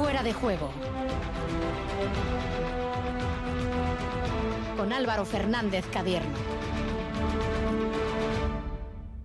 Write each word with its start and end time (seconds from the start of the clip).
Fuera 0.00 0.22
de 0.22 0.32
juego. 0.32 0.70
Con 4.74 4.94
Álvaro 4.94 5.26
Fernández 5.26 5.84
Cadierno. 5.92 6.38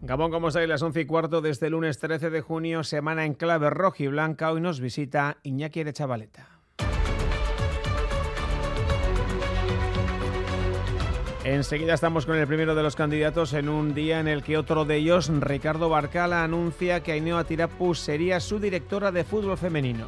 Gabón, 0.01 0.31
como 0.31 0.51
sabéis, 0.51 0.67
las 0.67 0.81
11 0.81 0.99
y 0.99 1.05
cuarto 1.05 1.37
el 1.39 1.45
este 1.45 1.69
lunes 1.69 1.97
13 1.99 2.29
de 2.29 2.41
junio, 2.41 2.83
semana 2.83 3.23
en 3.23 3.35
clave 3.35 3.69
roja 3.69 4.03
y 4.03 4.07
blanca. 4.07 4.51
Hoy 4.51 4.59
nos 4.59 4.81
visita 4.81 5.37
Iñaki 5.43 5.85
de 5.85 5.93
Chavaleta. 5.93 6.49
Enseguida 11.45 11.93
estamos 11.93 12.25
con 12.25 12.35
el 12.35 12.47
primero 12.47 12.75
de 12.75 12.83
los 12.83 12.97
candidatos 12.97 13.53
en 13.53 13.69
un 13.69 13.93
día 13.93 14.19
en 14.19 14.27
el 14.27 14.43
que 14.43 14.57
otro 14.57 14.83
de 14.83 14.97
ellos, 14.97 15.31
Ricardo 15.39 15.87
Barcala, 15.87 16.43
anuncia 16.43 17.01
que 17.01 17.13
Ainhoa 17.13 17.45
Tirapus 17.45 17.99
sería 17.99 18.41
su 18.41 18.59
directora 18.59 19.13
de 19.13 19.23
fútbol 19.23 19.57
femenino. 19.57 20.07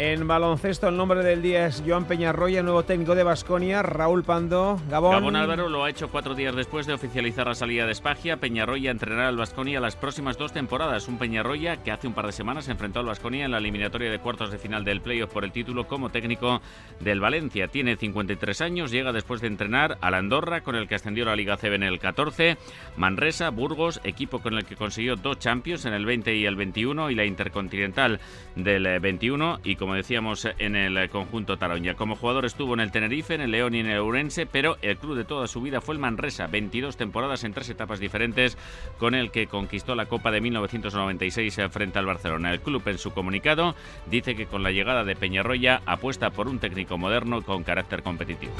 En 0.00 0.28
baloncesto, 0.28 0.86
el 0.86 0.96
nombre 0.96 1.24
del 1.24 1.42
día 1.42 1.66
es 1.66 1.82
Joan 1.84 2.04
Peñarroya, 2.04 2.62
nuevo 2.62 2.84
técnico 2.84 3.16
de 3.16 3.24
Basconia. 3.24 3.82
Raúl 3.82 4.22
Pando, 4.22 4.80
Gabón. 4.88 5.10
Gabón 5.10 5.34
Álvaro 5.34 5.68
lo 5.68 5.82
ha 5.82 5.90
hecho 5.90 6.08
cuatro 6.08 6.36
días 6.36 6.54
después 6.54 6.86
de 6.86 6.92
oficializar 6.92 7.48
la 7.48 7.56
salida 7.56 7.84
de 7.84 7.90
Espagia. 7.90 8.36
Peñarroya 8.36 8.92
entrenará 8.92 9.26
al 9.26 9.36
Basconia 9.36 9.80
las 9.80 9.96
próximas 9.96 10.38
dos 10.38 10.52
temporadas. 10.52 11.08
Un 11.08 11.18
Peñarroya 11.18 11.82
que 11.82 11.90
hace 11.90 12.06
un 12.06 12.14
par 12.14 12.26
de 12.26 12.32
semanas 12.32 12.66
se 12.66 12.70
enfrentó 12.70 13.00
al 13.00 13.06
Basconia 13.06 13.44
en 13.44 13.50
la 13.50 13.58
eliminatoria 13.58 14.08
de 14.08 14.20
cuartos 14.20 14.52
de 14.52 14.58
final 14.58 14.84
del 14.84 15.00
playoff 15.00 15.32
por 15.32 15.42
el 15.42 15.50
título 15.50 15.88
como 15.88 16.10
técnico 16.10 16.62
del 17.00 17.18
Valencia. 17.18 17.66
Tiene 17.66 17.96
53 17.96 18.60
años, 18.60 18.92
llega 18.92 19.10
después 19.10 19.40
de 19.40 19.48
entrenar 19.48 19.98
al 20.00 20.14
Andorra, 20.14 20.60
con 20.60 20.76
el 20.76 20.86
que 20.86 20.94
ascendió 20.94 21.24
la 21.24 21.34
Liga 21.34 21.56
CB 21.56 21.74
en 21.74 21.82
el 21.82 21.98
14, 21.98 22.56
Manresa, 22.96 23.50
Burgos, 23.50 24.00
equipo 24.04 24.38
con 24.38 24.54
el 24.54 24.64
que 24.64 24.76
consiguió 24.76 25.16
dos 25.16 25.40
Champions 25.40 25.86
en 25.86 25.92
el 25.92 26.06
20 26.06 26.36
y 26.36 26.46
el 26.46 26.54
21 26.54 27.10
y 27.10 27.16
la 27.16 27.24
Intercontinental 27.24 28.20
del 28.54 29.00
21 29.00 29.58
y 29.64 29.74
como 29.74 29.87
como 29.88 29.96
decíamos 29.96 30.46
en 30.58 30.76
el 30.76 31.08
conjunto 31.08 31.56
Taroña. 31.56 31.94
Como 31.94 32.14
jugador 32.14 32.44
estuvo 32.44 32.74
en 32.74 32.80
el 32.80 32.92
Tenerife, 32.92 33.32
en 33.32 33.40
el 33.40 33.52
León 33.52 33.74
y 33.74 33.80
en 33.80 33.86
el 33.86 34.00
Urense, 34.00 34.44
pero 34.44 34.76
el 34.82 34.98
club 34.98 35.16
de 35.16 35.24
toda 35.24 35.46
su 35.46 35.62
vida 35.62 35.80
fue 35.80 35.94
el 35.94 35.98
Manresa, 35.98 36.46
22 36.46 36.98
temporadas 36.98 37.42
en 37.42 37.54
tres 37.54 37.70
etapas 37.70 37.98
diferentes, 37.98 38.58
con 38.98 39.14
el 39.14 39.30
que 39.30 39.46
conquistó 39.46 39.94
la 39.94 40.04
Copa 40.04 40.30
de 40.30 40.42
1996 40.42 41.58
frente 41.70 41.98
al 41.98 42.04
Barcelona. 42.04 42.52
El 42.52 42.60
club 42.60 42.82
en 42.84 42.98
su 42.98 43.12
comunicado 43.12 43.74
dice 44.10 44.36
que 44.36 44.44
con 44.44 44.62
la 44.62 44.72
llegada 44.72 45.04
de 45.04 45.16
Peñarroya 45.16 45.80
apuesta 45.86 46.28
por 46.28 46.48
un 46.48 46.58
técnico 46.58 46.98
moderno 46.98 47.40
con 47.40 47.64
carácter 47.64 48.02
competitivo. 48.02 48.52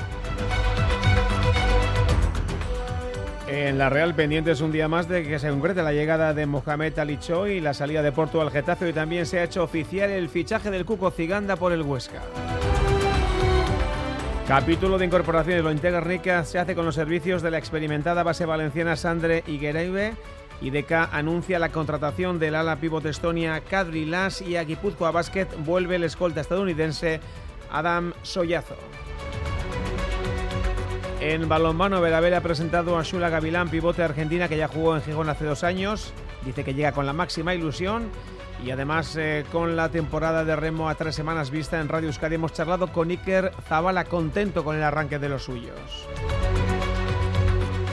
En 3.50 3.78
la 3.78 3.88
Real 3.88 4.14
pendiente 4.14 4.50
es 4.50 4.60
un 4.60 4.72
día 4.72 4.88
más 4.88 5.08
de 5.08 5.26
que 5.26 5.38
se 5.38 5.48
concrete 5.48 5.82
la 5.82 5.94
llegada 5.94 6.34
de 6.34 6.44
Mohamed 6.44 6.98
Ali 6.98 7.18
y 7.48 7.60
la 7.60 7.72
salida 7.72 8.02
de 8.02 8.12
Porto 8.12 8.42
al 8.42 8.50
Getafe. 8.50 8.90
Y 8.90 8.92
también 8.92 9.24
se 9.24 9.38
ha 9.38 9.44
hecho 9.44 9.62
oficial 9.62 10.10
el 10.10 10.28
fichaje 10.28 10.70
del 10.70 10.84
Cuco 10.84 11.10
Ciganda 11.10 11.56
por 11.56 11.72
el 11.72 11.80
Huesca. 11.80 12.20
Capítulo 14.46 14.98
de 14.98 15.06
incorporaciones. 15.06 15.64
Lo 15.64 15.72
integra 15.72 16.00
Rica 16.00 16.44
se 16.44 16.58
hace 16.58 16.74
con 16.74 16.84
los 16.84 16.94
servicios 16.94 17.40
de 17.40 17.50
la 17.50 17.58
experimentada 17.58 18.22
base 18.22 18.44
valenciana 18.44 18.96
Sandre 18.96 19.44
Iguereibe 19.46 20.12
y 20.60 20.68
DK 20.68 20.92
anuncia 21.12 21.58
la 21.58 21.70
contratación 21.70 22.38
del 22.38 22.54
ala 22.54 22.76
pívot 22.76 23.06
Estonia 23.06 23.62
Kadri 23.62 24.04
Las 24.04 24.42
y 24.42 24.56
a 24.56 24.64
Guipúzcoa 24.64 25.10
Basket. 25.10 25.46
Vuelve 25.64 25.96
el 25.96 26.04
escolta 26.04 26.42
estadounidense 26.42 27.20
Adam 27.70 28.12
Soyazo. 28.22 28.76
En 31.20 31.48
balonmano, 31.48 32.00
Verabel 32.00 32.34
ha 32.34 32.40
presentado 32.40 32.96
a 32.96 33.02
Shula 33.02 33.28
Gavilán, 33.28 33.70
pivote 33.70 34.04
argentina 34.04 34.48
que 34.48 34.56
ya 34.56 34.68
jugó 34.68 34.94
en 34.94 35.02
Gijón 35.02 35.28
hace 35.28 35.44
dos 35.44 35.64
años. 35.64 36.12
Dice 36.44 36.62
que 36.62 36.74
llega 36.74 36.92
con 36.92 37.06
la 37.06 37.12
máxima 37.12 37.56
ilusión 37.56 38.08
y 38.64 38.70
además 38.70 39.16
eh, 39.16 39.44
con 39.50 39.74
la 39.74 39.88
temporada 39.88 40.44
de 40.44 40.54
remo 40.54 40.88
a 40.88 40.94
tres 40.94 41.16
semanas 41.16 41.50
vista 41.50 41.80
en 41.80 41.88
Radio 41.88 42.08
Euskadi 42.08 42.36
hemos 42.36 42.52
charlado 42.52 42.92
con 42.92 43.10
Iker 43.10 43.52
Zabala 43.68 44.04
contento 44.04 44.62
con 44.62 44.76
el 44.76 44.82
arranque 44.84 45.18
de 45.18 45.28
los 45.28 45.42
suyos. 45.42 46.06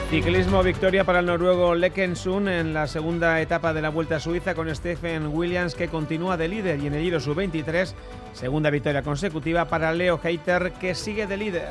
Ciclismo 0.08 0.62
victoria 0.62 1.02
para 1.02 1.18
el 1.18 1.26
noruego 1.26 1.74
Lekensund 1.74 2.48
en 2.48 2.72
la 2.72 2.86
segunda 2.86 3.40
etapa 3.40 3.74
de 3.74 3.82
la 3.82 3.90
Vuelta 3.90 4.16
a 4.16 4.20
Suiza 4.20 4.54
con 4.54 4.72
Stephen 4.72 5.26
Williams 5.26 5.74
que 5.74 5.88
continúa 5.88 6.36
de 6.36 6.46
líder 6.46 6.78
y 6.78 6.86
en 6.86 6.94
el 6.94 7.02
Giro 7.02 7.18
Sub-23 7.18 7.92
segunda 8.32 8.70
victoria 8.70 9.02
consecutiva 9.02 9.64
para 9.64 9.92
Leo 9.92 10.20
Heiter 10.22 10.74
que 10.74 10.94
sigue 10.94 11.26
de 11.26 11.36
líder. 11.36 11.68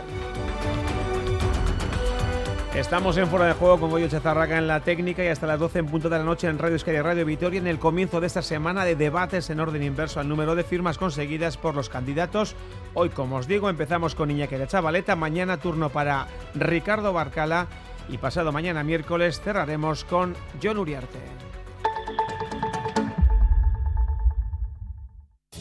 Estamos 2.75 3.15
en 3.15 3.27
Fuera 3.27 3.45
de 3.45 3.53
Juego 3.53 3.79
con 3.79 3.89
Goyo 3.89 4.09
Chazarraca 4.09 4.57
en 4.57 4.67
la 4.67 4.81
técnica 4.81 5.23
y 5.23 5.29
hasta 5.29 5.47
las 5.47 5.59
12 5.61 5.79
en 5.79 5.85
punto 5.85 6.09
de 6.09 6.17
la 6.17 6.25
noche 6.25 6.47
en 6.47 6.59
Radio 6.59 6.73
Euskadi 6.73 6.99
Radio 6.99 7.25
Vitoria 7.25 7.57
en 7.57 7.67
el 7.67 7.79
comienzo 7.79 8.19
de 8.19 8.27
esta 8.27 8.41
semana 8.41 8.83
de 8.83 8.97
debates 8.97 9.49
en 9.49 9.61
orden 9.61 9.81
inverso 9.81 10.19
al 10.19 10.27
número 10.27 10.55
de 10.55 10.65
firmas 10.65 10.97
conseguidas 10.97 11.55
por 11.55 11.73
los 11.73 11.87
candidatos. 11.87 12.53
Hoy, 12.93 13.09
como 13.09 13.37
os 13.37 13.47
digo, 13.47 13.69
empezamos 13.69 14.13
con 14.13 14.29
Iñaki 14.29 14.57
de 14.57 14.67
Chavaleta, 14.67 15.15
mañana 15.15 15.57
turno 15.57 15.89
para 15.89 16.27
Ricardo 16.53 17.13
Barcala 17.13 17.67
y 18.09 18.17
pasado 18.17 18.51
mañana 18.51 18.83
miércoles 18.83 19.39
cerraremos 19.39 20.03
con 20.03 20.35
John 20.61 20.77
Uriarte. 20.77 21.44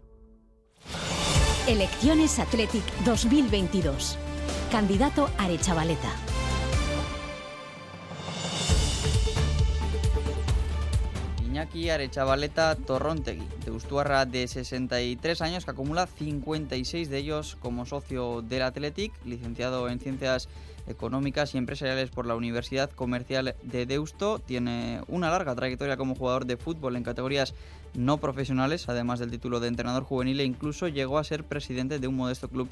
Elecciones 1.67 2.39
Athletic 2.39 2.83
2022. 3.05 4.17
Candidato 4.71 5.29
Arechavaleta. 5.37 6.09
Iñaki 11.61 11.91
Arechavaleta 11.91 12.75
Torrontegui, 12.75 13.47
de 13.63 13.69
Ustuarra 13.69 14.25
de 14.25 14.47
63 14.47 15.41
años, 15.41 15.63
que 15.63 15.69
acumula 15.69 16.07
56 16.07 17.07
de 17.07 17.17
ellos 17.19 17.55
como 17.61 17.85
socio 17.85 18.41
del 18.41 18.63
Athletic, 18.63 19.13
licenciado 19.25 19.87
en 19.87 19.99
Ciencias 19.99 20.49
Económicas 20.87 21.53
y 21.53 21.59
Empresariales 21.59 22.09
por 22.09 22.25
la 22.25 22.33
Universidad 22.33 22.89
Comercial 22.89 23.53
de 23.61 23.85
Deusto. 23.85 24.39
Tiene 24.39 25.01
una 25.07 25.29
larga 25.29 25.53
trayectoria 25.53 25.97
como 25.97 26.15
jugador 26.15 26.47
de 26.47 26.57
fútbol 26.57 26.95
en 26.95 27.03
categorías 27.03 27.53
no 27.93 28.17
profesionales, 28.17 28.89
además 28.89 29.19
del 29.19 29.29
título 29.29 29.59
de 29.59 29.67
entrenador 29.67 30.03
juvenil 30.03 30.39
e 30.39 30.45
incluso 30.45 30.87
llegó 30.87 31.19
a 31.19 31.23
ser 31.23 31.43
presidente 31.43 31.99
de 31.99 32.07
un 32.07 32.15
modesto 32.15 32.49
club 32.49 32.69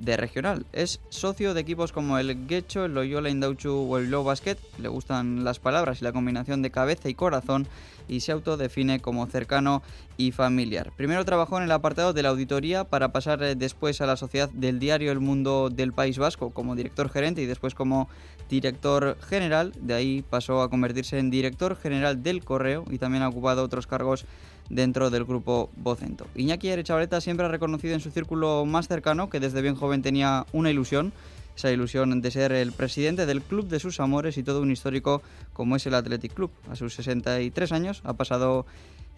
de 0.00 0.16
regional. 0.16 0.66
Es 0.72 1.00
socio 1.08 1.54
de 1.54 1.60
equipos 1.60 1.92
como 1.92 2.18
el 2.18 2.46
Guecho, 2.46 2.84
el 2.84 2.94
Loyola 2.94 3.30
Indauchu 3.30 3.70
o 3.70 3.98
el 3.98 4.10
Low 4.10 4.24
Basket. 4.24 4.56
Le 4.78 4.88
gustan 4.88 5.44
las 5.44 5.58
palabras 5.58 6.00
y 6.00 6.04
la 6.04 6.12
combinación 6.12 6.62
de 6.62 6.70
cabeza 6.70 7.08
y 7.08 7.14
corazón 7.14 7.66
y 8.08 8.20
se 8.20 8.32
autodefine 8.32 9.00
como 9.00 9.26
cercano 9.26 9.82
y 10.16 10.32
familiar. 10.32 10.92
Primero 10.96 11.24
trabajó 11.24 11.58
en 11.58 11.64
el 11.64 11.72
apartado 11.72 12.12
de 12.12 12.22
la 12.22 12.30
auditoría 12.30 12.84
para 12.84 13.12
pasar 13.12 13.42
eh, 13.42 13.54
después 13.54 14.00
a 14.00 14.06
la 14.06 14.16
sociedad 14.16 14.50
del 14.50 14.78
diario 14.78 15.12
El 15.12 15.20
Mundo 15.20 15.70
del 15.70 15.92
País 15.92 16.18
Vasco 16.18 16.50
como 16.50 16.76
director 16.76 17.08
gerente 17.08 17.42
y 17.42 17.46
después 17.46 17.74
como 17.74 18.08
director 18.50 19.16
general. 19.20 19.72
De 19.80 19.94
ahí 19.94 20.24
pasó 20.28 20.62
a 20.62 20.68
convertirse 20.68 21.18
en 21.18 21.30
director 21.30 21.76
general 21.76 22.22
del 22.22 22.44
Correo 22.44 22.84
y 22.90 22.98
también 22.98 23.22
ha 23.22 23.28
ocupado 23.28 23.64
otros 23.64 23.86
cargos 23.86 24.26
dentro 24.72 25.10
del 25.10 25.24
grupo 25.24 25.70
Vocento. 25.76 26.26
Iñaki 26.34 26.70
Arechavaleta 26.70 27.20
siempre 27.20 27.46
ha 27.46 27.50
reconocido 27.50 27.94
en 27.94 28.00
su 28.00 28.10
círculo 28.10 28.64
más 28.64 28.88
cercano 28.88 29.28
que 29.30 29.38
desde 29.38 29.62
bien 29.62 29.76
joven 29.76 30.02
tenía 30.02 30.46
una 30.52 30.70
ilusión, 30.70 31.12
esa 31.54 31.70
ilusión 31.70 32.22
de 32.22 32.30
ser 32.30 32.52
el 32.52 32.72
presidente 32.72 33.26
del 33.26 33.42
club 33.42 33.68
de 33.68 33.78
sus 33.78 34.00
amores 34.00 34.38
y 34.38 34.42
todo 34.42 34.62
un 34.62 34.70
histórico 34.70 35.22
como 35.52 35.76
es 35.76 35.86
el 35.86 35.94
Athletic 35.94 36.32
Club. 36.32 36.50
A 36.70 36.76
sus 36.76 36.94
63 36.94 37.70
años 37.72 38.00
ha 38.04 38.14
pasado 38.14 38.64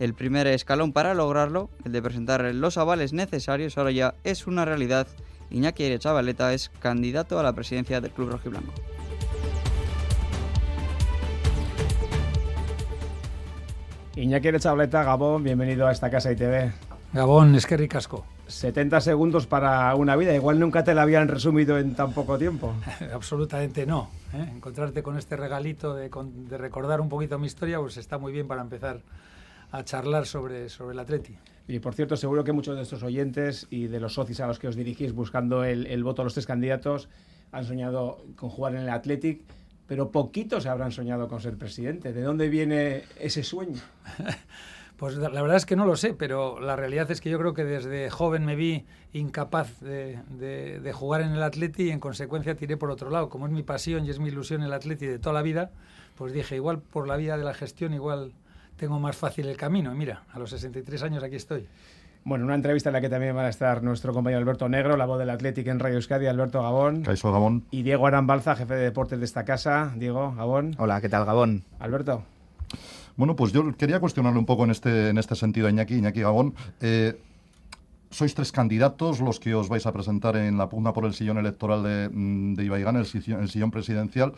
el 0.01 0.13
primer 0.13 0.49
escalón 0.49 0.93
para 0.93 1.15
lograrlo, 1.15 1.71
el 1.85 1.93
de 1.93 2.03
presentar 2.03 2.53
los 2.53 2.77
avales 2.77 3.13
necesarios, 3.13 3.79
ahora 3.79 3.93
ya 3.93 4.15
es 4.25 4.49
una 4.49 4.65
realidad. 4.65 5.07
Iñaki 5.51 5.85
Arechavaleta 5.85 6.53
es 6.53 6.69
candidato 6.81 7.39
a 7.39 7.45
la 7.45 7.53
presidencia 7.53 8.01
del 8.01 8.11
Club 8.11 8.31
Rojiblanco. 8.31 8.73
Iñaki 14.17 14.49
Chableta, 14.61 15.03
Gabón, 15.03 15.43
bienvenido 15.43 15.89
a 15.89 15.93
esta 15.93 16.09
casa 16.09 16.31
ITV. 16.31 16.71
Gabón, 17.13 17.57
es 17.57 17.67
que 17.67 17.77
ricasco. 17.77 18.25
70 18.47 19.01
segundos 19.01 19.49
para 19.49 19.93
una 19.97 20.15
vida. 20.15 20.33
Igual 20.33 20.61
nunca 20.61 20.85
te 20.85 20.95
la 20.95 21.03
habían 21.03 21.27
resumido 21.27 21.79
en 21.79 21.97
tan 21.97 22.13
poco 22.13 22.39
tiempo. 22.39 22.75
Absolutamente 23.13 23.87
no. 23.87 24.11
¿eh? 24.33 24.53
Encontrarte 24.55 25.03
con 25.03 25.19
este 25.19 25.37
regalito 25.37 25.95
de, 25.95 26.09
de, 26.09 26.59
recordar 26.59 27.01
un 27.01 27.09
poquito 27.09 27.41
mi 27.41 27.49
historia, 27.49 27.81
pues 27.81 27.97
está 27.97 28.17
muy 28.17 28.33
bien 28.33 28.47
para 28.47 28.63
empezar 28.63 29.01
a 29.73 29.83
charlar 29.83 30.27
sobre, 30.27 30.69
sobre 30.69 30.93
el 30.93 31.01
Atleti. 31.01 31.37
Y 31.67 31.81
por 31.81 31.95
cierto, 31.95 32.17
seguro 32.17 32.45
que 32.45 32.53
muchos 32.53 32.77
de 32.77 32.83
estos 32.83 33.03
oyentes 33.03 33.67
y 33.69 33.89
de 33.89 33.99
los 33.99 34.15
socios 34.15 34.39
a 34.39 34.47
los 34.47 34.61
que 34.61 34.69
os 34.69 34.77
dirigís 34.77 35.13
buscando 35.13 35.65
el, 35.65 35.89
el 35.89 36.05
voto 36.05 36.23
a 36.23 36.25
los 36.25 36.35
tres 36.35 36.47
candidatos 36.47 37.09
han 37.51 37.65
soñado 37.65 38.25
con 38.37 38.49
jugar 38.49 38.77
en 38.77 38.83
el 38.83 38.91
Athletic, 38.91 39.43
pero 39.87 40.11
poquitos 40.11 40.67
habrán 40.67 40.93
soñado 40.93 41.29
con 41.29 41.41
ser 41.41 41.57
presidente. 41.57 42.13
¿De 42.13 42.23
dónde 42.23 42.49
viene 42.49 43.05
ese 43.19 43.43
sueño? 43.43 43.81
Pues 44.97 45.17
la 45.17 45.29
verdad 45.43 45.57
es 45.57 45.67
que 45.67 45.75
no 45.75 45.87
lo 45.87 45.97
sé, 45.97 46.15
pero 46.15 46.61
la 46.61 46.77
realidad 46.77 47.11
es 47.11 47.21
que 47.21 47.29
yo 47.29 47.37
creo 47.39 47.53
que 47.53 47.65
desde 47.65 48.11
joven 48.11 48.45
me 48.45 48.55
vi 48.55 48.85
incapaz 49.13 49.81
de, 49.81 50.21
de, 50.31 50.93
jugar 50.93 51.21
en 51.23 51.33
el 51.33 51.43
Atleti 51.43 51.85
y 51.85 51.91
en 51.91 51.99
consecuencia 51.99 52.55
tiré 52.55 52.77
por 52.77 52.93
otro 52.93 53.11
lado. 53.11 53.29
Como 53.29 53.47
es 53.47 53.53
mi 53.53 53.65
pasión 53.65 54.07
y 54.07 54.11
es 54.11 54.21
mi 54.21 54.29
ilusión 54.29 54.63
el 54.63 54.73
Atleti 54.73 55.07
de 55.07 55.19
toda 55.19 55.33
la 55.33 55.43
vida, 55.43 55.73
pues 56.15 56.33
dije, 56.33 56.55
igual 56.55 56.79
por 56.79 57.09
la 57.09 57.17
vía 57.17 57.37
de 57.37 57.43
la 57.43 57.55
gestión, 57.55 57.93
igual 57.93 58.35
tengo 58.77 59.01
más 59.01 59.17
fácil 59.17 59.49
el 59.49 59.57
camino. 59.57 59.93
Y 59.93 59.97
mira, 59.97 60.23
a 60.33 60.39
los 60.39 60.51
63 60.51 61.03
años 61.03 61.25
aquí 61.25 61.37
estoy. 61.37 61.67
Bueno, 62.27 62.47
una 62.47 62.55
entrevista 62.55 62.89
en 62.89 62.95
la 62.95 63.03
que 63.03 63.11
también 63.11 63.37
va 63.37 63.43
a 63.43 63.51
estar 63.51 63.83
nuestro 63.83 64.15
compañero 64.15 64.41
Alberto 64.41 64.67
Negro, 64.67 64.97
la 64.97 65.05
voz 65.05 65.19
del 65.19 65.29
Athletic 65.29 65.67
en 65.67 65.79
Radio 65.79 65.97
Euskadi, 65.97 66.27
Alberto 66.27 66.63
Gabón. 66.63 67.03
Caiso 67.03 67.31
Gabón. 67.31 67.65
Y 67.71 67.83
Diego 67.83 68.07
Arambalza, 68.07 68.57
jefe 68.57 68.77
de 68.77 68.85
deportes 68.85 69.19
de 69.19 69.27
esta 69.27 69.45
casa. 69.45 69.93
Diego, 69.95 70.33
Gabón. 70.35 70.75
Hola, 70.79 71.03
¿qué 71.03 71.11
tal, 71.11 71.27
Gabón? 71.27 71.65
Alberto. 71.79 72.23
Bueno, 73.17 73.37
pues 73.37 73.53
yo 73.53 73.77
quería 73.77 74.01
cuestionarle 74.01 74.39
un 74.39 74.47
poco 74.47 74.65
en 74.65 74.71
este, 74.71 75.11
en 75.11 75.19
este 75.19 75.35
sentido 75.35 75.67
a 75.67 75.71
Iñaki, 75.71 75.97
Iñaki 75.97 76.23
Gabón. 76.23 76.55
Eh, 76.81 77.21
sois 78.11 78.35
tres 78.35 78.53
candidatos 78.53 79.21
los 79.21 79.39
que 79.39 79.55
os 79.55 79.69
vais 79.69 79.85
a 79.85 79.93
presentar 79.93 80.37
en 80.37 80.57
la 80.57 80.71
pugna 80.71 80.95
por 80.95 81.05
el 81.05 81.13
sillón 81.13 81.37
electoral 81.37 81.83
de, 81.83 82.09
mm, 82.09 82.55
de 82.55 82.65
Ibaigán, 82.65 82.97
el 82.97 83.05
sillón, 83.05 83.43
el 83.43 83.51
sillón 83.51 83.71
presidencial. 83.71 84.33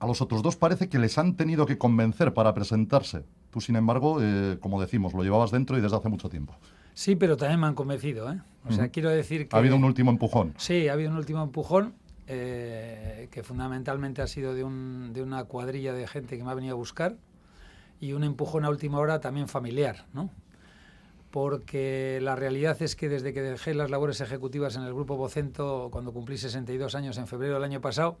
A 0.00 0.06
los 0.06 0.20
otros 0.20 0.42
dos 0.42 0.56
parece 0.56 0.90
que 0.90 0.98
les 0.98 1.16
han 1.16 1.34
tenido 1.34 1.64
que 1.64 1.78
convencer 1.78 2.34
para 2.34 2.52
presentarse. 2.52 3.24
Tú, 3.50 3.62
sin 3.62 3.76
embargo, 3.76 4.18
eh, 4.20 4.58
como 4.60 4.82
decimos, 4.82 5.14
lo 5.14 5.22
llevabas 5.22 5.50
dentro 5.50 5.78
y 5.78 5.80
desde 5.80 5.96
hace 5.96 6.10
mucho 6.10 6.28
tiempo. 6.28 6.54
Sí, 6.94 7.16
pero 7.16 7.36
también 7.36 7.60
me 7.60 7.66
han 7.66 7.74
convencido. 7.74 8.30
¿eh? 8.32 8.40
O 8.68 8.72
sea, 8.72 8.88
quiero 8.88 9.10
decir 9.10 9.48
que... 9.48 9.56
Ha 9.56 9.58
habido 9.58 9.76
un 9.76 9.84
último 9.84 10.10
empujón. 10.10 10.54
Sí, 10.58 10.88
ha 10.88 10.92
habido 10.92 11.10
un 11.10 11.16
último 11.16 11.42
empujón 11.42 11.94
eh, 12.26 13.28
que 13.30 13.42
fundamentalmente 13.42 14.22
ha 14.22 14.26
sido 14.26 14.54
de, 14.54 14.64
un, 14.64 15.12
de 15.12 15.22
una 15.22 15.44
cuadrilla 15.44 15.92
de 15.92 16.06
gente 16.06 16.36
que 16.36 16.44
me 16.44 16.50
ha 16.50 16.54
venido 16.54 16.74
a 16.74 16.76
buscar 16.76 17.16
y 18.00 18.12
un 18.12 18.24
empujón 18.24 18.64
a 18.64 18.70
última 18.70 18.98
hora 18.98 19.20
también 19.20 19.48
familiar, 19.48 20.06
¿no? 20.12 20.30
Porque 21.30 22.18
la 22.22 22.34
realidad 22.34 22.80
es 22.82 22.96
que 22.96 23.08
desde 23.08 23.32
que 23.32 23.40
dejé 23.40 23.74
las 23.74 23.90
labores 23.90 24.20
ejecutivas 24.20 24.74
en 24.76 24.82
el 24.82 24.92
Grupo 24.92 25.16
Vocento, 25.16 25.88
cuando 25.92 26.12
cumplí 26.12 26.36
62 26.36 26.94
años 26.94 27.18
en 27.18 27.26
febrero 27.26 27.54
del 27.54 27.64
año 27.64 27.80
pasado, 27.80 28.16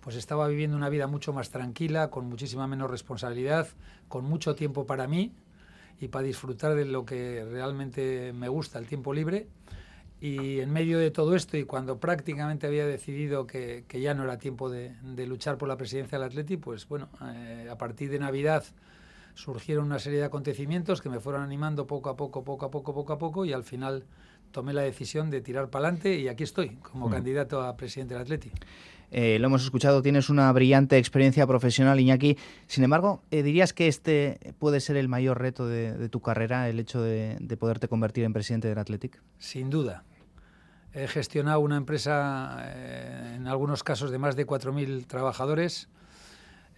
pues 0.00 0.16
estaba 0.16 0.46
viviendo 0.46 0.76
una 0.76 0.88
vida 0.88 1.08
mucho 1.08 1.32
más 1.32 1.50
tranquila, 1.50 2.10
con 2.10 2.28
muchísima 2.28 2.68
menos 2.68 2.90
responsabilidad, 2.90 3.68
con 4.08 4.24
mucho 4.24 4.54
tiempo 4.54 4.86
para 4.86 5.08
mí 5.08 5.32
y 6.00 6.08
para 6.08 6.26
disfrutar 6.26 6.74
de 6.74 6.84
lo 6.84 7.04
que 7.04 7.44
realmente 7.50 8.32
me 8.32 8.48
gusta, 8.48 8.78
el 8.78 8.86
tiempo 8.86 9.14
libre. 9.14 9.46
Y 10.20 10.60
en 10.60 10.72
medio 10.72 10.98
de 10.98 11.10
todo 11.10 11.36
esto, 11.36 11.58
y 11.58 11.64
cuando 11.64 11.98
prácticamente 11.98 12.66
había 12.66 12.86
decidido 12.86 13.46
que, 13.46 13.84
que 13.86 14.00
ya 14.00 14.14
no 14.14 14.24
era 14.24 14.38
tiempo 14.38 14.70
de, 14.70 14.94
de, 15.02 15.26
luchar 15.26 15.58
por 15.58 15.68
la 15.68 15.76
presidencia 15.76 16.18
del 16.18 16.26
Atleti, 16.26 16.56
pues 16.56 16.88
bueno, 16.88 17.08
eh, 17.22 17.68
a 17.70 17.76
partir 17.76 18.10
de 18.10 18.18
Navidad 18.18 18.64
surgieron 19.34 19.84
una 19.84 19.98
serie 19.98 20.20
de 20.20 20.24
acontecimientos 20.24 21.02
que 21.02 21.10
me 21.10 21.20
fueron 21.20 21.42
animando 21.42 21.86
poco 21.86 22.08
a 22.08 22.16
poco, 22.16 22.44
poco 22.44 22.64
a 22.64 22.70
poco, 22.70 22.94
poco 22.94 23.12
a 23.12 23.18
poco, 23.18 23.44
y 23.44 23.52
al 23.52 23.62
final 23.62 24.04
tomé 24.52 24.72
la 24.72 24.82
decisión 24.82 25.30
de 25.30 25.42
tirar 25.42 25.68
para 25.68 25.88
adelante 25.88 26.16
y 26.16 26.28
aquí 26.28 26.44
estoy 26.44 26.76
como 26.76 27.08
mm. 27.08 27.12
candidato 27.12 27.62
a 27.62 27.76
presidente 27.76 28.14
del 28.14 28.22
Atleti. 28.22 28.50
Eh, 29.18 29.38
lo 29.38 29.46
hemos 29.46 29.64
escuchado, 29.64 30.02
tienes 30.02 30.28
una 30.28 30.52
brillante 30.52 30.98
experiencia 30.98 31.46
profesional, 31.46 31.98
Iñaki. 31.98 32.36
Sin 32.66 32.84
embargo, 32.84 33.22
eh, 33.30 33.42
¿dirías 33.42 33.72
que 33.72 33.88
este 33.88 34.54
puede 34.58 34.78
ser 34.78 34.98
el 34.98 35.08
mayor 35.08 35.40
reto 35.40 35.66
de, 35.66 36.10
tu 36.10 36.20
carrera, 36.20 36.68
el 36.68 36.78
hecho 36.78 37.00
de, 37.00 37.38
poderte 37.58 37.88
convertir 37.88 38.24
en 38.24 38.34
presidente 38.34 38.68
del 38.68 38.76
Athletic? 38.76 39.22
Sin 39.38 39.70
duda. 39.70 40.04
He 40.92 41.08
gestionado 41.08 41.60
una 41.60 41.78
empresa, 41.78 42.58
eh, 42.60 43.36
en 43.36 43.46
algunos 43.46 43.82
casos, 43.82 44.10
de 44.10 44.18
más 44.18 44.36
de 44.36 44.46
4.000 44.46 45.06
trabajadores, 45.06 45.88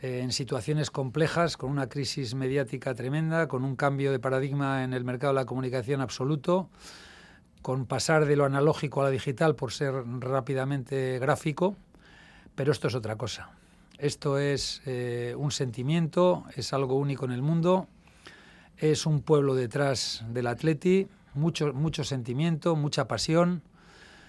en 0.00 0.31
situaciones 0.31 0.93
complejas, 0.93 1.56
con 1.56 1.73
una 1.73 1.88
crisis 1.88 2.37
mediática 2.37 2.94
tremenda, 2.94 3.49
con 3.49 3.64
un 3.64 3.75
cambio 3.75 4.12
de 4.12 4.20
paradigma 4.20 4.85
en 4.85 4.93
el 4.93 5.02
mercado 5.02 5.32
de 5.32 5.40
la 5.40 5.44
comunicación 5.44 6.00
absoluto, 6.00 6.70
con 7.62 7.87
pasar 7.87 8.26
de 8.26 8.37
lo 8.37 8.44
analógico 8.44 9.00
a 9.00 9.06
lo 9.06 9.11
digital 9.11 9.56
por 9.56 9.73
ser 9.73 9.93
rápidamente 10.20 11.19
gráfico 11.19 11.75
pero 12.58 12.72
esto 12.72 12.88
es 12.88 12.96
otra 12.96 13.14
cosa. 13.14 13.50
Esto 13.99 14.37
es 14.37 14.82
eh, 14.84 15.32
un 15.38 15.52
sentimiento, 15.52 16.43
es 16.56 16.72
algo 16.72 16.96
único 16.96 17.25
en 17.25 17.31
el 17.31 17.40
mundo, 17.40 17.87
es 18.78 19.06
un 19.06 19.22
pueblo 19.22 19.55
detrás 19.55 20.25
del 20.28 20.49
atleti, 20.49 21.06
mucho, 21.34 21.72
mucho 21.72 22.02
sentimiento, 22.02 22.75
mucha 22.75 23.06
pasión, 23.06 23.62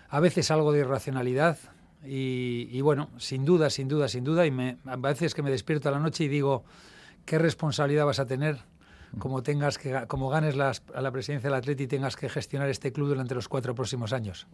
a 0.10 0.20
veces 0.20 0.52
algo 0.52 0.72
de 0.72 0.82
irracionalidad 0.82 1.58
y, 2.06 2.80
bueno, 2.82 3.10
sin 3.18 3.46
duda, 3.46 3.72
sin 3.72 3.88
duda, 3.88 4.08
sin 4.08 4.24
duda, 4.24 4.46
y 4.46 4.52
me, 4.52 4.78
a 4.86 4.96
veces 4.96 5.34
que 5.34 5.42
me 5.42 5.50
despierto 5.50 5.90
a 5.90 5.92
la 5.92 6.00
noche 6.00 6.26
y 6.26 6.28
digo, 6.28 6.64
¿qué 7.26 7.40
responsabilidad 7.40 8.06
vas 8.06 8.20
a 8.20 8.28
tener 8.28 8.60
como, 9.18 9.42
tengas 9.42 9.80
que, 9.80 10.06
como 10.08 10.30
ganes 10.30 10.56
a 10.56 11.02
la 11.02 11.12
presidencia 11.12 11.50
del 11.50 11.58
atleti 11.58 11.86
y 11.86 11.88
tengas 11.88 12.16
que 12.16 12.30
gestionar 12.30 12.70
este 12.70 12.92
club 12.92 13.08
durante 13.08 13.34
los 13.34 13.48
cuatro 13.48 13.74
próximos 13.74 14.14
años? 14.14 14.46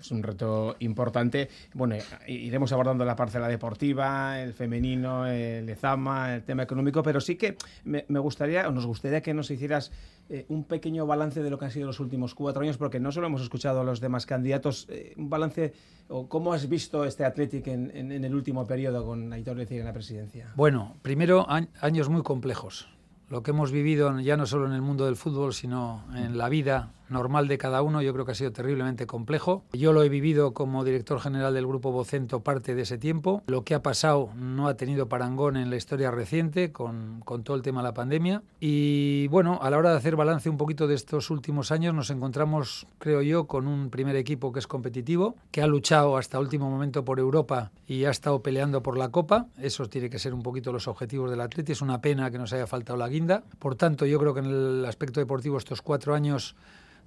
Es 0.00 0.10
un 0.10 0.22
reto 0.22 0.76
importante. 0.80 1.48
Bueno, 1.74 1.96
iremos 2.26 2.72
abordando 2.72 3.04
la 3.04 3.14
parcela 3.16 3.48
deportiva, 3.48 4.40
el 4.40 4.54
femenino, 4.54 5.26
el 5.26 5.68
EZAMA, 5.68 6.36
el 6.36 6.42
tema 6.42 6.62
económico, 6.62 7.02
pero 7.02 7.20
sí 7.20 7.36
que 7.36 7.56
me, 7.84 8.02
gustaría, 8.18 8.68
o 8.68 8.72
nos 8.72 8.86
gustaría 8.86 9.20
que 9.20 9.34
nos 9.34 9.50
hicieras 9.50 9.92
eh, 10.28 10.46
un 10.48 10.64
pequeño 10.64 11.06
balance 11.06 11.42
de 11.42 11.50
lo 11.50 11.58
que 11.58 11.66
han 11.66 11.70
sido 11.70 11.86
los 11.86 12.00
últimos 12.00 12.34
cuatro 12.34 12.62
años, 12.62 12.78
porque 12.78 13.00
no 13.00 13.12
solo 13.12 13.26
hemos 13.26 13.42
escuchado 13.42 13.80
a 13.80 13.84
los 13.84 14.00
demás 14.00 14.26
candidatos, 14.26 14.86
eh, 14.88 15.14
un 15.16 15.28
balance, 15.28 15.74
o 16.08 16.28
cómo 16.28 16.52
has 16.52 16.68
visto 16.68 17.04
este 17.04 17.24
Athletic 17.24 17.66
en, 17.68 17.90
el 18.10 18.34
último 18.34 18.66
periodo 18.66 19.04
con 19.04 19.32
Aitor 19.32 19.56
Lecir 19.56 19.80
en 19.80 19.86
la 19.86 19.92
presidencia. 19.92 20.52
Bueno, 20.56 20.96
primero 21.02 21.46
años 21.48 22.08
muy 22.08 22.22
complejos. 22.22 22.88
Lo 23.28 23.44
que 23.44 23.52
hemos 23.52 23.70
vivido 23.70 24.18
ya 24.18 24.36
no 24.36 24.44
solo 24.46 24.66
en 24.66 24.72
el 24.72 24.82
mundo 24.82 25.04
del 25.04 25.14
fútbol, 25.14 25.54
sino 25.54 26.04
en 26.16 26.36
la 26.36 26.48
vida 26.48 26.90
normal 27.10 27.48
de 27.48 27.58
cada 27.58 27.82
uno, 27.82 28.02
yo 28.02 28.12
creo 28.12 28.24
que 28.24 28.32
ha 28.32 28.34
sido 28.34 28.52
terriblemente 28.52 29.06
complejo. 29.06 29.64
Yo 29.72 29.92
lo 29.92 30.02
he 30.02 30.08
vivido 30.08 30.52
como 30.52 30.84
director 30.84 31.20
general 31.20 31.54
del 31.54 31.66
Grupo 31.66 31.92
Vocento 31.92 32.40
parte 32.40 32.74
de 32.74 32.82
ese 32.82 32.98
tiempo. 32.98 33.42
Lo 33.46 33.64
que 33.64 33.74
ha 33.74 33.82
pasado 33.82 34.30
no 34.36 34.68
ha 34.68 34.76
tenido 34.76 35.08
parangón 35.08 35.56
en 35.56 35.70
la 35.70 35.76
historia 35.76 36.10
reciente 36.10 36.72
con, 36.72 37.20
con 37.24 37.42
todo 37.42 37.56
el 37.56 37.62
tema 37.62 37.80
de 37.80 37.88
la 37.88 37.94
pandemia. 37.94 38.42
Y 38.60 39.28
bueno, 39.28 39.58
a 39.62 39.70
la 39.70 39.78
hora 39.78 39.90
de 39.90 39.96
hacer 39.96 40.16
balance 40.16 40.48
un 40.48 40.56
poquito 40.56 40.86
de 40.86 40.94
estos 40.94 41.30
últimos 41.30 41.72
años, 41.72 41.94
nos 41.94 42.10
encontramos, 42.10 42.86
creo 42.98 43.22
yo, 43.22 43.46
con 43.46 43.66
un 43.66 43.90
primer 43.90 44.16
equipo 44.16 44.52
que 44.52 44.58
es 44.58 44.66
competitivo, 44.66 45.34
que 45.50 45.62
ha 45.62 45.66
luchado 45.66 46.16
hasta 46.16 46.38
último 46.38 46.70
momento 46.70 47.04
por 47.04 47.18
Europa 47.18 47.70
y 47.86 48.04
ha 48.04 48.10
estado 48.10 48.42
peleando 48.42 48.82
por 48.82 48.96
la 48.96 49.10
Copa. 49.10 49.46
Eso 49.58 49.86
tiene 49.86 50.10
que 50.10 50.18
ser 50.18 50.34
un 50.34 50.42
poquito 50.42 50.72
los 50.72 50.88
objetivos 50.88 51.30
del 51.30 51.40
Atleti. 51.40 51.72
Es 51.72 51.82
una 51.82 52.00
pena 52.00 52.30
que 52.30 52.38
nos 52.38 52.52
haya 52.52 52.66
faltado 52.66 52.98
la 52.98 53.08
guinda. 53.08 53.42
Por 53.58 53.74
tanto, 53.74 54.06
yo 54.06 54.18
creo 54.18 54.34
que 54.34 54.40
en 54.40 54.46
el 54.46 54.84
aspecto 54.84 55.20
deportivo 55.20 55.58
estos 55.58 55.82
cuatro 55.82 56.14
años 56.14 56.56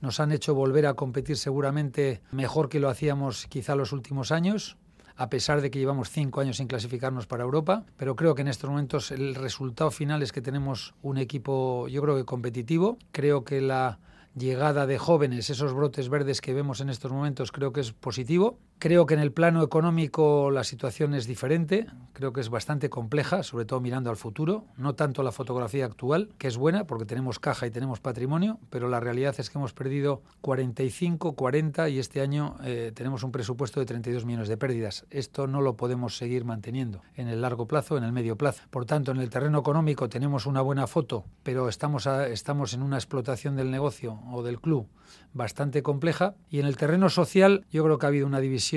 nos 0.03 0.19
han 0.19 0.33
hecho 0.33 0.53
volver 0.53 0.85
a 0.85 0.95
competir 0.95 1.37
seguramente 1.37 2.21
mejor 2.33 2.67
que 2.67 2.81
lo 2.81 2.89
hacíamos 2.89 3.47
quizá 3.47 3.73
los 3.73 3.93
últimos 3.93 4.33
años 4.33 4.75
a 5.15 5.29
pesar 5.29 5.61
de 5.61 5.71
que 5.71 5.79
llevamos 5.79 6.09
cinco 6.09 6.41
años 6.41 6.57
sin 6.57 6.67
clasificarnos 6.67 7.25
para 7.25 7.43
Europa, 7.43 7.85
pero 7.97 8.15
creo 8.15 8.35
que 8.35 8.41
en 8.41 8.47
estos 8.49 8.69
momentos 8.69 9.11
el 9.11 9.35
resultado 9.35 9.91
final 9.91 10.21
es 10.23 10.31
que 10.31 10.41
tenemos 10.41 10.95
un 11.03 11.17
equipo, 11.19 11.87
yo 11.87 12.01
creo 12.01 12.15
que 12.15 12.25
competitivo. 12.25 12.97
Creo 13.11 13.43
que 13.43 13.61
la 13.61 13.99
llegada 14.35 14.87
de 14.87 14.97
jóvenes, 14.97 15.51
esos 15.51 15.73
brotes 15.73 16.09
verdes 16.09 16.41
que 16.41 16.53
vemos 16.53 16.81
en 16.81 16.89
estos 16.89 17.11
momentos, 17.11 17.51
creo 17.51 17.71
que 17.71 17.81
es 17.81 17.91
positivo. 17.91 18.57
Creo 18.83 19.05
que 19.05 19.13
en 19.13 19.21
el 19.21 19.31
plano 19.31 19.63
económico 19.63 20.51
la 20.51 20.65
situación 20.65 21.13
es 21.13 21.25
diferente, 21.25 21.87
creo 22.11 22.33
que 22.33 22.41
es 22.41 22.49
bastante 22.49 22.89
compleja, 22.89 23.41
sobre 23.41 23.63
todo 23.63 23.79
mirando 23.79 24.09
al 24.09 24.17
futuro, 24.17 24.65
no 24.75 24.93
tanto 24.93 25.23
la 25.23 25.31
fotografía 25.31 25.85
actual, 25.85 26.31
que 26.37 26.49
es 26.49 26.57
buena 26.57 26.85
porque 26.85 27.05
tenemos 27.05 27.39
caja 27.39 27.65
y 27.65 27.71
tenemos 27.71 28.01
patrimonio, 28.01 28.59
pero 28.69 28.89
la 28.89 28.99
realidad 28.99 29.35
es 29.37 29.49
que 29.49 29.57
hemos 29.57 29.71
perdido 29.71 30.21
45, 30.41 31.31
40 31.31 31.87
y 31.87 31.99
este 31.99 32.19
año 32.19 32.57
eh, 32.65 32.91
tenemos 32.93 33.23
un 33.23 33.31
presupuesto 33.31 33.79
de 33.79 33.85
32 33.85 34.25
millones 34.25 34.49
de 34.49 34.57
pérdidas. 34.57 35.05
Esto 35.11 35.47
no 35.47 35.61
lo 35.61 35.77
podemos 35.77 36.17
seguir 36.17 36.43
manteniendo 36.43 37.03
en 37.15 37.29
el 37.29 37.39
largo 37.39 37.69
plazo, 37.69 37.95
en 37.97 38.03
el 38.03 38.11
medio 38.11 38.37
plazo. 38.37 38.63
Por 38.69 38.85
tanto, 38.85 39.11
en 39.13 39.19
el 39.19 39.29
terreno 39.29 39.59
económico 39.59 40.09
tenemos 40.09 40.45
una 40.45 40.59
buena 40.59 40.87
foto, 40.87 41.23
pero 41.43 41.69
estamos, 41.69 42.05
estamos 42.05 42.73
en 42.73 42.81
una 42.81 42.97
explotación 42.97 43.55
del 43.55 43.71
negocio 43.71 44.19
o 44.29 44.43
del 44.43 44.59
club 44.59 44.89
bastante 45.33 45.83
compleja 45.83 46.35
y 46.49 46.59
en 46.59 46.65
el 46.65 46.77
terreno 46.77 47.09
social 47.09 47.65
yo 47.71 47.83
creo 47.83 47.97
que 47.97 48.05
ha 48.05 48.09
habido 48.09 48.27
una 48.27 48.39
división 48.39 48.72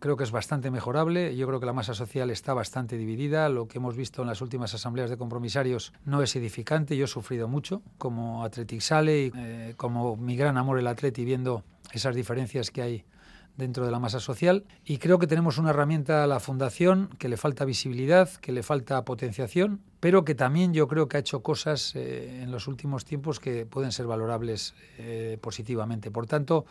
creo 0.00 0.16
que 0.16 0.24
es 0.24 0.30
bastante 0.30 0.70
mejorable. 0.70 1.36
Yo 1.36 1.46
creo 1.46 1.60
que 1.60 1.66
la 1.66 1.72
masa 1.72 1.94
social 1.94 2.30
está 2.30 2.54
bastante 2.54 2.96
dividida. 2.96 3.48
Lo 3.48 3.68
que 3.68 3.78
hemos 3.78 3.96
visto 3.96 4.22
en 4.22 4.28
las 4.28 4.40
últimas 4.40 4.74
asambleas 4.74 5.10
de 5.10 5.16
compromisarios 5.16 5.92
no 6.04 6.22
es 6.22 6.34
edificante. 6.36 6.96
Yo 6.96 7.04
he 7.04 7.08
sufrido 7.08 7.48
mucho 7.48 7.82
como 7.98 8.44
Athletic 8.44 8.80
Sale 8.80 9.26
y 9.26 9.32
eh, 9.36 9.74
como 9.76 10.16
mi 10.16 10.36
gran 10.36 10.56
amor 10.56 10.78
el 10.78 10.86
Atleti 10.86 11.24
viendo 11.24 11.64
esas 11.92 12.14
diferencias 12.14 12.70
que 12.70 12.82
hay 12.82 13.04
dentro 13.58 13.84
de 13.84 13.90
la 13.90 13.98
masa 13.98 14.20
social. 14.20 14.64
Y 14.84 14.98
creo 14.98 15.18
que 15.18 15.26
tenemos 15.26 15.58
una 15.58 15.70
herramienta 15.70 16.24
a 16.24 16.26
la 16.26 16.40
fundación 16.40 17.10
que 17.18 17.28
le 17.28 17.36
falta 17.36 17.64
visibilidad, 17.64 18.30
que 18.40 18.52
le 18.52 18.62
falta 18.62 19.04
potenciación, 19.04 19.80
pero 20.00 20.24
que 20.24 20.34
también 20.34 20.72
yo 20.72 20.86
creo 20.86 21.08
que 21.08 21.18
ha 21.18 21.20
hecho 21.20 21.42
cosas 21.42 21.94
eh, 21.96 22.42
en 22.42 22.52
los 22.52 22.68
últimos 22.68 23.04
tiempos 23.04 23.40
que 23.40 23.66
pueden 23.66 23.92
ser 23.92 24.06
valorables 24.06 24.74
eh, 24.98 25.38
positivamente. 25.40 26.10
Por 26.10 26.26
tanto, 26.26 26.66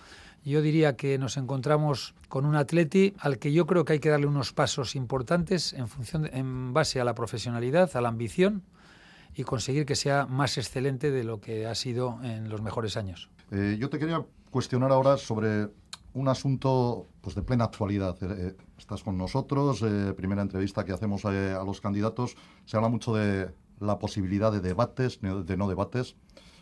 yo 0.50 0.62
diría 0.62 0.96
que 0.96 1.18
nos 1.18 1.38
encontramos 1.38 2.16
con 2.30 2.46
un 2.46 2.56
atleti 2.56 3.13
al 3.20 3.39
que 3.39 3.51
yo 3.51 3.66
creo 3.66 3.86
que 3.86 3.94
hay 3.94 4.00
que 4.00 4.10
darle 4.10 4.27
unos 4.27 4.54
pasos 4.54 4.96
importantes 4.96 5.74
en 5.74 5.88
función 5.88 6.30
en 6.34 6.74
base 6.74 7.00
a 7.00 7.04
la 7.04 7.16
profesionalidad, 7.16 7.96
a 7.96 8.01
la 8.01 8.10
ambición 8.10 8.63
y 9.36 9.44
conseguir 9.44 9.86
que 9.86 9.96
sea 9.96 10.25
más 10.25 10.58
excelente 10.58 11.12
de 11.12 11.24
lo 11.24 11.39
que 11.39 11.68
ha 11.68 11.75
sido 11.75 12.20
en 12.24 12.50
los 12.50 12.62
mejores 12.62 12.98
años. 12.98 13.30
Eh, 13.51 13.77
yo 13.80 13.89
te 13.89 14.00
quería 14.00 14.25
cuestionar 14.50 14.92
ahora 14.92 15.18
sobre 15.18 15.70
un 16.18 16.27
asunto 16.27 17.06
pues, 17.22 17.36
de 17.36 17.44
plena 17.44 17.66
actualidad. 17.66 18.18
Eh, 18.22 18.27
eh, 18.30 18.56
estás 18.77 19.04
con 19.04 19.18
nosotros, 19.18 19.84
eh, 19.84 20.13
primera 20.16 20.42
entrevista 20.42 20.84
que 20.84 20.92
hacemos 20.92 21.25
a 21.25 21.63
los 21.63 21.80
candidatos. 21.80 22.36
Se 22.66 22.75
habla 22.75 22.89
mucho 22.89 23.13
de 23.13 23.51
la 23.80 24.00
posibilidad 24.00 24.51
de 24.51 24.60
debates, 24.60 25.20
de 25.22 25.58
no 25.58 25.68
debates. 25.68 26.16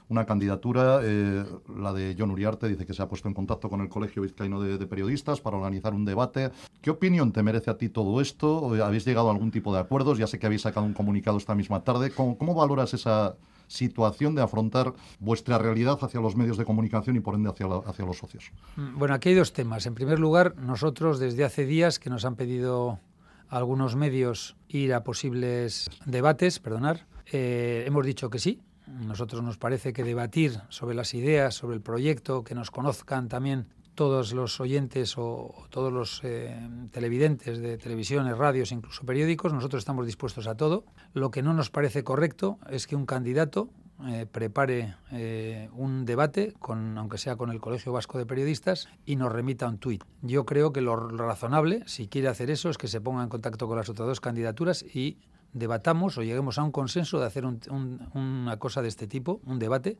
Una 0.07 0.25
candidatura, 0.25 1.01
la 1.01 1.93
de 1.93 2.15
John 2.17 2.31
Uriarte, 2.31 2.67
dice 2.67 2.85
que 2.85 2.93
se 2.93 3.01
ha 3.01 3.07
puesto 3.07 3.27
en 3.27 3.33
contacto 3.33 3.69
con 3.69 3.81
el 3.81 3.89
Colegio 3.89 4.21
Vizcaíno 4.21 4.61
de, 4.61 4.85
Periodistas 4.85 5.41
para 5.41 5.57
organizar 5.57 5.93
un 5.93 6.05
debate. 6.05 6.51
¿Qué 6.81 6.91
opinión 6.91 7.31
te 7.31 7.41
merece 7.41 7.71
a 7.71 7.77
ti 7.77 7.89
todo 7.89 8.21
esto? 8.21 8.71
¿Habéis 8.83 9.05
llegado 9.05 9.29
a 9.29 9.31
algún 9.31 9.51
tipo 9.51 9.73
de 9.73 9.79
acuerdos? 9.79 10.17
Ya 10.17 10.27
sé 10.27 10.37
que 10.37 10.45
habéis 10.45 10.61
sacado 10.61 10.85
un 10.85 10.93
comunicado 10.93 11.37
esta 11.37 11.55
misma 11.55 11.83
tarde. 11.83 12.11
cómo 12.11 12.53
valoras 12.53 12.93
esa, 12.93 13.35
situación 13.67 14.35
de 14.35 14.41
afrontar 14.41 14.93
vuestra 15.19 15.57
realidad 15.57 15.97
hacia 16.01 16.19
los 16.19 16.35
medios 16.35 16.57
de 16.57 16.65
comunicación 16.65 17.15
y 17.15 17.19
por 17.19 17.35
ende 17.35 17.49
hacia, 17.49 17.67
hacia 17.85 18.05
los 18.05 18.17
socios? 18.17 18.51
Mm, 18.75 18.97
bueno, 18.97 19.13
aquí 19.13 19.29
hay 19.29 19.35
dos 19.35 19.53
temas. 19.53 19.85
En 19.85 19.95
primer 19.95 20.19
lugar, 20.19 20.55
nosotros 20.57 21.19
desde 21.19 21.43
hace 21.43 21.65
días 21.65 21.99
que 21.99 22.09
nos 22.09 22.25
han 22.25 22.35
pedido 22.35 22.99
algunos 23.47 23.95
medios 23.95 24.55
ir 24.67 24.93
a 24.93 25.03
posibles 25.03 25.89
debates, 26.05 26.59
perdonar, 26.59 27.05
eh, 27.31 27.83
hemos 27.87 28.05
dicho 28.05 28.29
que 28.29 28.39
sí. 28.39 28.59
Nosotros 28.87 29.43
nos 29.43 29.57
parece 29.57 29.93
que 29.93 30.03
debatir 30.03 30.59
sobre 30.69 30.95
las 30.95 31.13
ideas, 31.13 31.55
sobre 31.55 31.75
el 31.75 31.81
proyecto, 31.81 32.43
que 32.43 32.55
nos 32.55 32.71
conozcan 32.71 33.27
también 33.27 33.67
todos 33.95 34.33
los 34.33 34.59
oyentes 34.59 35.17
o, 35.17 35.65
todos 35.69 35.91
los 35.91 36.21
eh, 36.23 36.55
televidentes 36.91 37.59
de 37.59 37.77
televisiones, 37.77 38.37
radios, 38.37 38.71
incluso 38.71 39.05
periódicos, 39.05 39.53
nosotros 39.53 39.81
estamos 39.81 40.05
dispuestos 40.05 40.47
a 40.47 40.55
todo. 40.55 40.85
Lo 41.13 41.31
que 41.31 41.41
no 41.41 41.53
nos 41.53 41.69
parece 41.69 42.03
correcto 42.03 42.59
es 42.69 42.87
que 42.87 42.95
un 42.95 43.05
candidato 43.05 43.69
eh, 44.07 44.25
prepare 44.29 44.95
eh, 45.11 45.69
un 45.73 46.05
debate, 46.05 46.53
con, 46.59 46.97
aunque 46.97 47.17
sea 47.17 47.37
con 47.37 47.49
el 47.49 47.61
Colegio 47.61 47.93
Vasco 47.93 48.17
de 48.17 48.25
Periodistas, 48.25 48.89
y 49.05 49.15
nos 49.15 49.31
remita 49.31 49.67
un 49.67 49.77
tuit. 49.77 50.03
Yo 50.21 50.45
creo 50.45 50.73
que 50.73 50.81
lo 50.81 50.95
razonable, 50.95 51.83
si 51.87 52.07
quiere 52.07 52.27
hacer 52.27 52.51
eso, 52.51 52.69
es 52.69 52.77
que 52.77 52.89
se 52.89 52.99
ponga 52.99 53.23
en 53.23 53.29
contacto 53.29 53.67
con 53.67 53.77
las 53.77 53.89
otras 53.89 54.07
dos 54.07 54.19
candidaturas 54.19 54.83
y 54.83 55.17
debatamos 55.55 56.17
o 56.17 56.23
lleguemos 56.23 56.59
a 56.59 56.63
un 56.63 56.71
consenso 56.71 57.19
de 57.19 57.25
hacer 57.25 57.45
una 57.45 58.57
cosa 58.57 58.81
de 58.81 58.89
este 58.89 59.07
tipo, 59.07 59.41
un 59.45 59.57
debate, 59.57 59.97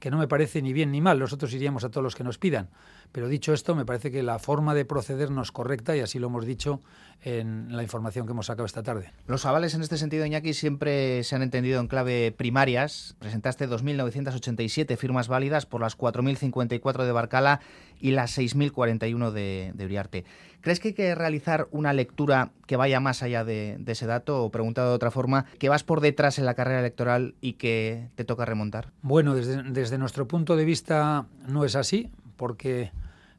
que 0.00 0.10
no 0.10 0.18
me 0.18 0.26
parece 0.26 0.62
ni 0.62 0.72
bien 0.72 0.90
ni 0.90 1.00
mal. 1.00 1.18
Nosotros 1.18 1.52
iríamos 1.54 1.84
a 1.84 1.90
todos 1.90 2.02
los 2.02 2.16
que 2.16 2.24
nos 2.24 2.38
pidan. 2.38 2.70
Pero 3.12 3.28
dicho 3.28 3.52
esto, 3.52 3.74
me 3.74 3.84
parece 3.84 4.10
que 4.10 4.22
la 4.22 4.38
forma 4.38 4.74
de 4.74 4.84
proceder 4.84 5.30
no 5.30 5.42
es 5.42 5.52
correcta 5.52 5.96
y 5.96 6.00
así 6.00 6.18
lo 6.18 6.28
hemos 6.28 6.46
dicho 6.46 6.80
en 7.22 7.74
la 7.74 7.82
información 7.82 8.26
que 8.26 8.32
hemos 8.32 8.46
sacado 8.46 8.66
esta 8.66 8.82
tarde. 8.82 9.12
Los 9.26 9.46
avales 9.46 9.74
en 9.74 9.82
este 9.82 9.96
sentido, 9.96 10.26
Iñaki, 10.26 10.54
siempre 10.54 11.24
se 11.24 11.34
han 11.34 11.42
entendido 11.42 11.80
en 11.80 11.88
clave 11.88 12.32
primarias. 12.36 13.16
Presentaste 13.18 13.68
2.987 13.68 14.96
firmas 14.96 15.28
válidas 15.28 15.66
por 15.66 15.80
las 15.80 15.96
4.054 15.96 17.04
de 17.04 17.12
Barcala 17.12 17.60
y 17.98 18.10
las 18.12 18.38
6.041 18.38 19.30
de, 19.30 19.72
de 19.74 19.84
Uriarte. 19.84 20.24
¿Crees 20.66 20.80
que 20.80 20.88
hay 20.88 20.94
que 20.94 21.14
realizar 21.14 21.68
una 21.70 21.92
lectura 21.92 22.50
que 22.66 22.76
vaya 22.76 22.98
más 22.98 23.22
allá 23.22 23.44
de, 23.44 23.78
ese 23.86 24.06
dato? 24.06 24.42
O 24.42 24.50
preguntado 24.50 24.90
de 24.90 24.96
otra 24.96 25.12
forma, 25.12 25.44
que 25.58 25.68
vas 25.68 25.84
por 25.84 26.00
detrás 26.00 26.40
en 26.40 26.44
la 26.44 26.54
carrera 26.54 26.80
electoral 26.80 27.36
y 27.40 27.52
que 27.52 28.08
te 28.16 28.24
toca 28.24 28.44
remontar? 28.44 28.90
Bueno, 29.00 29.36
desde, 29.36 29.62
desde 29.62 29.96
nuestro 29.96 30.26
punto 30.26 30.56
de 30.56 30.64
vista 30.64 31.26
no 31.46 31.64
es 31.64 31.76
así, 31.76 32.10
porque 32.36 32.92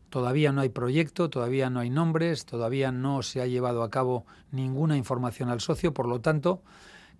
Todavía 0.10 0.54
no 0.54 0.62
hay 0.62 0.70
proyecto, 0.70 1.30
todavía 1.30 1.70
no 1.70 1.82
hay 1.82 1.90
nombres, 1.90 2.46
todavía 2.46 2.92
no 2.92 3.22
se 3.24 3.42
ha 3.42 3.46
llevado 3.46 3.84
a 3.84 3.90
cabo 3.90 4.26
ninguna 4.52 4.96
información 4.96 5.50
al 5.50 5.60
socio, 5.60 5.94
por 5.94 6.08
lo 6.08 6.22
tanto, 6.22 6.62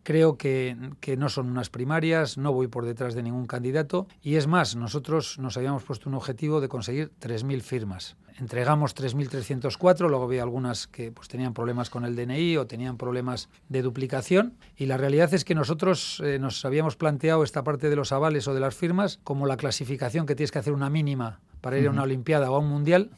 creo 0.04 0.38
que, 0.38 0.78
no 1.18 1.28
son 1.28 1.50
unas 1.50 1.70
primarias, 1.70 2.38
no 2.38 2.54
voy 2.54 2.68
por 2.68 2.86
detrás 2.86 3.14
de 3.14 3.24
ningún 3.24 3.46
candidato. 3.46 4.08
Y 4.22 4.36
es 4.36 4.48
más, 4.48 4.78
nosotros 4.78 5.38
nos 5.38 5.58
habíamos 5.58 5.84
puesto 5.84 6.08
un 6.10 6.16
objetivo 6.16 6.62
de 6.62 6.70
conseguir 6.70 7.12
3.000 7.20 7.62
firmas. 7.62 8.16
Entregamos 8.40 8.96
3.304, 8.96 10.08
luego 10.08 10.24
había 10.24 10.44
algunas 10.44 10.88
que 10.88 11.12
pues, 11.12 11.28
tenían 11.28 11.54
problemas 11.54 11.90
con 11.90 12.06
el 12.06 12.16
DNI 12.16 12.56
o 12.56 12.68
tenían 12.68 12.96
problemas 12.96 13.50
de 13.68 13.82
duplicación. 13.82 14.54
Y 14.78 14.86
la 14.86 14.96
realidad 14.96 15.34
es 15.34 15.44
que 15.44 15.56
nosotros 15.56 16.22
eh, 16.24 16.40
nos 16.40 16.64
habíamos 16.64 16.96
planteado 16.96 17.44
esta 17.44 17.66
parte 17.66 17.90
de 17.90 17.98
los 17.98 18.14
avales 18.14 18.48
o 18.48 18.54
de 18.54 18.62
las 18.62 18.76
firmas 18.76 19.20
como 19.26 19.46
la 19.46 19.58
clasificación 19.58 20.26
que 20.26 20.36
tienes 20.36 20.52
que 20.52 20.60
hacer 20.60 20.72
una 20.72 20.90
mínima 20.90 21.42
para 21.62 21.78
ir 21.78 21.88
a 21.88 21.92
una 21.92 22.04
Olimpiada 22.04 22.50
o 22.52 22.56
a 22.56 22.60
un 22.60 22.70
Mundial 22.70 23.10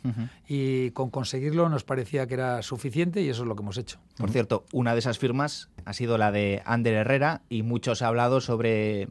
y 0.47 0.91
con 0.91 1.09
conseguirlo 1.09 1.69
nos 1.69 1.83
parecía 1.83 2.27
que 2.27 2.33
era 2.33 2.61
suficiente 2.61 3.21
y 3.21 3.29
eso 3.29 3.43
es 3.43 3.47
lo 3.47 3.55
que 3.55 3.61
hemos 3.61 3.77
hecho. 3.77 3.99
Por 4.17 4.29
cierto, 4.29 4.65
una 4.71 4.93
de 4.93 4.99
esas 4.99 5.19
firmas 5.19 5.69
ha 5.85 5.93
sido 5.93 6.17
la 6.17 6.31
de 6.31 6.61
Ander 6.65 6.93
Herrera 6.93 7.41
y 7.49 7.63
muchos 7.63 8.01
ha 8.01 8.07
hablado 8.07 8.41
sobre 8.41 9.07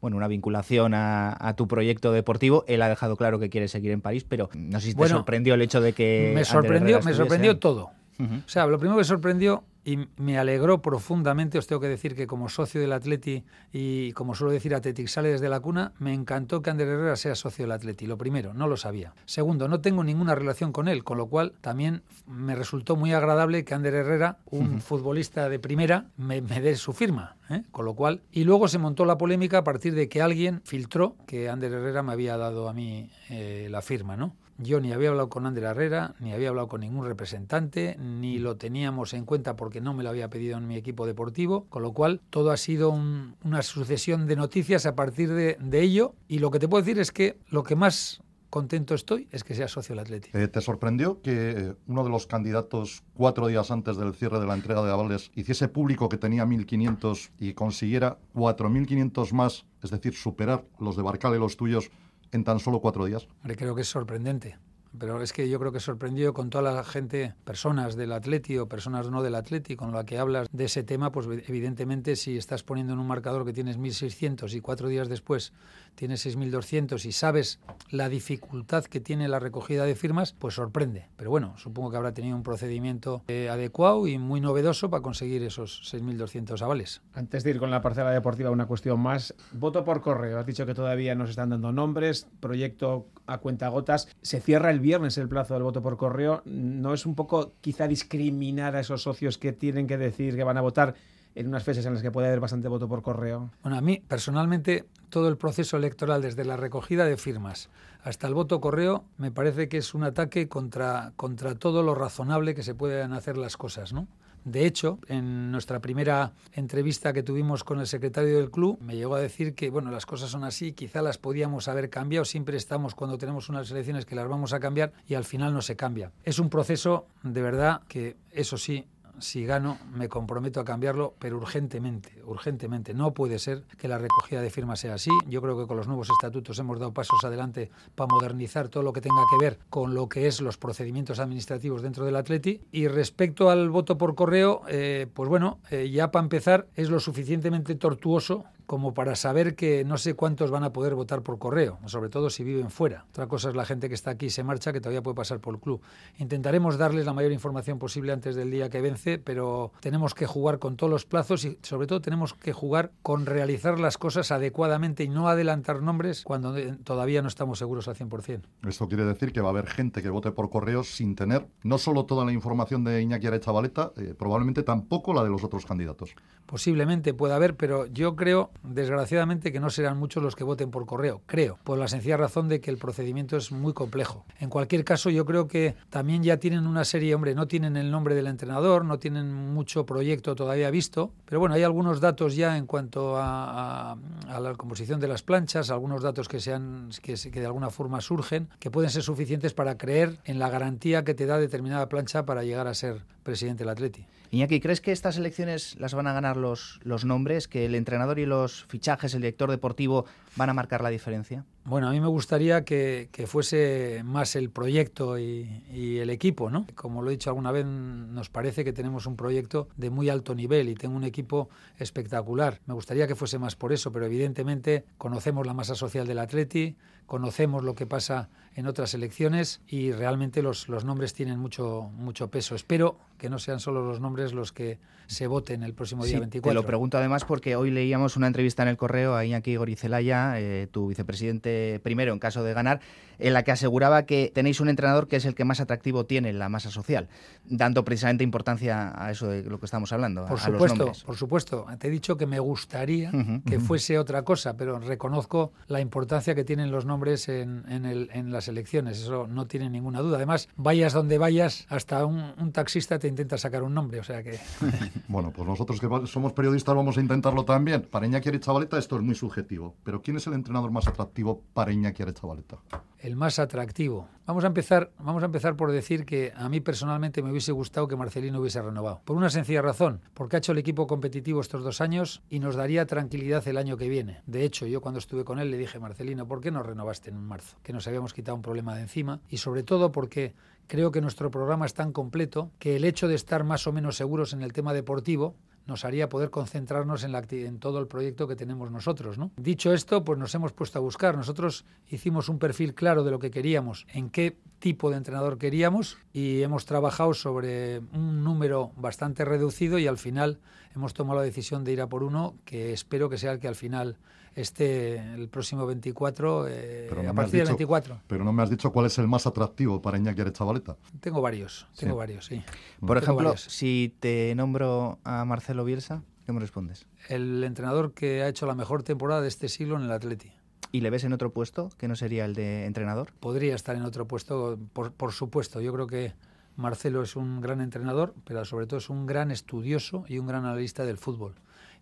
bueno, 0.00 0.16
una 0.16 0.26
vinculación 0.26 0.94
a, 0.94 1.54
tu 1.56 1.68
proyecto 1.68 2.10
deportivo. 2.10 2.64
Él 2.66 2.82
ha 2.82 2.88
dejado 2.88 3.16
claro 3.16 3.38
que 3.38 3.50
quiere 3.50 3.68
seguir 3.68 3.92
en 3.92 4.00
París, 4.00 4.24
pero 4.28 4.50
no 4.52 4.80
sé 4.80 4.88
si 4.88 4.94
te 4.94 5.08
sorprendió 5.08 5.54
el 5.54 5.62
hecho 5.62 5.80
de 5.80 5.92
que... 5.92 6.32
Me 6.34 6.44
sorprendió, 6.44 7.00
me 7.02 7.14
sorprendió 7.14 7.58
todo. 7.58 7.92
O 8.18 8.48
sea, 8.48 8.66
lo 8.66 8.78
primero 8.78 8.98
que 8.98 9.04
sorprendió 9.04 9.64
y 9.84 9.98
me 10.16 10.38
alegró 10.38 10.80
profundamente, 10.80 11.58
os 11.58 11.66
tengo 11.66 11.80
que 11.80 11.88
decir 11.88 12.14
que 12.14 12.26
como 12.26 12.48
socio 12.48 12.80
del 12.80 12.92
Atleti 12.92 13.44
y 13.72 14.12
como 14.12 14.34
suelo 14.34 14.52
decir 14.52 14.74
Atletic 14.74 15.08
sale 15.08 15.30
desde 15.30 15.48
la 15.48 15.60
cuna, 15.60 15.92
me 15.98 16.14
encantó 16.14 16.62
que 16.62 16.70
Ander 16.70 16.86
Herrera 16.86 17.16
sea 17.16 17.34
socio 17.34 17.64
del 17.64 17.72
Atleti. 17.72 18.06
Lo 18.06 18.16
primero, 18.16 18.54
no 18.54 18.68
lo 18.68 18.76
sabía. 18.76 19.12
Segundo, 19.24 19.68
no 19.68 19.80
tengo 19.80 20.04
ninguna 20.04 20.34
relación 20.34 20.72
con 20.72 20.86
él, 20.86 21.02
con 21.02 21.18
lo 21.18 21.26
cual 21.26 21.54
también 21.60 22.02
me 22.26 22.54
resultó 22.54 22.94
muy 22.94 23.12
agradable 23.12 23.64
que 23.64 23.74
Ander 23.74 23.94
Herrera, 23.94 24.38
un 24.46 24.80
futbolista 24.80 25.48
de 25.48 25.58
primera, 25.58 26.06
me, 26.16 26.40
dé 26.40 26.76
su 26.76 26.92
firma. 26.92 27.36
¿eh? 27.50 27.62
Con 27.72 27.84
lo 27.84 27.94
cual, 27.94 28.22
y 28.30 28.44
luego 28.44 28.68
se 28.68 28.78
montó 28.78 29.04
la 29.04 29.18
polémica 29.18 29.58
a 29.58 29.64
partir 29.64 29.94
de 29.94 30.08
que 30.08 30.22
alguien 30.22 30.60
filtró 30.64 31.16
que 31.26 31.48
Ander 31.48 31.72
Herrera 31.72 32.02
me 32.02 32.12
había 32.12 32.36
dado 32.36 32.68
a 32.68 32.72
mí 32.72 33.10
eh, 33.30 33.66
la 33.68 33.82
firma, 33.82 34.16
¿no? 34.16 34.36
Yo 34.58 34.80
ni 34.80 34.92
había 34.92 35.08
hablado 35.08 35.28
con 35.28 35.46
Ander 35.46 35.64
Herrera, 35.64 36.14
ni 36.20 36.32
había 36.32 36.50
hablado 36.50 36.68
con 36.68 36.80
ningún 36.80 37.06
representante, 37.06 37.96
ni 37.98 38.38
lo 38.38 38.56
teníamos 38.56 39.14
en 39.14 39.24
cuenta 39.24 39.56
porque 39.56 39.80
no 39.80 39.94
me 39.94 40.02
lo 40.02 40.10
había 40.10 40.30
pedido 40.30 40.58
en 40.58 40.66
mi 40.66 40.76
equipo 40.76 41.06
deportivo, 41.06 41.66
con 41.68 41.82
lo 41.82 41.92
cual 41.92 42.20
todo 42.30 42.50
ha 42.50 42.56
sido 42.56 42.90
una 42.90 43.62
sucesión 43.62 44.26
de 44.26 44.36
noticias 44.36 44.86
a 44.86 44.94
partir 44.94 45.32
de, 45.32 45.56
ello. 45.72 46.14
Y 46.28 46.38
lo 46.38 46.50
que 46.50 46.58
te 46.58 46.68
puedo 46.68 46.82
decir 46.82 47.00
es 47.00 47.10
que 47.10 47.38
lo 47.48 47.62
que 47.62 47.74
más 47.74 48.20
contento 48.50 48.94
estoy 48.94 49.28
es 49.32 49.42
que 49.42 49.54
sea 49.54 49.66
socio 49.66 49.94
del 49.94 50.00
Atlético. 50.00 50.36
Eh, 50.36 50.46
¿Te 50.46 50.60
sorprendió 50.60 51.22
que 51.22 51.50
eh, 51.50 51.74
uno 51.86 52.04
de 52.04 52.10
los 52.10 52.26
candidatos 52.26 53.02
cuatro 53.14 53.46
días 53.46 53.70
antes 53.70 53.96
del 53.96 54.12
cierre 54.14 54.38
de 54.38 54.46
la 54.46 54.54
entrega 54.54 54.84
de 54.84 54.92
avales 54.92 55.30
hiciese 55.34 55.68
público 55.68 56.08
que 56.10 56.18
tenía 56.18 56.44
1.500 56.44 57.30
y 57.38 57.54
consiguiera 57.54 58.18
4.500 58.34 59.32
más, 59.32 59.64
es 59.82 59.90
decir, 59.90 60.14
superar 60.14 60.64
los 60.78 60.96
de 60.96 61.02
Barcal 61.02 61.34
y 61.34 61.38
los 61.38 61.56
tuyos 61.56 61.90
en 62.32 62.44
tan 62.44 62.58
solo 62.58 62.80
cuatro 62.80 63.04
días? 63.04 63.28
Creo 63.42 63.74
que 63.74 63.82
es 63.82 63.88
sorprendente. 63.88 64.56
Pero 64.98 65.22
es 65.22 65.32
que 65.32 65.48
yo 65.48 65.58
creo 65.58 65.72
que 65.72 65.80
sorprendió 65.80 66.34
con 66.34 66.50
toda 66.50 66.72
la 66.72 66.84
gente, 66.84 67.34
personas 67.44 67.96
del 67.96 68.12
Atleti 68.12 68.58
o 68.58 68.68
personas 68.68 69.10
no 69.10 69.22
del 69.22 69.34
Atleti, 69.34 69.76
con 69.76 69.92
la 69.92 70.04
que 70.04 70.18
hablas 70.18 70.48
de 70.52 70.64
ese 70.64 70.82
tema, 70.82 71.12
pues 71.12 71.26
evidentemente 71.26 72.16
si 72.16 72.36
estás 72.36 72.62
poniendo 72.62 72.92
en 72.92 72.98
un 72.98 73.06
marcador 73.06 73.44
que 73.44 73.52
tienes 73.52 73.78
1.600 73.78 74.52
y 74.54 74.60
cuatro 74.60 74.88
días 74.88 75.08
después 75.08 75.52
tienes 75.94 76.26
6.200 76.26 77.04
y 77.04 77.12
sabes 77.12 77.60
la 77.90 78.08
dificultad 78.08 78.84
que 78.84 79.00
tiene 79.00 79.28
la 79.28 79.38
recogida 79.38 79.84
de 79.84 79.94
firmas, 79.94 80.32
pues 80.32 80.54
sorprende. 80.54 81.08
Pero 81.16 81.30
bueno, 81.30 81.54
supongo 81.58 81.90
que 81.90 81.96
habrá 81.96 82.14
tenido 82.14 82.36
un 82.36 82.42
procedimiento 82.42 83.22
eh, 83.28 83.48
adecuado 83.48 84.06
y 84.06 84.18
muy 84.18 84.40
novedoso 84.40 84.90
para 84.90 85.02
conseguir 85.02 85.42
esos 85.42 85.82
6.200 85.92 86.60
avales. 86.62 87.02
Antes 87.14 87.44
de 87.44 87.50
ir 87.50 87.58
con 87.58 87.70
la 87.70 87.82
parcela 87.82 88.10
deportiva, 88.10 88.50
una 88.50 88.66
cuestión 88.66 89.00
más. 89.00 89.34
Voto 89.52 89.84
por 89.84 90.00
correo. 90.00 90.38
Has 90.38 90.46
dicho 90.46 90.66
que 90.66 90.74
todavía 90.74 91.14
no 91.14 91.26
se 91.26 91.30
están 91.30 91.50
dando 91.50 91.72
nombres. 91.72 92.26
Proyecto 92.40 93.08
a 93.26 93.38
cuentagotas. 93.38 94.08
Se 94.22 94.40
cierra 94.40 94.70
el 94.70 94.80
viernes 94.82 95.16
el 95.16 95.28
plazo 95.28 95.54
del 95.54 95.62
voto 95.62 95.80
por 95.80 95.96
correo. 95.96 96.42
¿No 96.44 96.92
es 96.92 97.06
un 97.06 97.14
poco 97.14 97.52
quizá 97.62 97.88
discriminar 97.88 98.76
a 98.76 98.80
esos 98.80 99.02
socios 99.02 99.38
que 99.38 99.52
tienen 99.52 99.86
que 99.86 99.96
decir 99.96 100.36
que 100.36 100.44
van 100.44 100.58
a 100.58 100.60
votar 100.60 100.94
en 101.34 101.48
unas 101.48 101.64
fechas 101.64 101.86
en 101.86 101.94
las 101.94 102.02
que 102.02 102.10
puede 102.10 102.26
haber 102.26 102.40
bastante 102.40 102.68
voto 102.68 102.88
por 102.88 103.02
correo? 103.02 103.50
Bueno, 103.62 103.78
a 103.78 103.80
mí 103.80 104.02
personalmente 104.06 104.84
todo 105.08 105.28
el 105.28 105.38
proceso 105.38 105.76
electoral, 105.76 106.20
desde 106.20 106.44
la 106.44 106.56
recogida 106.56 107.06
de 107.06 107.16
firmas 107.16 107.70
hasta 108.02 108.26
el 108.26 108.34
voto 108.34 108.60
correo, 108.60 109.04
me 109.16 109.30
parece 109.30 109.68
que 109.68 109.78
es 109.78 109.94
un 109.94 110.04
ataque 110.04 110.48
contra, 110.48 111.12
contra 111.16 111.54
todo 111.54 111.82
lo 111.82 111.94
razonable 111.94 112.54
que 112.54 112.62
se 112.62 112.74
pueden 112.74 113.12
hacer 113.12 113.36
las 113.36 113.56
cosas, 113.56 113.92
¿no? 113.92 114.08
De 114.44 114.66
hecho, 114.66 114.98
en 115.08 115.52
nuestra 115.52 115.80
primera 115.80 116.32
entrevista 116.52 117.12
que 117.12 117.22
tuvimos 117.22 117.64
con 117.64 117.80
el 117.80 117.86
secretario 117.86 118.36
del 118.38 118.50
club, 118.50 118.78
me 118.80 118.96
llegó 118.96 119.14
a 119.14 119.20
decir 119.20 119.54
que 119.54 119.70
bueno, 119.70 119.90
las 119.90 120.06
cosas 120.06 120.30
son 120.30 120.44
así, 120.44 120.72
quizá 120.72 121.02
las 121.02 121.18
podíamos 121.18 121.68
haber 121.68 121.90
cambiado, 121.90 122.24
siempre 122.24 122.56
estamos 122.56 122.94
cuando 122.94 123.18
tenemos 123.18 123.48
unas 123.48 123.70
elecciones 123.70 124.04
que 124.04 124.16
las 124.16 124.28
vamos 124.28 124.52
a 124.52 124.60
cambiar 124.60 124.92
y 125.06 125.14
al 125.14 125.24
final 125.24 125.54
no 125.54 125.62
se 125.62 125.76
cambia. 125.76 126.12
Es 126.24 126.38
un 126.38 126.50
proceso 126.50 127.06
de 127.22 127.42
verdad 127.42 127.82
que, 127.88 128.16
eso 128.32 128.56
sí, 128.56 128.86
si 129.18 129.44
gano, 129.44 129.78
me 129.94 130.08
comprometo 130.08 130.60
a 130.60 130.64
cambiarlo, 130.64 131.14
pero 131.18 131.36
urgentemente, 131.36 132.22
urgentemente. 132.24 132.94
No 132.94 133.12
puede 133.12 133.38
ser 133.38 133.64
que 133.78 133.88
la 133.88 133.98
recogida 133.98 134.40
de 134.40 134.50
firmas 134.50 134.80
sea 134.80 134.94
así. 134.94 135.10
Yo 135.28 135.40
creo 135.42 135.58
que 135.58 135.66
con 135.66 135.76
los 135.76 135.86
nuevos 135.86 136.08
estatutos 136.10 136.58
hemos 136.58 136.78
dado 136.78 136.92
pasos 136.92 137.22
adelante 137.24 137.70
para 137.94 138.12
modernizar 138.12 138.68
todo 138.68 138.82
lo 138.82 138.92
que 138.92 139.00
tenga 139.00 139.22
que 139.30 139.44
ver 139.44 139.58
con 139.70 139.94
lo 139.94 140.08
que 140.08 140.26
es 140.26 140.40
los 140.40 140.56
procedimientos 140.56 141.18
administrativos 141.18 141.82
dentro 141.82 142.04
del 142.04 142.16
Atleti. 142.16 142.60
Y 142.72 142.88
respecto 142.88 143.50
al 143.50 143.70
voto 143.70 143.98
por 143.98 144.14
correo, 144.14 144.62
eh, 144.68 145.06
pues 145.12 145.28
bueno, 145.28 145.58
eh, 145.70 145.90
ya 145.90 146.10
para 146.10 146.24
empezar 146.24 146.66
es 146.74 146.90
lo 146.90 147.00
suficientemente 147.00 147.74
tortuoso 147.74 148.44
como 148.66 148.94
para 148.94 149.16
saber 149.16 149.54
que 149.54 149.84
no 149.84 149.98
sé 149.98 150.14
cuántos 150.14 150.50
van 150.50 150.64
a 150.64 150.72
poder 150.72 150.94
votar 150.94 151.22
por 151.22 151.38
correo, 151.38 151.78
sobre 151.86 152.08
todo 152.10 152.30
si 152.30 152.44
viven 152.44 152.70
fuera. 152.70 153.04
Otra 153.10 153.26
cosa 153.26 153.50
es 153.50 153.56
la 153.56 153.64
gente 153.64 153.88
que 153.88 153.94
está 153.94 154.10
aquí 154.10 154.26
y 154.26 154.30
se 154.30 154.44
marcha, 154.44 154.72
que 154.72 154.80
todavía 154.80 155.02
puede 155.02 155.14
pasar 155.14 155.40
por 155.40 155.54
el 155.54 155.60
club. 155.60 155.80
Intentaremos 156.18 156.78
darles 156.78 157.06
la 157.06 157.12
mayor 157.12 157.32
información 157.32 157.78
posible 157.78 158.12
antes 158.12 158.34
del 158.34 158.50
día 158.50 158.70
que 158.70 158.80
vence, 158.80 159.18
pero 159.18 159.72
tenemos 159.80 160.14
que 160.14 160.26
jugar 160.26 160.58
con 160.58 160.76
todos 160.76 160.90
los 160.90 161.04
plazos 161.04 161.44
y 161.44 161.58
sobre 161.62 161.86
todo 161.86 162.00
tenemos 162.00 162.34
que 162.34 162.52
jugar 162.52 162.92
con 163.02 163.26
realizar 163.26 163.78
las 163.78 163.98
cosas 163.98 164.30
adecuadamente 164.32 165.04
y 165.04 165.08
no 165.08 165.28
adelantar 165.28 165.82
nombres 165.82 166.22
cuando 166.24 166.54
todavía 166.84 167.22
no 167.22 167.28
estamos 167.28 167.58
seguros 167.58 167.88
al 167.88 167.96
100%. 167.96 168.42
Esto 168.68 168.88
quiere 168.88 169.04
decir 169.04 169.32
que 169.32 169.40
va 169.40 169.48
a 169.48 169.50
haber 169.50 169.66
gente 169.66 170.02
que 170.02 170.10
vote 170.10 170.32
por 170.32 170.50
correo 170.50 170.84
sin 170.84 171.14
tener 171.14 171.46
no 171.62 171.78
solo 171.78 172.04
toda 172.04 172.24
la 172.24 172.32
información 172.32 172.84
de 172.84 173.02
Iñaki 173.02 173.26
Arechavaleta, 173.26 173.92
eh, 173.96 174.14
probablemente 174.18 174.62
tampoco 174.62 175.12
la 175.12 175.24
de 175.24 175.30
los 175.30 175.44
otros 175.44 175.66
candidatos. 175.66 176.14
Posiblemente 176.46 177.14
pueda 177.14 177.36
haber, 177.36 177.56
pero 177.56 177.86
yo 177.86 178.16
creo 178.16 178.50
desgraciadamente 178.62 179.52
que 179.52 179.60
no 179.60 179.70
serán 179.70 179.98
muchos 179.98 180.22
los 180.22 180.36
que 180.36 180.44
voten 180.44 180.70
por 180.70 180.86
correo, 180.86 181.22
creo, 181.26 181.58
por 181.64 181.78
la 181.78 181.88
sencilla 181.88 182.16
razón 182.16 182.48
de 182.48 182.60
que 182.60 182.70
el 182.70 182.78
procedimiento 182.78 183.36
es 183.36 183.52
muy 183.52 183.72
complejo. 183.72 184.24
En 184.38 184.50
cualquier 184.50 184.84
caso, 184.84 185.10
yo 185.10 185.24
creo 185.24 185.48
que 185.48 185.74
también 185.90 186.22
ya 186.22 186.38
tienen 186.38 186.66
una 186.66 186.84
serie, 186.84 187.14
hombre, 187.14 187.34
no 187.34 187.48
tienen 187.48 187.76
el 187.76 187.90
nombre 187.90 188.14
del 188.14 188.26
entrenador, 188.26 188.84
no 188.84 188.98
tienen 188.98 189.32
mucho 189.32 189.86
proyecto 189.86 190.34
todavía 190.34 190.70
visto, 190.70 191.12
pero 191.24 191.40
bueno, 191.40 191.54
hay 191.54 191.62
algunos 191.62 192.00
datos 192.00 192.36
ya 192.36 192.56
en 192.56 192.66
cuanto 192.66 193.16
a, 193.16 193.96
la 194.28 194.54
composición 194.54 195.00
de 195.00 195.08
las 195.08 195.22
planchas, 195.22 195.70
algunos 195.70 196.02
datos 196.02 196.28
que, 196.28 196.40
sean, 196.40 196.90
que, 197.02 197.16
de 197.16 197.46
alguna 197.46 197.70
forma 197.70 198.00
surgen, 198.00 198.48
que 198.58 198.70
pueden 198.70 198.90
ser 198.90 199.02
suficientes 199.02 199.54
para 199.54 199.76
creer 199.76 200.18
en 200.24 200.38
la 200.38 200.48
garantía 200.48 201.04
que 201.04 201.14
te 201.14 201.26
da 201.26 201.38
determinada 201.38 201.88
plancha 201.88 202.24
para 202.24 202.42
llegar 202.44 202.66
a 202.66 202.74
ser 202.74 203.02
presidente 203.22 203.64
del 203.64 203.70
Atleti. 203.70 204.06
Iñaki, 204.32 204.60
¿crees 204.60 204.80
que 204.80 204.92
estas 204.92 205.18
elecciones 205.18 205.78
las 205.78 205.92
van 205.92 206.06
a 206.06 206.14
ganar 206.14 206.38
los, 206.38 206.80
los 206.84 207.04
nombres, 207.04 207.48
que 207.48 207.66
el 207.66 207.74
entrenador 207.74 208.18
y 208.18 208.24
los 208.24 208.64
fichajes, 208.64 209.12
el 209.12 209.20
director 209.20 209.50
deportivo, 209.50 210.06
van 210.36 210.48
a 210.48 210.54
marcar 210.54 210.82
la 210.82 210.88
diferencia? 210.88 211.44
Bueno, 211.66 211.86
a 211.86 211.90
mí 211.90 212.00
me 212.00 212.08
gustaría 212.08 212.64
que, 212.64 213.08
fuese 213.26 214.00
más 214.04 214.34
el 214.34 214.48
proyecto 214.48 215.18
y, 215.18 215.98
el 215.98 216.08
equipo, 216.08 216.48
¿no? 216.48 216.66
Como 216.74 217.02
lo 217.02 217.10
he 217.10 217.12
dicho 217.12 217.28
alguna 217.28 217.52
vez, 217.52 217.66
nos 217.66 218.30
parece 218.30 218.64
que 218.64 218.72
tenemos 218.72 219.04
un 219.04 219.16
proyecto 219.16 219.68
de 219.76 219.90
muy 219.90 220.08
alto 220.08 220.34
nivel 220.34 220.70
y 220.70 220.76
tengo 220.76 220.96
un 220.96 221.04
equipo 221.04 221.50
espectacular. 221.78 222.58
Me 222.64 222.72
gustaría 222.72 223.06
que 223.06 223.14
fuese 223.14 223.38
más 223.38 223.54
por 223.54 223.70
eso, 223.72 223.92
pero 223.92 224.06
evidentemente 224.06 224.86
conocemos 224.96 225.46
la 225.46 225.52
masa 225.52 225.74
social 225.74 226.06
del 226.06 226.18
Atleti, 226.18 226.74
conocemos 227.12 227.62
lo 227.62 227.74
que 227.74 227.84
pasa 227.84 228.30
en 228.54 228.66
otras 228.66 228.94
elecciones 228.94 229.60
y 229.68 229.92
realmente 229.92 230.40
los, 230.40 230.70
los 230.70 230.86
nombres 230.86 231.12
tienen 231.12 231.38
mucho, 231.38 231.90
mucho 231.94 232.30
peso. 232.30 232.54
Espero 232.54 232.96
que 233.18 233.28
no 233.28 233.38
sean 233.38 233.60
solo 233.60 233.84
los 233.84 234.00
nombres 234.00 234.32
los 234.32 234.50
que 234.50 234.78
se 235.08 235.26
voten 235.26 235.62
el 235.62 235.74
próximo 235.74 236.06
día 236.06 236.18
24. 236.18 236.50
Te 236.50 236.62
lo 236.62 236.66
pregunto 236.66 236.96
además 236.96 237.24
porque 237.26 237.54
hoy 237.54 237.70
leíamos 237.70 238.16
una 238.16 238.28
entrevista 238.28 238.62
en 238.62 238.70
el 238.70 238.78
correo 238.78 239.14
a 239.14 239.26
Iñaki 239.26 239.56
Gorizelaya, 239.56 240.40
eh, 240.40 240.68
tu 240.70 240.88
vicepresidente 240.88 241.80
primero 241.82 242.14
en 242.14 242.18
caso 242.18 242.42
de 242.42 242.54
ganar, 242.54 242.80
en 243.18 243.34
la 243.34 243.42
que 243.42 243.52
aseguraba 243.52 244.04
que 244.04 244.32
tenéis 244.34 244.60
un 244.60 244.70
entrenador 244.70 245.06
que 245.06 245.16
es 245.16 245.26
el 245.26 245.34
que 245.34 245.44
más 245.44 245.60
atractivo 245.60 246.06
tiene 246.06 246.30
en 246.30 246.38
la 246.38 246.48
masa 246.48 246.70
social, 246.70 247.08
dando 247.44 247.84
precisamente 247.84 248.24
importancia 248.24 248.92
a 248.96 249.10
eso 249.10 249.28
de 249.28 249.42
lo 249.44 249.60
que 249.60 249.66
estamos 249.66 249.92
hablando. 249.92 250.24
Por 250.26 250.38
a, 250.38 250.42
supuesto, 250.42 250.86
los 250.86 251.04
por 251.04 251.16
supuesto. 251.16 251.66
Te 251.78 251.88
he 251.88 251.90
dicho 251.90 252.16
que 252.16 252.26
me 252.26 252.40
gustaría 252.40 253.12
que 253.46 253.60
fuese 253.60 253.98
otra 253.98 254.22
cosa, 254.22 254.56
pero 254.56 254.78
reconozco 254.78 255.52
la 255.68 255.80
importancia 255.80 256.34
que 256.34 256.44
tienen 256.44 256.70
los 256.70 256.86
nombres 256.86 257.01
en, 257.28 258.32
las 258.32 258.48
elecciones. 258.48 259.00
Eso 259.00 259.26
no 259.26 259.46
tiene 259.46 259.68
ninguna 259.70 260.00
duda. 260.00 260.16
Además, 260.16 260.48
vayas 260.56 260.92
donde 260.92 261.18
vayas, 261.18 261.66
hasta 261.68 262.04
un, 262.06 262.32
un 262.38 262.52
taxista 262.52 262.98
te 262.98 263.08
intenta 263.08 263.38
sacar 263.38 263.62
un 263.62 263.74
nombre, 263.74 264.00
o 264.00 264.04
sea 264.04 264.22
que... 264.22 264.38
bueno, 265.08 265.32
pues 265.32 265.46
nosotros 265.46 265.80
que 265.80 265.88
somos 266.06 266.32
periodistas 266.32 266.74
vamos 266.74 266.96
a 266.96 267.00
intentarlo 267.00 267.44
también. 267.44 267.82
Para 267.82 268.06
Iñaki 268.06 268.38
Chavaleta 268.38 268.78
esto 268.78 268.96
es 268.96 269.02
muy 269.02 269.14
subjetivo, 269.14 269.74
pero 269.84 270.02
¿quién 270.02 270.16
es 270.16 270.26
el 270.26 270.34
entrenador 270.34 270.70
más 270.70 270.86
atractivo 270.86 271.42
para 271.52 271.72
Iñaki 271.72 272.04
Chavaleta? 272.12 272.58
El 273.02 273.16
más 273.16 273.40
atractivo. 273.40 274.08
Vamos 274.26 274.44
a 274.44 274.46
empezar, 274.46 274.92
vamos 275.00 275.24
a 275.24 275.26
empezar 275.26 275.56
por 275.56 275.72
decir 275.72 276.06
que 276.06 276.32
a 276.36 276.48
mí 276.48 276.60
personalmente 276.60 277.20
me 277.20 277.32
hubiese 277.32 277.50
gustado 277.50 277.88
que 277.88 277.96
Marcelino 277.96 278.38
hubiese 278.38 278.62
renovado. 278.62 279.00
Por 279.04 279.16
una 279.16 279.28
sencilla 279.28 279.60
razón, 279.60 280.02
porque 280.14 280.36
ha 280.36 280.38
hecho 280.38 280.52
el 280.52 280.58
equipo 280.58 280.86
competitivo 280.86 281.40
estos 281.40 281.64
dos 281.64 281.80
años 281.80 282.22
y 282.30 282.38
nos 282.38 282.54
daría 282.54 282.86
tranquilidad 282.86 283.46
el 283.48 283.56
año 283.56 283.76
que 283.76 283.88
viene. 283.88 284.22
De 284.26 284.44
hecho, 284.44 284.66
yo 284.66 284.80
cuando 284.80 285.00
estuve 285.00 285.24
con 285.24 285.40
él 285.40 285.50
le 285.50 285.58
dije, 285.58 285.80
Marcelino, 285.80 286.28
¿por 286.28 286.40
qué 286.40 286.52
no 286.52 286.62
renovaste 286.62 287.10
en 287.10 287.16
marzo? 287.16 287.56
Que 287.64 287.72
nos 287.72 287.88
habíamos 287.88 288.14
quitado 288.14 288.36
un 288.36 288.42
problema 288.42 288.76
de 288.76 288.82
encima 288.82 289.20
y 289.28 289.38
sobre 289.38 289.64
todo 289.64 289.90
porque 289.90 290.36
Creo 290.68 290.90
que 290.90 291.00
nuestro 291.00 291.30
programa 291.30 291.66
es 291.66 291.74
tan 291.74 291.92
completo 291.92 292.50
que 292.58 292.76
el 292.76 292.84
hecho 292.84 293.08
de 293.08 293.14
estar 293.14 293.44
más 293.44 293.66
o 293.66 293.72
menos 293.72 293.96
seguros 293.96 294.32
en 294.32 294.42
el 294.42 294.52
tema 294.52 294.72
deportivo 294.72 295.34
nos 295.66 295.84
haría 295.84 296.08
poder 296.08 296.30
concentrarnos 296.30 297.04
en, 297.04 297.58
todo 297.58 297.78
el 297.78 297.86
proyecto 297.86 298.26
que 298.26 298.36
tenemos 298.36 298.70
nosotros. 298.70 299.18
¿no? 299.18 299.30
Dicho 299.36 299.72
esto, 299.72 300.04
pues 300.04 300.18
nos 300.18 300.34
hemos 300.34 300.52
puesto 300.52 300.78
a 300.78 300.82
buscar. 300.82 301.16
Nosotros 301.16 301.64
hicimos 301.88 302.28
un 302.28 302.38
perfil 302.38 302.74
claro 302.74 303.04
de 303.04 303.10
lo 303.10 303.18
que 303.18 303.30
queríamos, 303.30 303.86
en 303.92 304.10
qué 304.10 304.36
tipo 304.58 304.90
de 304.90 304.96
entrenador 304.96 305.38
queríamos 305.38 305.98
y 306.12 306.42
hemos 306.42 306.66
trabajado 306.66 307.14
sobre 307.14 307.80
un 307.92 308.22
número 308.22 308.72
bastante 308.76 309.24
reducido 309.24 309.78
y 309.78 309.86
al 309.86 309.98
final 309.98 310.38
hemos 310.74 310.94
tomado 310.94 311.18
la 311.18 311.24
decisión 311.24 311.64
de 311.64 311.72
ir 311.72 311.80
a 311.80 311.88
por 311.88 312.02
uno 312.02 312.34
que 312.44 312.72
espero 312.72 313.08
que 313.08 313.18
sea 313.18 313.32
el 313.32 313.40
que 313.40 313.48
al 313.48 313.56
final 313.56 313.96
esté 314.34 314.98
el 315.14 315.28
próximo 315.28 315.66
24, 315.66 316.46
eh, 316.48 316.90
a 317.08 317.12
partir 317.12 317.40
del 317.40 317.48
24. 317.48 318.00
Pero 318.06 318.24
no 318.24 318.32
me 318.32 318.42
has 318.42 318.50
dicho 318.50 318.72
cuál 318.72 318.86
es 318.86 318.98
el 318.98 319.08
más 319.08 319.26
atractivo 319.26 319.80
para 319.82 319.98
Iñaki 319.98 320.22
Chavaleta. 320.32 320.76
Tengo 321.00 321.20
varios, 321.20 321.66
tengo 321.76 321.96
varios, 321.96 322.26
sí. 322.26 322.42
Por 322.80 322.98
ejemplo, 322.98 323.36
si 323.36 323.94
te 324.00 324.34
nombro 324.34 324.98
a 325.04 325.24
Marcelo 325.24 325.64
Bielsa, 325.64 326.02
¿qué 326.26 326.32
me 326.32 326.40
respondes? 326.40 326.86
El 327.08 327.42
entrenador 327.44 327.92
que 327.92 328.22
ha 328.22 328.28
hecho 328.28 328.46
la 328.46 328.54
mejor 328.54 328.82
temporada 328.82 329.20
de 329.20 329.28
este 329.28 329.48
siglo 329.48 329.76
en 329.76 329.82
el 329.82 329.92
Atleti. 329.92 330.32
¿Y 330.70 330.80
le 330.80 330.88
ves 330.88 331.04
en 331.04 331.12
otro 331.12 331.32
puesto 331.32 331.68
que 331.76 331.86
no 331.86 331.96
sería 331.96 332.24
el 332.24 332.34
de 332.34 332.64
entrenador? 332.64 333.12
Podría 333.20 333.54
estar 333.54 333.76
en 333.76 333.82
otro 333.82 334.06
puesto, 334.06 334.58
por, 334.72 334.92
por 334.92 335.12
supuesto. 335.12 335.60
Yo 335.60 335.70
creo 335.72 335.86
que 335.86 336.14
Marcelo 336.56 337.02
es 337.02 337.16
un 337.16 337.40
gran 337.40 337.60
entrenador, 337.60 338.14
pero 338.24 338.44
sobre 338.46 338.66
todo 338.66 338.78
es 338.78 338.88
un 338.88 339.04
gran 339.04 339.30
estudioso 339.30 340.04
y 340.08 340.18
un 340.18 340.26
gran 340.26 340.46
analista 340.46 340.84
del 340.86 340.96
fútbol. 340.96 341.34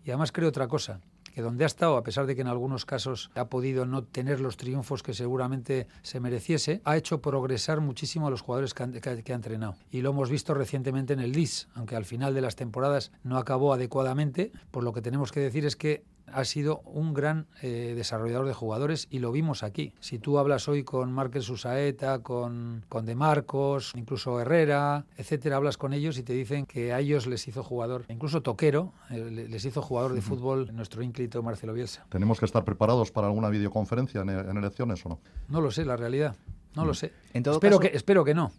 Y 0.03 0.09
además 0.09 0.31
creo 0.31 0.49
otra 0.49 0.67
cosa, 0.67 0.99
que 1.31 1.41
donde 1.41 1.63
ha 1.63 1.67
estado, 1.67 1.97
a 1.97 2.03
pesar 2.03 2.25
de 2.25 2.35
que 2.35 2.41
en 2.41 2.47
algunos 2.47 2.85
casos 2.85 3.31
ha 3.35 3.45
podido 3.45 3.85
no 3.85 4.03
tener 4.03 4.39
los 4.39 4.57
triunfos 4.57 5.03
que 5.03 5.13
seguramente 5.13 5.87
se 6.01 6.19
mereciese, 6.19 6.81
ha 6.83 6.97
hecho 6.97 7.21
progresar 7.21 7.81
muchísimo 7.81 8.27
a 8.27 8.29
los 8.29 8.41
jugadores 8.41 8.73
que, 8.73 8.83
ha 8.83 9.35
entrenado. 9.35 9.75
Y 9.91 10.01
lo 10.01 10.11
hemos 10.11 10.29
visto 10.29 10.53
recientemente 10.53 11.13
en 11.13 11.19
el 11.19 11.31
DIS, 11.31 11.67
aunque 11.75 11.95
al 11.95 12.05
final 12.05 12.33
de 12.33 12.41
las 12.41 12.55
temporadas 12.55 13.11
no 13.23 13.37
acabó 13.37 13.73
adecuadamente, 13.73 14.51
por 14.71 14.83
lo 14.83 14.93
que 14.93 15.01
tenemos 15.01 15.31
que 15.31 15.39
decir 15.39 15.65
es 15.65 15.75
que 15.75 16.03
ha 16.33 16.45
sido 16.45 16.79
un 16.85 17.13
gran 17.13 17.47
eh, 17.61 17.93
desarrollador 17.95 18.45
de 18.45 18.53
jugadores 18.53 19.07
y 19.09 19.19
lo 19.19 19.31
vimos 19.31 19.63
aquí. 19.63 19.93
Si 19.99 20.19
tú 20.19 20.37
hablas 20.37 20.67
hoy 20.67 20.83
con 20.83 21.11
Márquez 21.11 21.43
Susaeta, 21.43 22.19
con, 22.19 22.85
con 22.89 23.05
De 23.05 23.15
Marcos, 23.15 23.93
incluso 23.95 24.39
Herrera, 24.39 25.05
etcétera, 25.17 25.57
hablas 25.57 25.77
con 25.77 25.93
ellos 25.93 26.17
y 26.17 26.23
te 26.23 26.33
dicen 26.33 26.65
que 26.65 26.93
a 26.93 26.99
ellos 26.99 27.27
les 27.27 27.47
hizo 27.47 27.63
jugador, 27.63 28.05
incluso 28.09 28.41
Toquero, 28.41 28.93
eh, 29.09 29.47
les 29.49 29.65
hizo 29.65 29.81
jugador 29.81 30.13
de 30.13 30.21
fútbol 30.21 30.69
nuestro 30.73 31.03
ínclito 31.03 31.41
Marcelo 31.43 31.73
Bielsa. 31.73 32.05
¿Tenemos 32.09 32.39
que 32.39 32.45
estar 32.45 32.63
preparados 32.63 33.11
para 33.11 33.27
alguna 33.27 33.49
videoconferencia 33.49 34.21
en, 34.21 34.57
elecciones 34.57 35.05
o 35.05 35.09
no? 35.09 35.19
No 35.47 35.61
lo 35.61 35.71
sé, 35.71 35.85
la 35.85 35.97
realidad. 35.97 36.35
No 36.75 36.85
lo 36.85 36.91
mm. 36.91 36.95
sé. 36.95 37.13
espero, 37.33 37.79
que, 37.79 37.91
espero 37.93 38.23
que 38.23 38.33
no. 38.33 38.51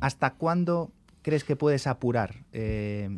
¿Hasta 0.00 0.34
cuándo 0.34 0.90
crees 1.22 1.44
que 1.44 1.56
puedes 1.56 1.86
apurar? 1.86 2.44
Eh, 2.52 3.10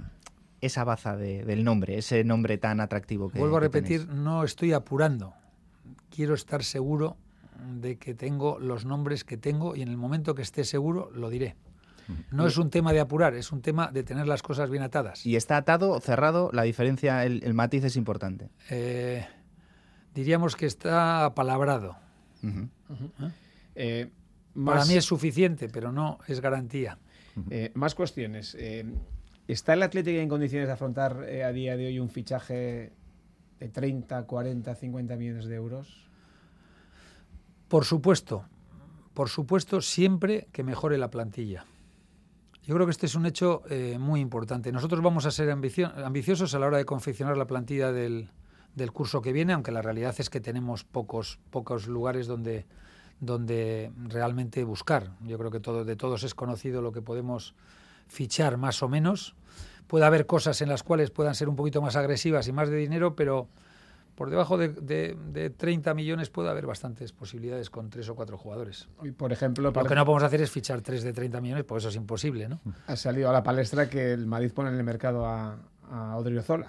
esa 0.60 0.84
baza 0.84 1.16
del 1.16 1.64
nombre, 1.64 1.98
ese 1.98 2.24
nombre 2.24 2.58
tan 2.58 2.80
atractivo 2.80 3.30
que 3.30 3.38
Vuelvo 3.38 3.56
a 3.56 3.60
repetir, 3.60 4.08
no 4.08 4.44
estoy 4.44 4.72
apurando. 4.72 5.34
Quiero 6.10 6.34
estar 6.34 6.64
seguro 6.64 7.16
de 7.80 7.96
que 7.96 8.14
tengo 8.14 8.58
los 8.58 8.84
nombres 8.84 9.24
que 9.24 9.36
tengo 9.36 9.76
y 9.76 9.82
en 9.82 9.88
el 9.88 9.96
momento 9.96 10.34
que 10.34 10.42
esté 10.42 10.64
seguro 10.64 11.10
lo 11.14 11.30
diré. 11.30 11.56
No 12.32 12.46
es 12.46 12.58
un 12.58 12.70
tema 12.70 12.92
de 12.92 12.98
apurar, 12.98 13.34
es 13.34 13.52
un 13.52 13.62
tema 13.62 13.92
de 13.92 14.02
tener 14.02 14.26
las 14.26 14.42
cosas 14.42 14.68
bien 14.68 14.82
atadas. 14.82 15.24
¿Y 15.24 15.36
está 15.36 15.56
atado 15.56 15.90
o 15.90 16.00
cerrado? 16.00 16.50
La 16.52 16.62
diferencia, 16.62 17.24
el, 17.24 17.54
matiz 17.54 17.84
es 17.84 17.94
importante. 17.94 18.50
Eh, 18.68 19.24
diríamos 20.12 20.56
que 20.56 20.66
está 20.66 21.24
apalabrado. 21.26 21.96
¿Eh? 23.76 24.10
Para 24.64 24.84
mí 24.86 24.94
es 24.94 25.04
suficiente, 25.04 25.68
pero 25.68 25.92
no 25.92 26.18
es 26.26 26.40
garantía. 26.40 26.98
más 27.74 27.94
cuestiones. 27.94 28.56
¿Está 29.48 29.74
el 29.74 29.82
Atlético 29.82 30.18
en 30.20 30.28
condiciones 30.28 30.68
de 30.68 30.72
afrontar 30.74 31.24
a 31.24 31.52
día 31.52 31.76
de 31.76 31.86
hoy 31.86 31.98
un 31.98 32.08
fichaje 32.08 32.92
de 33.58 33.68
30, 33.68 34.26
40, 34.26 34.74
50 34.74 35.16
millones 35.16 35.46
de 35.46 35.54
euros? 35.54 36.08
Por 37.68 37.84
supuesto, 37.84 38.44
por 39.14 39.28
supuesto, 39.28 39.80
siempre 39.80 40.48
que 40.52 40.62
mejore 40.62 40.98
la 40.98 41.10
plantilla. 41.10 41.66
Yo 42.64 42.74
creo 42.74 42.86
que 42.86 42.92
este 42.92 43.06
es 43.06 43.14
un 43.14 43.26
hecho 43.26 43.62
eh, 43.68 43.98
muy 43.98 44.20
importante. 44.20 44.70
Nosotros 44.70 45.02
vamos 45.02 45.26
a 45.26 45.30
ser 45.30 45.50
ambiciosos 45.50 46.54
a 46.54 46.58
la 46.58 46.66
hora 46.66 46.78
de 46.78 46.84
confeccionar 46.84 47.36
la 47.36 47.46
plantilla 47.46 47.90
del, 47.90 48.30
del, 48.74 48.92
curso 48.92 49.22
que 49.22 49.32
viene, 49.32 49.52
aunque 49.52 49.72
la 49.72 49.82
realidad 49.82 50.14
es 50.18 50.30
que 50.30 50.40
tenemos 50.40 50.84
pocos, 50.84 51.38
pocos 51.50 51.86
lugares 51.86 52.26
donde, 52.26 52.66
donde 53.18 53.92
realmente 53.96 54.62
buscar. 54.64 55.10
Yo 55.22 55.38
creo 55.38 55.50
que 55.50 55.60
todo, 55.60 55.84
de 55.84 55.96
todos 55.96 56.22
es 56.22 56.34
conocido 56.34 56.82
lo 56.82 56.92
que 56.92 57.02
podemos 57.02 57.54
fichar 58.10 58.56
más 58.56 58.82
o 58.82 58.88
menos. 58.88 59.34
Puede 59.86 60.04
haber 60.04 60.26
cosas 60.26 60.60
en 60.60 60.68
las 60.68 60.82
cuales 60.82 61.10
puedan 61.10 61.34
ser 61.34 61.48
un 61.48 61.56
poquito 61.56 61.80
más 61.80 61.96
agresivas 61.96 62.46
y 62.48 62.52
más 62.52 62.68
de 62.68 62.76
dinero, 62.76 63.16
pero 63.16 63.48
por 64.14 64.28
debajo 64.28 64.58
de, 64.58 65.54
30 65.56 65.94
millones 65.94 66.28
puede 66.28 66.50
haber 66.50 66.66
bastantes 66.66 67.12
posibilidades 67.12 67.70
con 67.70 67.88
tres 67.88 68.08
o 68.08 68.14
cuatro 68.14 68.36
jugadores. 68.36 68.88
Y 69.02 69.12
por 69.12 69.32
ejemplo, 69.32 69.70
lo 69.70 69.84
que 69.84 69.94
no 69.94 70.04
podemos 70.04 70.22
hacer 70.22 70.42
es 70.42 70.50
fichar 70.50 70.82
tres 70.82 71.02
de 71.02 71.12
30 71.12 71.40
millones, 71.40 71.64
pues 71.64 71.82
eso 71.82 71.88
es 71.88 71.96
imposible, 71.96 72.48
¿no? 72.48 72.60
Ha 72.86 72.96
salido 72.96 73.30
a 73.30 73.32
la 73.32 73.42
palestra 73.42 73.88
que 73.88 74.12
el 74.12 74.26
Madrid 74.26 74.52
pone 74.52 74.68
en 74.68 74.76
el 74.76 74.84
mercado 74.84 75.24
a, 75.26 75.58
a 75.90 76.16
Odriozola. 76.16 76.68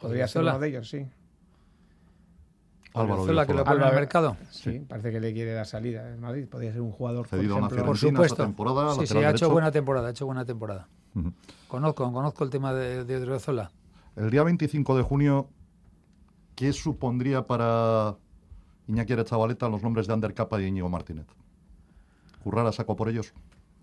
Podría 0.00 0.26
ser 0.28 0.42
uno 0.42 0.58
de 0.58 0.68
ellos, 0.68 0.88
sí. 0.88 1.06
Odriozola 3.02 3.46
que 3.46 3.54
lo 3.54 3.64
el 3.64 3.94
mercado. 3.94 4.36
Sí, 4.50 4.80
parece 4.80 5.12
que 5.12 5.20
le 5.20 5.32
quiere 5.32 5.52
dar 5.52 5.66
salida 5.66 6.12
en 6.12 6.20
Madrid. 6.20 6.46
Podría 6.48 6.72
ser 6.72 6.80
un 6.80 6.92
jugador 6.92 7.26
Cedido 7.26 7.58
por, 7.60 7.84
por 7.84 7.98
supuesto. 7.98 8.42
Temporada, 8.42 8.94
sí, 8.94 9.06
sí, 9.06 9.18
ha 9.18 9.30
hecho 9.30 9.50
buena 9.50 9.70
temporada, 9.70 10.08
ha 10.08 10.10
hecho 10.10 10.26
buena 10.26 10.44
temporada. 10.44 10.88
Conozco, 11.68 12.12
conozco 12.12 12.44
el 12.44 12.50
tema 12.50 12.74
de, 12.74 13.04
de 13.04 13.16
Odriozola. 13.16 13.70
El 14.16 14.30
día 14.30 14.42
25 14.42 14.96
de 14.96 15.02
junio 15.02 15.48
¿qué 16.56 16.72
supondría 16.72 17.46
para 17.46 18.16
Iñaki 18.88 19.14
Chavaleta 19.24 19.68
los 19.68 19.82
nombres 19.82 20.08
de 20.08 20.14
Ander 20.14 20.34
Capa 20.34 20.60
y 20.60 20.66
Íñigo 20.66 20.88
Martínez? 20.88 21.26
¿Currar 22.42 22.66
a 22.66 22.72
saco 22.72 22.96
por 22.96 23.08
ellos? 23.08 23.32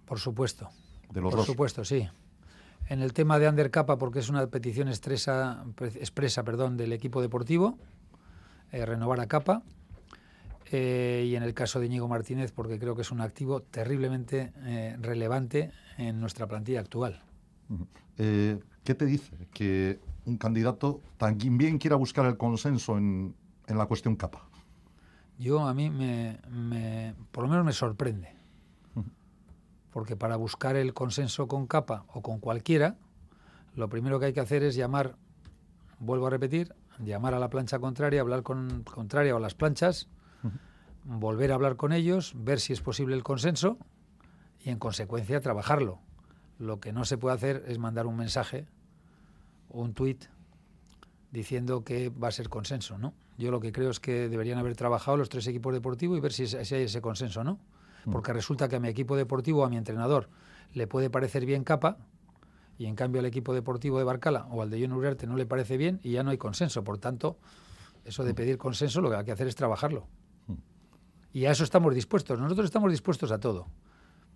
Por 0.05 0.19
supuesto. 0.19 0.69
De 1.11 1.21
los 1.21 1.33
por 1.33 1.45
supuesto, 1.45 1.85
sí. 1.85 2.09
En 2.89 3.01
el 3.01 3.13
tema 3.13 3.39
de 3.39 3.47
Ander 3.47 3.71
Capa, 3.71 3.97
porque 3.97 4.19
es 4.19 4.29
una 4.29 4.45
petición 4.47 4.89
expresa, 4.89 5.63
expresa 5.79 6.43
perdón, 6.43 6.75
del 6.75 6.91
equipo 6.91 7.21
deportivo, 7.21 7.77
eh, 8.73 8.85
renovar 8.87 9.19
a 9.19 9.27
Capa. 9.27 9.61
Eh, 10.71 11.27
y 11.27 11.35
en 11.35 11.43
el 11.43 11.53
caso 11.53 11.79
de 11.79 11.85
Íñigo 11.85 12.07
Martínez, 12.07 12.51
porque 12.51 12.79
creo 12.79 12.95
que 12.95 13.03
es 13.03 13.11
un 13.11 13.21
activo 13.21 13.61
terriblemente 13.61 14.51
eh, 14.63 14.97
relevante 14.99 15.71
en 15.99 16.19
nuestra 16.19 16.47
plantilla 16.47 16.79
actual. 16.79 17.21
¿Qué 18.17 18.95
te 18.95 19.05
dice? 19.05 19.47
Que 19.53 19.99
un 20.25 20.37
candidato 20.37 21.01
también 21.17 21.77
quiera 21.77 21.95
buscar 21.95 22.25
el 22.25 22.37
consenso 22.37 22.97
en, 22.97 23.35
la 23.67 23.85
cuestión 23.85 24.15
capa. 24.15 24.47
Yo 25.37 25.59
a 25.67 25.73
mí 25.75 25.91
me, 25.91 26.39
por 27.31 27.43
lo 27.43 27.49
menos 27.49 27.65
me 27.65 27.73
sorprende. 27.73 28.29
Porque 29.91 30.15
para 30.15 30.37
buscar 30.37 30.75
el 30.75 30.95
consenso 30.95 31.47
con 31.47 31.67
capa 31.67 32.05
o 32.07 32.23
con 32.23 32.39
cualquiera, 32.39 32.95
lo 33.75 33.89
primero 33.89 34.19
que 34.19 34.27
hay 34.27 34.33
que 34.33 34.39
hacer 34.39 34.63
es 34.63 34.75
llamar, 34.75 35.15
vuelvo 35.99 36.25
a 36.25 36.29
repetir, 36.31 36.73
llamar 36.99 37.33
a 37.33 37.39
la 37.39 37.49
plancha 37.49 37.79
contraria, 37.79 38.21
hablar 38.21 38.43
con 38.43 38.83
contraria 38.83 39.35
o 39.35 39.39
las 39.39 39.55
planchas, 39.55 40.07
volver 41.03 41.51
a 41.51 41.55
hablar 41.55 41.75
con 41.75 41.93
ellos, 41.93 42.33
ver 42.35 42.59
si 42.59 42.73
es 42.73 42.81
posible 42.81 43.15
el 43.15 43.23
consenso 43.23 43.77
y 44.61 44.69
en 44.69 44.79
consecuencia 44.79 45.41
trabajarlo. 45.41 45.99
Lo 46.59 46.79
que 46.79 46.93
no 46.93 47.05
se 47.05 47.17
puede 47.17 47.35
hacer 47.35 47.63
es 47.67 47.79
mandar 47.79 48.05
un 48.05 48.15
mensaje 48.15 48.67
un 49.69 49.93
tuit 49.93 50.25
diciendo 51.31 51.83
que 51.83 52.09
va 52.09 52.27
a 52.27 52.31
ser 52.31 52.47
consenso, 52.47 52.97
¿no? 52.97 53.13
Yo 53.37 53.49
lo 53.49 53.59
que 53.59 53.71
creo 53.71 53.89
es 53.89 53.99
que 53.99 54.29
deberían 54.29 54.59
haber 54.59 54.75
trabajado 54.75 55.17
los 55.17 55.29
tres 55.29 55.47
equipos 55.47 55.73
deportivos 55.73 56.17
y 56.17 56.21
ver 56.21 56.31
si, 56.31 56.43
hay 56.55 56.83
ese 56.83 57.01
consenso, 57.01 57.43
¿no? 57.43 57.59
Mm. 58.05 58.11
Porque 58.11 58.31
resulta 58.33 58.69
que 58.69 58.75
a 58.75 58.79
mi 58.79 58.87
equipo 58.87 59.15
deportivo, 59.15 59.65
a 59.65 59.69
mi 59.69 59.77
entrenador, 59.77 60.29
le 60.73 60.85
puede 60.85 61.09
parecer 61.09 61.45
bien 61.45 61.63
capa 61.63 61.97
y 62.77 62.85
en 62.85 62.95
cambio 62.95 63.19
al 63.19 63.25
equipo 63.25 63.53
deportivo 63.53 63.97
de 63.97 64.03
Barcala 64.03 64.47
o 64.51 64.61
al 64.61 64.69
de 64.69 64.81
John 64.81 64.93
Uriarte 64.93 65.27
no 65.27 65.35
le 65.35 65.45
parece 65.45 65.77
bien 65.77 65.99
y 66.03 66.11
ya 66.11 66.23
no 66.23 66.31
hay 66.31 66.37
consenso. 66.37 66.83
Por 66.83 66.97
tanto, 66.97 67.37
eso 68.05 68.23
de 68.23 68.33
mm. 68.33 68.35
pedir 68.35 68.57
consenso 68.57 69.01
lo 69.01 69.09
que 69.09 69.17
hay 69.17 69.25
que 69.25 69.31
hacer 69.31 69.47
es 69.47 69.55
trabajarlo. 69.55 70.07
Mm. 70.47 70.53
Y 71.33 71.45
a 71.45 71.51
eso 71.51 71.63
estamos 71.63 71.93
dispuestos. 71.93 72.39
Nosotros 72.39 72.65
estamos 72.65 72.91
dispuestos 72.91 73.31
a 73.31 73.39
todo. 73.39 73.67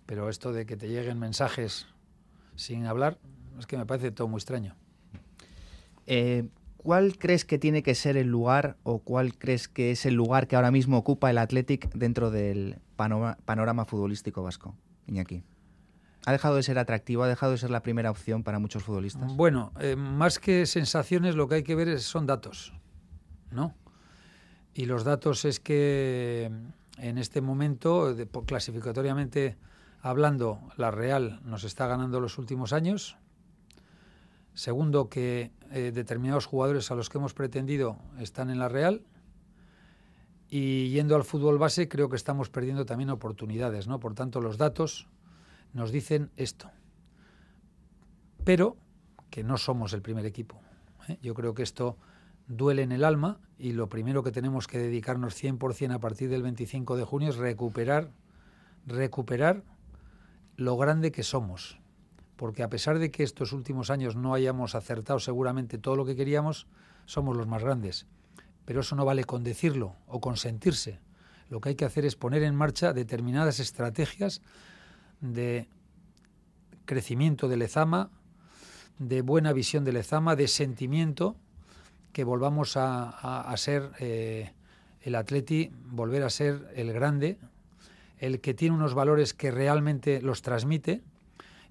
Pero 0.06 0.28
esto 0.28 0.52
de 0.52 0.64
que 0.64 0.76
te 0.76 0.88
lleguen 0.88 1.18
mensajes 1.18 1.86
sin 2.56 2.86
hablar, 2.86 3.18
es 3.58 3.66
que 3.66 3.76
me 3.76 3.86
parece 3.86 4.10
todo 4.10 4.28
muy 4.28 4.38
extraño. 4.38 4.74
Eh, 6.06 6.48
¿Cuál 6.78 7.18
crees 7.18 7.44
que 7.44 7.58
tiene 7.58 7.82
que 7.82 7.94
ser 7.94 8.16
el 8.16 8.28
lugar 8.28 8.76
o 8.84 9.00
cuál 9.00 9.36
crees 9.36 9.68
que 9.68 9.90
es 9.90 10.06
el 10.06 10.14
lugar 10.14 10.46
que 10.46 10.56
ahora 10.56 10.70
mismo 10.70 10.96
ocupa 10.96 11.28
el 11.28 11.36
Athletic 11.38 11.92
dentro 11.92 12.30
del 12.30 12.78
panorama, 12.96 13.84
futbolístico 13.84 14.42
vasco, 14.42 14.74
Iñaki? 15.06 15.42
¿Ha 16.26 16.32
dejado 16.32 16.56
de 16.56 16.62
ser 16.62 16.78
atractivo? 16.78 17.22
¿Ha 17.22 17.28
dejado 17.28 17.52
de 17.52 17.58
ser 17.58 17.70
la 17.70 17.82
primera 17.82 18.10
opción 18.10 18.42
para 18.42 18.58
muchos 18.58 18.82
futbolistas? 18.82 19.34
Bueno, 19.36 19.72
eh, 19.80 19.96
más 19.96 20.38
que 20.38 20.66
sensaciones, 20.66 21.34
lo 21.34 21.48
que 21.48 21.56
hay 21.56 21.62
que 21.62 21.74
ver 21.74 22.00
son 22.00 22.26
datos, 22.26 22.72
¿no? 23.50 23.74
Y 24.74 24.86
los 24.86 25.04
datos 25.04 25.44
es 25.44 25.60
que 25.60 26.50
en 26.98 27.18
este 27.18 27.40
momento, 27.40 28.14
clasificatoriamente 28.46 29.56
hablando, 30.02 30.60
la 30.76 30.90
Real 30.90 31.40
nos 31.44 31.64
está 31.64 31.86
ganando 31.86 32.20
los 32.20 32.38
últimos 32.38 32.72
años, 32.72 33.16
Segundo, 34.58 35.08
que 35.08 35.52
eh, 35.70 35.92
determinados 35.94 36.46
jugadores 36.46 36.90
a 36.90 36.96
los 36.96 37.08
que 37.08 37.18
hemos 37.18 37.32
pretendido 37.32 37.96
están 38.18 38.50
en 38.50 38.58
la 38.58 38.68
Real. 38.68 39.02
Y 40.50 40.90
yendo 40.90 41.14
al 41.14 41.22
fútbol 41.22 41.58
base, 41.58 41.86
creo 41.86 42.08
que 42.08 42.16
estamos 42.16 42.50
perdiendo 42.50 42.84
también 42.84 43.10
oportunidades, 43.10 43.86
¿no? 43.86 44.00
Por 44.00 44.16
tanto, 44.16 44.40
los 44.40 44.58
datos 44.58 45.06
nos 45.72 45.92
dicen 45.92 46.30
esto. 46.36 46.70
Pero 48.44 48.76
que 49.30 49.44
no 49.44 49.58
somos 49.58 49.92
el 49.92 50.02
primer 50.02 50.26
equipo. 50.26 50.60
¿eh? 51.08 51.18
Yo 51.22 51.34
creo 51.34 51.54
que 51.54 51.62
esto 51.62 51.98
duele 52.46 52.82
en 52.82 52.92
el 52.92 53.04
alma 53.04 53.40
y 53.58 53.72
lo 53.72 53.88
primero 53.88 54.22
que 54.22 54.32
tenemos 54.32 54.66
que 54.66 54.78
dedicarnos 54.78 55.42
100% 55.42 55.94
a 55.94 55.98
partir 55.98 56.30
del 56.30 56.42
25 56.42 56.96
de 56.96 57.04
junio 57.04 57.28
es 57.30 57.36
recuperar, 57.36 58.10
recuperar 58.86 59.64
lo 60.56 60.76
grande 60.76 61.12
que 61.12 61.22
somos 61.22 61.78
porque 62.38 62.62
a 62.62 62.70
pesar 62.70 63.00
de 63.00 63.10
que 63.10 63.24
estos 63.24 63.52
últimos 63.52 63.90
años 63.90 64.14
no 64.14 64.32
hayamos 64.32 64.76
acertado 64.76 65.18
seguramente 65.18 65.76
todo 65.76 65.96
lo 65.96 66.06
que 66.06 66.14
queríamos, 66.14 66.68
somos 67.04 67.36
los 67.36 67.48
más 67.48 67.64
grandes. 67.64 68.06
Pero 68.64 68.80
eso 68.80 68.94
no 68.94 69.04
vale 69.04 69.24
con 69.24 69.42
decirlo 69.42 69.96
o 70.06 70.20
con 70.20 70.36
sentirse. 70.36 71.00
Lo 71.50 71.60
que 71.60 71.70
hay 71.70 71.74
que 71.74 71.84
hacer 71.84 72.04
es 72.04 72.14
poner 72.14 72.44
en 72.44 72.54
marcha 72.54 72.92
determinadas 72.92 73.58
estrategias 73.58 74.40
de 75.20 75.68
crecimiento 76.84 77.48
del 77.48 77.60
Lezama, 77.60 78.10
de 78.98 79.22
buena 79.22 79.52
visión 79.52 79.84
del 79.84 79.94
Lezama, 79.94 80.36
de 80.36 80.48
sentimiento, 80.48 81.36
que 82.12 82.24
volvamos 82.24 82.76
a, 82.76 83.54
ser 83.56 83.92
eh, 84.00 84.52
el 85.02 85.14
atleti, 85.14 85.70
volver 85.90 86.22
a 86.22 86.30
ser 86.30 86.72
el 86.74 86.92
grande, 86.92 87.38
el 88.18 88.40
que 88.40 88.54
tiene 88.54 88.74
unos 88.74 88.94
valores 88.94 89.34
que 89.34 89.50
realmente 89.50 90.20
los 90.20 90.42
transmite, 90.42 91.02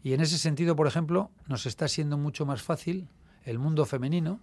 y 0.04 0.14
en 0.14 0.22
ese 0.22 0.38
sentido, 0.38 0.76
por 0.76 0.88
ejemplo, 0.88 1.32
nos 1.48 1.66
está 1.66 1.88
siendo 1.88 2.18
mucho 2.18 2.46
más 2.46 2.62
fácil 2.62 3.10
el 3.44 3.60
mundo 3.60 3.86
femenino, 3.86 4.40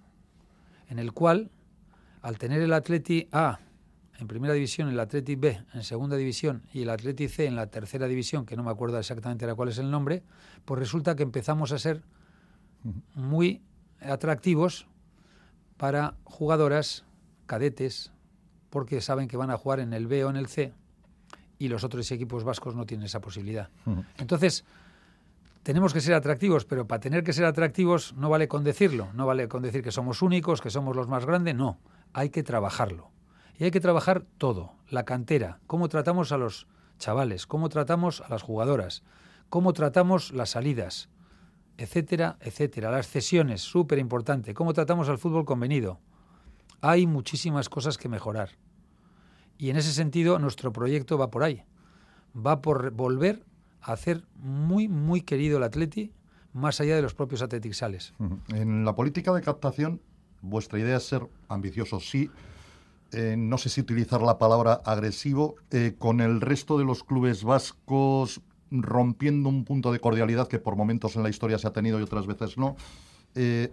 en 0.88 0.98
el 0.98 1.12
cual, 1.12 1.50
al 2.20 2.38
tener 2.38 2.60
el 2.60 2.72
Atleti 2.72 3.28
A 3.32 3.60
en 4.18 4.28
primera 4.28 4.54
división, 4.54 4.88
el 4.88 5.00
Atleti 5.00 5.34
B 5.34 5.60
en 5.74 5.82
segunda 5.82 6.16
división 6.16 6.62
y 6.72 6.82
el 6.82 6.90
Atleti 6.90 7.28
C 7.28 7.46
en 7.46 7.56
la 7.56 7.66
tercera 7.66 8.06
división, 8.06 8.46
que 8.46 8.56
no 8.56 8.62
me 8.62 8.70
acuerdo 8.70 8.98
exactamente 8.98 9.46
cuál 9.54 9.68
es 9.68 9.78
el 9.78 9.90
nombre, 9.90 10.22
pues 10.64 10.78
resulta 10.78 11.16
que 11.16 11.22
empezamos 11.22 11.72
a 11.72 11.78
ser 11.78 12.02
muy 13.14 13.62
atractivos 14.00 14.86
para 15.76 16.14
jugadoras 16.24 17.04
cadetes, 17.46 18.12
porque 18.70 19.00
saben 19.00 19.28
que 19.28 19.36
van 19.36 19.50
a 19.50 19.56
jugar 19.56 19.80
en 19.80 19.92
el 19.92 20.06
B 20.06 20.24
o 20.24 20.30
en 20.30 20.36
el 20.36 20.46
C 20.46 20.72
y 21.58 21.68
los 21.68 21.84
otros 21.84 22.10
equipos 22.10 22.44
vascos 22.44 22.74
no 22.74 22.86
tienen 22.86 23.06
esa 23.06 23.20
posibilidad. 23.20 23.68
Entonces, 24.18 24.64
tenemos 25.62 25.92
que 25.92 26.00
ser 26.00 26.14
atractivos, 26.14 26.64
pero 26.64 26.86
para 26.86 27.00
tener 27.00 27.24
que 27.24 27.32
ser 27.32 27.46
atractivos 27.46 28.14
no 28.14 28.28
vale 28.28 28.48
con 28.48 28.64
decirlo, 28.64 29.08
no 29.14 29.26
vale 29.26 29.48
con 29.48 29.62
decir 29.62 29.82
que 29.82 29.90
somos 29.90 30.22
únicos, 30.22 30.60
que 30.60 30.70
somos 30.70 30.94
los 30.94 31.08
más 31.08 31.24
grandes, 31.24 31.54
no, 31.54 31.78
hay 32.12 32.30
que 32.30 32.42
trabajarlo. 32.42 33.13
Y 33.58 33.64
hay 33.64 33.70
que 33.70 33.80
trabajar 33.80 34.24
todo, 34.38 34.72
la 34.90 35.04
cantera, 35.04 35.60
cómo 35.66 35.88
tratamos 35.88 36.32
a 36.32 36.38
los 36.38 36.66
chavales, 36.98 37.46
cómo 37.46 37.68
tratamos 37.68 38.20
a 38.20 38.28
las 38.28 38.42
jugadoras, 38.42 39.02
cómo 39.48 39.72
tratamos 39.72 40.32
las 40.32 40.50
salidas, 40.50 41.08
etcétera, 41.76 42.36
etcétera. 42.40 42.90
Las 42.90 43.08
cesiones, 43.08 43.60
súper 43.62 43.98
importante. 43.98 44.54
Cómo 44.54 44.72
tratamos 44.72 45.08
al 45.08 45.18
fútbol 45.18 45.44
convenido. 45.44 45.98
Hay 46.80 47.06
muchísimas 47.06 47.68
cosas 47.68 47.98
que 47.98 48.08
mejorar. 48.08 48.50
Y 49.58 49.70
en 49.70 49.76
ese 49.76 49.92
sentido, 49.92 50.38
nuestro 50.38 50.72
proyecto 50.72 51.18
va 51.18 51.30
por 51.30 51.44
ahí. 51.44 51.64
Va 52.34 52.60
por 52.60 52.90
volver 52.90 53.44
a 53.80 53.92
hacer 53.92 54.24
muy, 54.36 54.88
muy 54.88 55.22
querido 55.22 55.58
el 55.58 55.62
Atleti, 55.62 56.12
más 56.52 56.80
allá 56.80 56.96
de 56.96 57.02
los 57.02 57.14
propios 57.14 57.42
Athletic 57.42 57.72
Sales. 57.72 58.14
En 58.48 58.84
la 58.84 58.94
política 58.94 59.32
de 59.32 59.42
captación, 59.42 60.00
vuestra 60.40 60.78
idea 60.78 60.96
es 60.96 61.04
ser 61.04 61.26
ambiciosos, 61.48 62.08
sí. 62.08 62.30
Eh, 63.12 63.36
no 63.38 63.58
sé 63.58 63.68
si 63.68 63.80
utilizar 63.80 64.22
la 64.22 64.38
palabra 64.38 64.80
agresivo, 64.84 65.56
eh, 65.70 65.94
con 65.98 66.20
el 66.20 66.40
resto 66.40 66.78
de 66.78 66.84
los 66.84 67.04
clubes 67.04 67.44
vascos 67.44 68.40
rompiendo 68.70 69.48
un 69.48 69.64
punto 69.64 69.92
de 69.92 70.00
cordialidad 70.00 70.48
que 70.48 70.58
por 70.58 70.74
momentos 70.74 71.14
en 71.14 71.22
la 71.22 71.28
historia 71.28 71.58
se 71.58 71.68
ha 71.68 71.72
tenido 71.72 72.00
y 72.00 72.02
otras 72.02 72.26
veces 72.26 72.58
no. 72.58 72.76
Eh, 73.36 73.72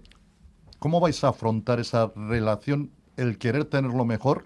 ¿Cómo 0.78 1.00
vais 1.00 1.24
a 1.24 1.30
afrontar 1.30 1.80
esa 1.80 2.12
relación, 2.16 2.92
el 3.18 3.40
querer 3.40 3.66
tenerlo 3.66 4.06
mejor 4.06 4.44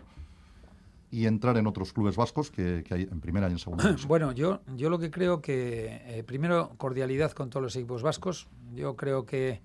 y 1.11 1.25
entrar 1.25 1.57
en 1.57 1.67
otros 1.67 1.91
clubes 1.91 2.15
vascos 2.15 2.49
que, 2.51 2.85
hay 2.89 3.03
en 3.03 3.19
primera 3.19 3.49
y 3.49 3.51
en 3.51 3.59
segunda? 3.59 3.95
Bueno, 4.07 4.31
yo, 4.31 4.61
yo 4.77 4.89
lo 4.89 4.99
que 4.99 5.11
creo 5.11 5.41
que, 5.41 6.23
primero, 6.25 6.71
cordialidad 6.77 7.31
con 7.33 7.49
todos 7.49 7.63
los 7.63 7.75
equipos 7.75 8.01
vascos. 8.01 8.47
Yo 8.73 8.95
creo 8.95 9.25
que, 9.25 9.61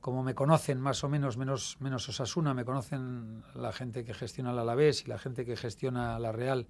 como 0.00 0.22
me 0.22 0.34
conocen 0.34 0.80
más 0.80 1.02
o 1.04 1.08
menos, 1.08 1.36
menos, 1.36 1.76
menos 1.80 2.08
Osasuna, 2.08 2.54
me 2.54 2.64
conocen 2.64 3.42
la 3.54 3.72
gente 3.72 4.04
que 4.04 4.14
gestiona 4.14 4.52
la 4.52 4.62
Alavés 4.62 5.04
y 5.04 5.08
la 5.08 5.18
gente 5.18 5.44
que 5.44 5.56
gestiona 5.56 6.18
la 6.18 6.32
Real, 6.32 6.66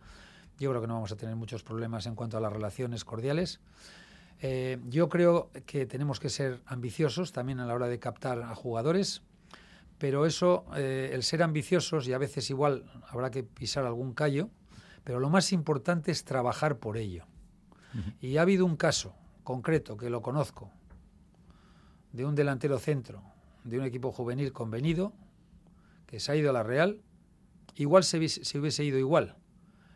yo 0.58 0.70
creo 0.70 0.80
que 0.80 0.88
no 0.88 0.94
vamos 0.94 1.12
a 1.12 1.16
tener 1.16 1.36
muchos 1.36 1.62
problemas 1.62 2.06
en 2.06 2.14
cuanto 2.14 2.36
a 2.36 2.40
las 2.40 2.52
relaciones 2.52 3.04
cordiales. 3.04 3.60
Eh, 4.40 4.78
yo 4.88 5.08
creo 5.08 5.50
que 5.66 5.86
tenemos 5.86 6.20
que 6.20 6.30
ser 6.30 6.60
ambiciosos 6.66 7.32
también 7.32 7.60
a 7.60 7.66
la 7.66 7.74
hora 7.74 7.88
de 7.88 7.98
captar 7.98 8.42
a 8.42 8.54
jugadores, 8.54 9.22
pero 9.98 10.26
eso, 10.26 10.64
eh, 10.76 11.10
el 11.12 11.22
ser 11.22 11.42
ambiciosos, 11.42 12.06
y 12.06 12.12
a 12.12 12.18
veces 12.18 12.50
igual 12.50 12.84
habrá 13.08 13.30
que 13.30 13.42
pisar 13.42 13.84
algún 13.84 14.14
callo, 14.14 14.48
pero 15.04 15.20
lo 15.20 15.28
más 15.28 15.52
importante 15.52 16.10
es 16.10 16.24
trabajar 16.24 16.78
por 16.78 16.96
ello. 16.96 17.24
Y 18.20 18.36
ha 18.36 18.42
habido 18.42 18.66
un 18.66 18.76
caso 18.76 19.14
concreto 19.42 19.96
que 19.96 20.10
lo 20.10 20.20
conozco, 20.20 20.70
de 22.12 22.24
un 22.24 22.34
delantero 22.34 22.78
centro, 22.78 23.22
de 23.64 23.78
un 23.78 23.84
equipo 23.84 24.12
juvenil 24.12 24.52
convenido, 24.52 25.12
que 26.06 26.20
se 26.20 26.32
ha 26.32 26.36
ido 26.36 26.50
a 26.50 26.52
la 26.52 26.62
Real, 26.62 27.00
igual 27.76 28.04
se, 28.04 28.28
se 28.28 28.58
hubiese 28.58 28.84
ido 28.84 28.98
igual, 28.98 29.36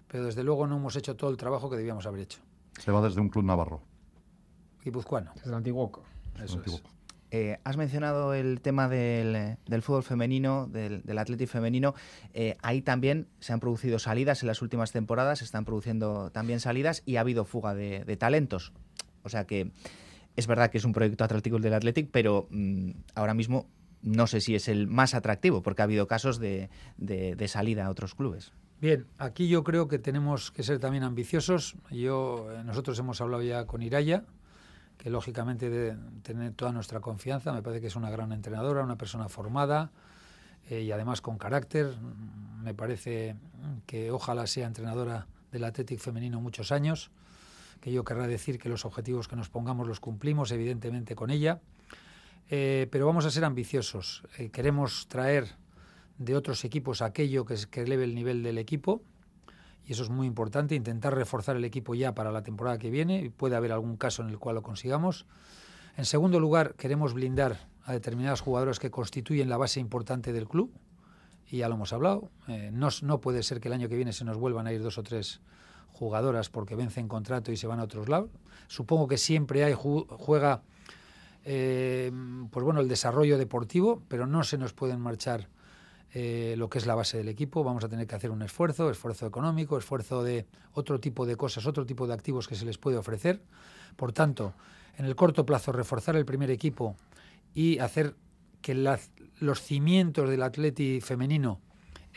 pero 0.09 0.25
desde 0.25 0.45
luego 0.45 0.67
no 0.67 0.77
hemos 0.77 0.97
hecho 0.97 1.17
todo 1.17 1.31
el 1.31 1.37
trabajo 1.37 1.71
que 1.71 1.77
debíamos 1.77 2.07
haber 2.07 2.21
hecho. 2.21 2.41
Se 2.79 2.91
va 2.91 3.03
desde 3.03 3.21
un 3.21 3.29
club 3.29 3.45
navarro. 3.45 3.83
Guipuzcoano. 4.85 5.33
Desde 5.35 5.49
el 5.49 5.55
antiguo. 5.55 5.91
Eso 6.43 6.61
es. 6.65 6.83
Eh, 7.35 7.59
has 7.65 7.79
mencionado 7.79 8.35
el 8.35 8.61
tema 8.61 8.91
del, 8.91 9.57
fútbol 9.81 10.03
femenino, 10.03 10.67
del, 10.67 11.03
del 11.03 11.19
atletismo 11.19 11.53
femenino. 11.53 11.95
Eh, 12.35 12.59
ahí 12.61 12.83
también 12.83 13.27
se 13.41 13.55
han 13.55 13.61
producido 13.61 13.99
salidas 13.99 14.43
en 14.43 14.49
las 14.49 14.61
últimas 14.61 14.93
temporadas, 14.93 15.39
se 15.39 15.47
están 15.47 15.65
produciendo 15.65 16.31
también 16.31 16.61
salidas 16.61 17.03
y 17.07 17.17
ha 17.17 17.21
habido 17.21 17.47
fuga 17.47 17.75
de, 17.75 18.17
talentos. 18.19 18.75
O 19.23 19.31
sea 19.31 19.47
que 19.47 19.73
es 20.37 20.47
verdad 20.47 20.71
que 20.71 20.79
es 20.79 20.85
un 20.85 20.93
proyecto 20.93 21.25
atractivo 21.25 21.57
el 21.57 21.63
del 21.63 21.75
Athletic, 21.75 22.11
pero 22.11 22.49
mm, 22.51 22.91
ahora 23.15 23.35
mismo 23.35 23.67
no 24.03 24.27
sé 24.27 24.41
si 24.41 24.55
es 24.55 24.69
el 24.69 24.89
más 24.89 25.15
atractivo, 25.15 25.63
porque 25.63 25.83
ha 25.83 25.85
habido 25.85 26.07
casos 26.07 26.39
de 26.41 26.69
salida 27.47 27.87
a 27.87 27.91
otros 27.91 28.15
clubes. 28.15 28.53
Bien, 28.83 29.07
aquí 29.17 29.47
yo 29.47 29.63
creo 29.63 29.87
que 29.87 30.01
tenemos 30.01 30.51
que 30.51 30.65
ser 30.65 30.81
también 30.81 31.05
ambiciosos. 31.05 31.77
Yo, 31.93 32.49
eh, 32.51 32.65
nosotros 32.65 32.99
hemos 32.99 33.21
hablado 33.21 33.45
ya 33.45 33.65
con 33.65 33.81
Iraya, 33.81 34.25
que 34.99 35.09
lógicamente 35.09 35.71
debe 35.71 35.97
tener 36.23 36.53
toda 36.55 36.73
nuestra 36.73 36.99
confianza. 36.99 37.53
Me 37.53 37.63
parece 37.63 37.81
que 37.81 37.87
es 37.87 37.95
una 37.95 38.11
gran 38.11 38.33
entrenadora, 38.33 38.83
una 38.83 38.99
persona 38.99 39.29
formada 39.29 39.93
eh, 40.69 40.81
y 40.81 40.91
además 40.91 41.21
con 41.21 41.39
carácter. 41.39 41.95
Me 42.61 42.75
parece 42.75 43.37
que 43.87 44.11
ojalá 44.11 44.49
sea 44.49 44.67
entrenadora 44.67 45.29
del 45.53 45.63
Atlético 45.63 46.03
femenino 46.03 46.41
muchos 46.41 46.73
años. 46.73 47.13
Que 47.83 47.93
yo 47.93 48.05
querrá 48.05 48.27
decir 48.27 48.59
que 48.59 48.71
los 48.71 48.87
objetivos 48.87 49.29
que 49.29 49.37
nos 49.37 49.51
pongamos 49.51 49.87
los 49.87 50.01
cumplimos, 50.01 50.53
evidentemente, 50.53 51.15
con 51.15 51.31
ella. 51.31 51.61
Eh, 52.49 52.87
pero 52.91 53.07
vamos 53.07 53.27
a 53.27 53.31
ser 53.31 53.45
ambiciosos. 53.45 54.23
queremos 54.53 55.09
traer 55.09 55.57
de 56.17 56.37
otros 56.37 56.65
equipos 56.65 57.03
aquello 57.03 57.45
que, 57.45 57.57
que 57.71 57.83
eleve 57.83 58.05
el 58.05 58.15
nivel 58.15 58.43
del 58.43 58.59
equipo. 58.59 59.03
Y 59.85 59.93
eso 59.93 60.05
es 60.05 60.11
muy 60.11 60.27
importante, 60.27 60.77
intentar 60.77 61.15
reforzar 61.15 61.57
el 61.57 61.65
equipo 61.65 61.95
ya 61.95 62.15
para 62.15 62.31
la 62.31 62.43
temporada 62.43 62.79
que 62.79 62.89
viene. 62.89 63.33
Puede 63.37 63.57
haber 63.57 63.73
algún 63.73 63.97
caso 63.97 64.23
en 64.23 64.29
el 64.29 64.39
cual 64.39 64.55
lo 64.55 64.63
consigamos. 64.63 65.27
En 65.97 66.05
segundo 66.05 66.39
lugar, 66.39 66.75
queremos 66.75 67.15
blindar 67.15 67.67
a 67.85 67.93
determinadas 67.93 68.41
jugadoras 68.41 68.79
que 68.79 68.91
constituyen 68.91 69.49
la 69.49 69.57
base 69.57 69.81
importante 69.81 70.33
del 70.33 70.49
club. 70.49 70.73
Y 71.51 71.59
ya 71.59 71.69
lo 71.69 71.75
hemos 71.75 71.93
hablado. 71.93 72.31
Eh, 72.47 72.71
no, 72.73 72.89
no 73.03 73.21
puede 73.21 73.43
ser 73.43 73.61
que 73.61 73.69
el 73.69 73.75
año 73.75 73.89
que 73.89 73.97
viene 73.97 74.13
se 74.13 74.25
nos 74.25 74.39
vuelvan 74.39 74.67
a 74.67 74.73
ir 74.73 74.83
dos 74.83 74.99
o 74.99 75.03
tres 75.03 75.41
jugadoras 75.93 76.49
porque 76.51 76.75
vencen 76.75 77.09
contrato 77.09 77.53
y 77.53 77.57
se 77.57 77.67
van 77.67 77.81
a 77.81 77.85
otros 77.85 78.09
lados. 78.09 78.31
Supongo 78.69 79.07
que 79.07 79.19
siempre 79.19 79.65
hay 79.65 79.75
juega 79.75 80.63
eh, 81.45 82.11
pues 82.51 82.65
bueno 82.65 82.81
el 82.81 82.89
desarrollo 82.89 83.39
deportivo, 83.39 84.03
pero 84.09 84.27
no 84.27 84.45
se 84.45 84.59
nos 84.59 84.73
pueden 84.73 85.01
marchar 85.01 85.49
eh, 86.15 86.55
lo 86.59 86.69
que 86.69 86.79
es 86.79 86.87
la 86.87 86.95
base 86.95 87.19
del 87.19 87.29
equipo. 87.29 87.65
Vamos 87.65 87.85
a 87.85 87.89
tener 87.89 88.07
que 88.07 88.15
hacer 88.15 88.31
un 88.31 88.43
esfuerzo, 88.43 88.91
esfuerzo 88.91 89.27
económico, 89.27 89.79
esfuerzo 89.79 90.23
de 90.23 90.47
otro 90.75 91.01
tipo 91.01 91.27
de 91.27 91.37
cosas, 91.37 91.67
otro 91.67 91.87
tipo 91.87 92.07
de 92.07 92.15
activos 92.15 92.49
que 92.49 92.55
se 92.55 92.65
les 92.65 92.79
puede 92.79 92.97
ofrecer. 92.97 93.43
Por 93.97 94.13
tanto, 94.13 94.55
en 94.99 95.07
el 95.07 95.17
corto 95.17 95.47
plazo, 95.47 95.73
reforzar 95.73 96.17
el 96.17 96.25
primer 96.25 96.51
equipo 96.51 96.97
y 97.55 97.79
hacer 97.79 98.15
que 98.61 98.75
los 98.75 99.61
cimientos 99.61 100.29
del 100.29 100.43
atleti 100.43 101.01
femenino 101.01 101.61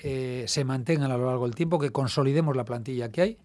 eh, 0.03 0.45
se 0.47 0.63
mantengan 0.65 1.11
a 1.11 1.17
lo 1.17 1.25
largo 1.25 1.45
del 1.45 1.55
tiempo, 1.55 1.79
que 1.79 1.89
consolidemos 1.89 2.55
la 2.55 2.65
plantilla 2.65 3.11
que 3.11 3.21
hay. 3.21 3.37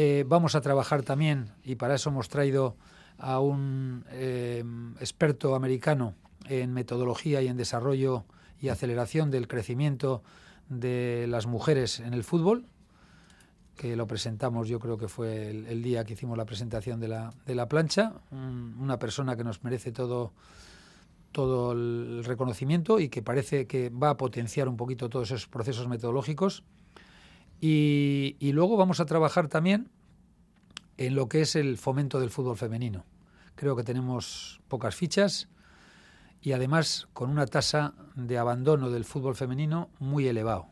Eh, 0.00 0.24
vamos 0.28 0.54
a 0.54 0.60
trabajar 0.60 1.02
también, 1.02 1.50
y 1.64 1.74
para 1.74 1.96
eso 1.96 2.10
hemos 2.10 2.28
traído 2.28 2.76
a 3.18 3.40
un 3.40 4.04
experto 5.00 5.56
americano 5.56 6.14
en 6.46 6.72
metodología 6.72 7.42
y 7.42 7.48
en 7.48 7.56
desarrollo 7.56 8.24
y 8.60 8.68
aceleración 8.68 9.32
del 9.32 9.48
crecimiento 9.48 10.22
de 10.68 11.26
las 11.28 11.48
mujeres 11.48 11.98
en 11.98 12.14
el 12.14 12.22
fútbol, 12.22 12.64
que 13.76 13.96
lo 13.96 14.06
presentamos, 14.06 14.68
yo 14.68 14.78
creo 14.78 14.98
que 14.98 15.08
fue 15.08 15.50
el, 15.50 15.82
día 15.82 16.04
que 16.04 16.12
hicimos 16.12 16.38
la 16.38 16.44
presentación 16.44 17.00
de 17.00 17.08
la, 17.08 17.34
de 17.44 17.56
la 17.56 17.68
plancha, 17.68 18.12
una 18.30 19.00
persona 19.00 19.36
que 19.36 19.42
nos 19.42 19.64
merece 19.64 19.90
todo, 19.90 20.32
todo 21.32 21.72
el 21.72 22.22
reconocimiento 22.24 23.00
y 23.00 23.08
que 23.08 23.20
parece 23.20 23.66
que 23.66 23.90
va 23.90 24.10
a 24.10 24.16
potenciar 24.16 24.68
un 24.68 24.76
poquito 24.76 25.08
todos 25.08 25.32
esos 25.32 25.48
procesos 25.48 25.88
metodológicos. 25.88 26.62
Y, 27.60 28.36
luego 28.52 28.76
vamos 28.76 29.00
a 29.00 29.06
trabajar 29.06 29.48
también 29.48 29.90
en 30.96 31.14
lo 31.14 31.28
que 31.28 31.42
es 31.42 31.56
el 31.56 31.78
fomento 31.78 32.20
del 32.20 32.30
fútbol 32.30 32.56
femenino. 32.56 33.04
Creo 33.54 33.76
que 33.76 33.84
tenemos 33.84 34.60
pocas 34.68 34.94
fichas, 34.94 35.48
y 36.40 36.52
además 36.52 37.08
con 37.12 37.30
una 37.30 37.46
tasa 37.46 37.94
de 38.14 38.38
abandono 38.38 38.90
del 38.90 39.04
fútbol 39.04 39.34
femenino 39.34 39.90
muy 39.98 40.28
elevado. 40.28 40.66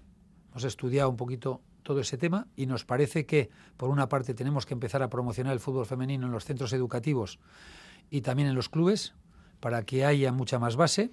Hemos 0.50 0.64
estudiado 0.64 1.10
un 1.10 1.16
poquito 1.16 1.60
todo 1.82 2.00
ese 2.00 2.18
tema 2.18 2.46
y 2.56 2.66
nos 2.66 2.84
parece 2.84 3.26
que, 3.26 3.50
por 3.76 3.90
una 3.90 4.08
parte, 4.08 4.34
tenemos 4.34 4.66
que 4.66 4.74
empezar 4.74 5.02
a 5.02 5.10
promocionar 5.10 5.52
el 5.52 5.60
fútbol 5.60 5.86
femenino 5.86 6.26
en 6.26 6.32
los 6.32 6.44
centros 6.44 6.72
educativos 6.72 7.38
y 8.10 8.20
también 8.20 8.48
en 8.48 8.54
los 8.54 8.68
clubes, 8.68 9.14
para 9.60 9.82
que 9.84 10.04
haya 10.04 10.32
mucha 10.32 10.58
más 10.58 10.76
base, 10.76 11.10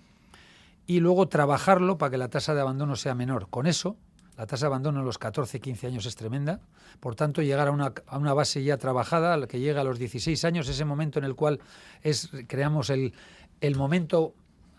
y 0.85 0.99
luego 0.99 1.27
trabajarlo 1.27 1.97
para 1.97 2.11
que 2.11 2.17
la 2.17 2.29
tasa 2.29 2.53
de 2.53 2.61
abandono 2.61 2.95
sea 2.95 3.15
menor. 3.15 3.47
Con 3.49 3.65
eso, 3.65 3.97
la 4.37 4.47
tasa 4.47 4.65
de 4.65 4.67
abandono 4.67 4.99
en 4.99 5.05
los 5.05 5.17
14, 5.17 5.59
15 5.59 5.87
años 5.87 6.05
es 6.05 6.15
tremenda. 6.15 6.61
Por 6.99 7.15
tanto, 7.15 7.41
llegar 7.41 7.67
a 7.67 7.71
una, 7.71 7.93
a 8.07 8.17
una 8.17 8.33
base 8.33 8.63
ya 8.63 8.77
trabajada, 8.77 9.47
que 9.47 9.59
llega 9.59 9.81
a 9.81 9.83
los 9.83 9.99
16 9.99 10.43
años, 10.45 10.67
ese 10.67 10.85
momento 10.85 11.19
en 11.19 11.25
el 11.25 11.35
cual 11.35 11.59
es, 12.01 12.29
creamos 12.47 12.89
el, 12.89 13.13
el 13.61 13.75
momento 13.75 14.33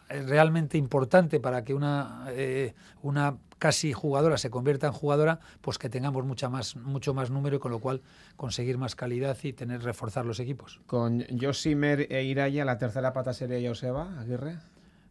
realmente 0.08 0.78
importante 0.78 1.40
para 1.40 1.64
que 1.64 1.74
una, 1.74 2.26
eh, 2.30 2.74
una 3.02 3.36
casi 3.58 3.92
jugadora 3.92 4.36
se 4.38 4.50
convierta 4.50 4.86
en 4.86 4.92
jugadora, 4.92 5.40
pues 5.60 5.78
que 5.78 5.88
tengamos 5.88 6.24
mucha 6.24 6.48
más, 6.48 6.76
mucho 6.76 7.14
más 7.14 7.30
número 7.30 7.56
y 7.56 7.58
con 7.58 7.72
lo 7.72 7.78
cual 7.78 8.02
conseguir 8.36 8.78
más 8.78 8.94
calidad 8.94 9.36
y 9.42 9.52
tener 9.52 9.82
reforzar 9.82 10.26
los 10.26 10.40
equipos. 10.40 10.80
Con 10.86 11.24
Josimer 11.40 12.12
e 12.12 12.24
Iraya, 12.24 12.64
la 12.64 12.78
tercera 12.78 13.12
pata 13.12 13.32
sería 13.32 13.66
Joseba 13.66 14.20
Aguirre. 14.20 14.58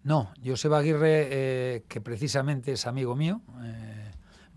No, 0.04 0.32
Joseba 0.46 0.80
Aguirre, 0.80 1.28
eh, 1.32 1.84
que 1.88 2.02
precisamente 2.02 2.74
es 2.74 2.86
amigo 2.86 3.16
mío, 3.16 3.42
eh, 3.64 4.12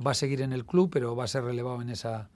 va 0.04 0.12
a 0.12 0.14
seguir 0.14 0.42
en 0.42 0.52
el 0.52 0.64
club, 0.64 0.90
pero 0.92 1.14
va 1.16 1.24
a 1.24 1.28
ser 1.28 1.44
relevado 1.44 1.80
en 1.82 1.90
esa, 1.90 2.28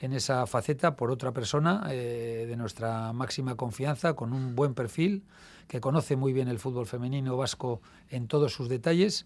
en 0.00 0.12
esa 0.12 0.46
faceta 0.46 0.96
por 0.96 1.10
otra 1.10 1.32
persona 1.32 1.86
de 1.88 2.54
nuestra 2.56 3.12
máxima 3.12 3.54
confianza, 3.56 4.14
con 4.14 4.32
un 4.32 4.54
buen 4.56 4.74
perfil, 4.74 5.22
que 5.70 5.80
conoce 5.80 6.16
muy 6.16 6.32
bien 6.32 6.48
el 6.48 6.58
fútbol 6.58 6.86
femenino 6.86 7.36
vasco 7.36 7.80
en 8.10 8.26
todos 8.26 8.52
sus 8.52 8.68
detalles, 8.68 9.24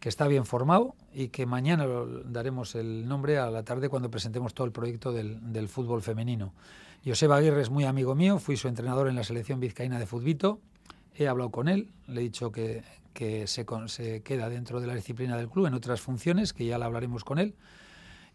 que 0.00 0.08
está 0.08 0.28
bien 0.28 0.44
formado 0.44 0.94
y 1.12 1.28
que 1.28 1.46
mañana 1.46 1.86
daremos 2.24 2.74
el 2.74 3.08
nombre 3.08 3.38
a 3.38 3.50
la 3.50 3.64
tarde 3.64 3.88
cuando 3.88 4.10
presentemos 4.10 4.54
todo 4.54 4.66
el 4.66 4.72
proyecto 4.72 5.12
del, 5.12 5.68
fútbol 5.68 6.02
femenino. 6.02 6.52
Joseba 7.04 7.36
Aguirre 7.36 7.62
es 7.62 7.70
muy 7.70 7.84
amigo 7.84 8.14
mío, 8.14 8.38
fui 8.38 8.56
su 8.56 8.68
entrenador 8.68 9.08
en 9.08 9.16
la 9.16 9.24
selección 9.24 9.60
vizcaína 9.60 9.98
de 9.98 10.06
futbito. 10.06 10.60
He 11.16 11.26
hablado 11.26 11.50
con 11.50 11.68
él, 11.68 11.88
le 12.06 12.20
he 12.20 12.24
dicho 12.24 12.52
que, 12.52 12.82
que 13.12 13.46
se, 13.46 13.64
queda 14.22 14.48
dentro 14.48 14.80
de 14.80 14.86
la 14.86 14.94
disciplina 14.94 15.36
del 15.36 15.48
club 15.48 15.66
en 15.66 15.74
otras 15.74 16.00
funciones, 16.00 16.52
que 16.52 16.66
ya 16.66 16.78
la 16.78 16.86
hablaremos 16.86 17.24
con 17.24 17.38
él. 17.38 17.54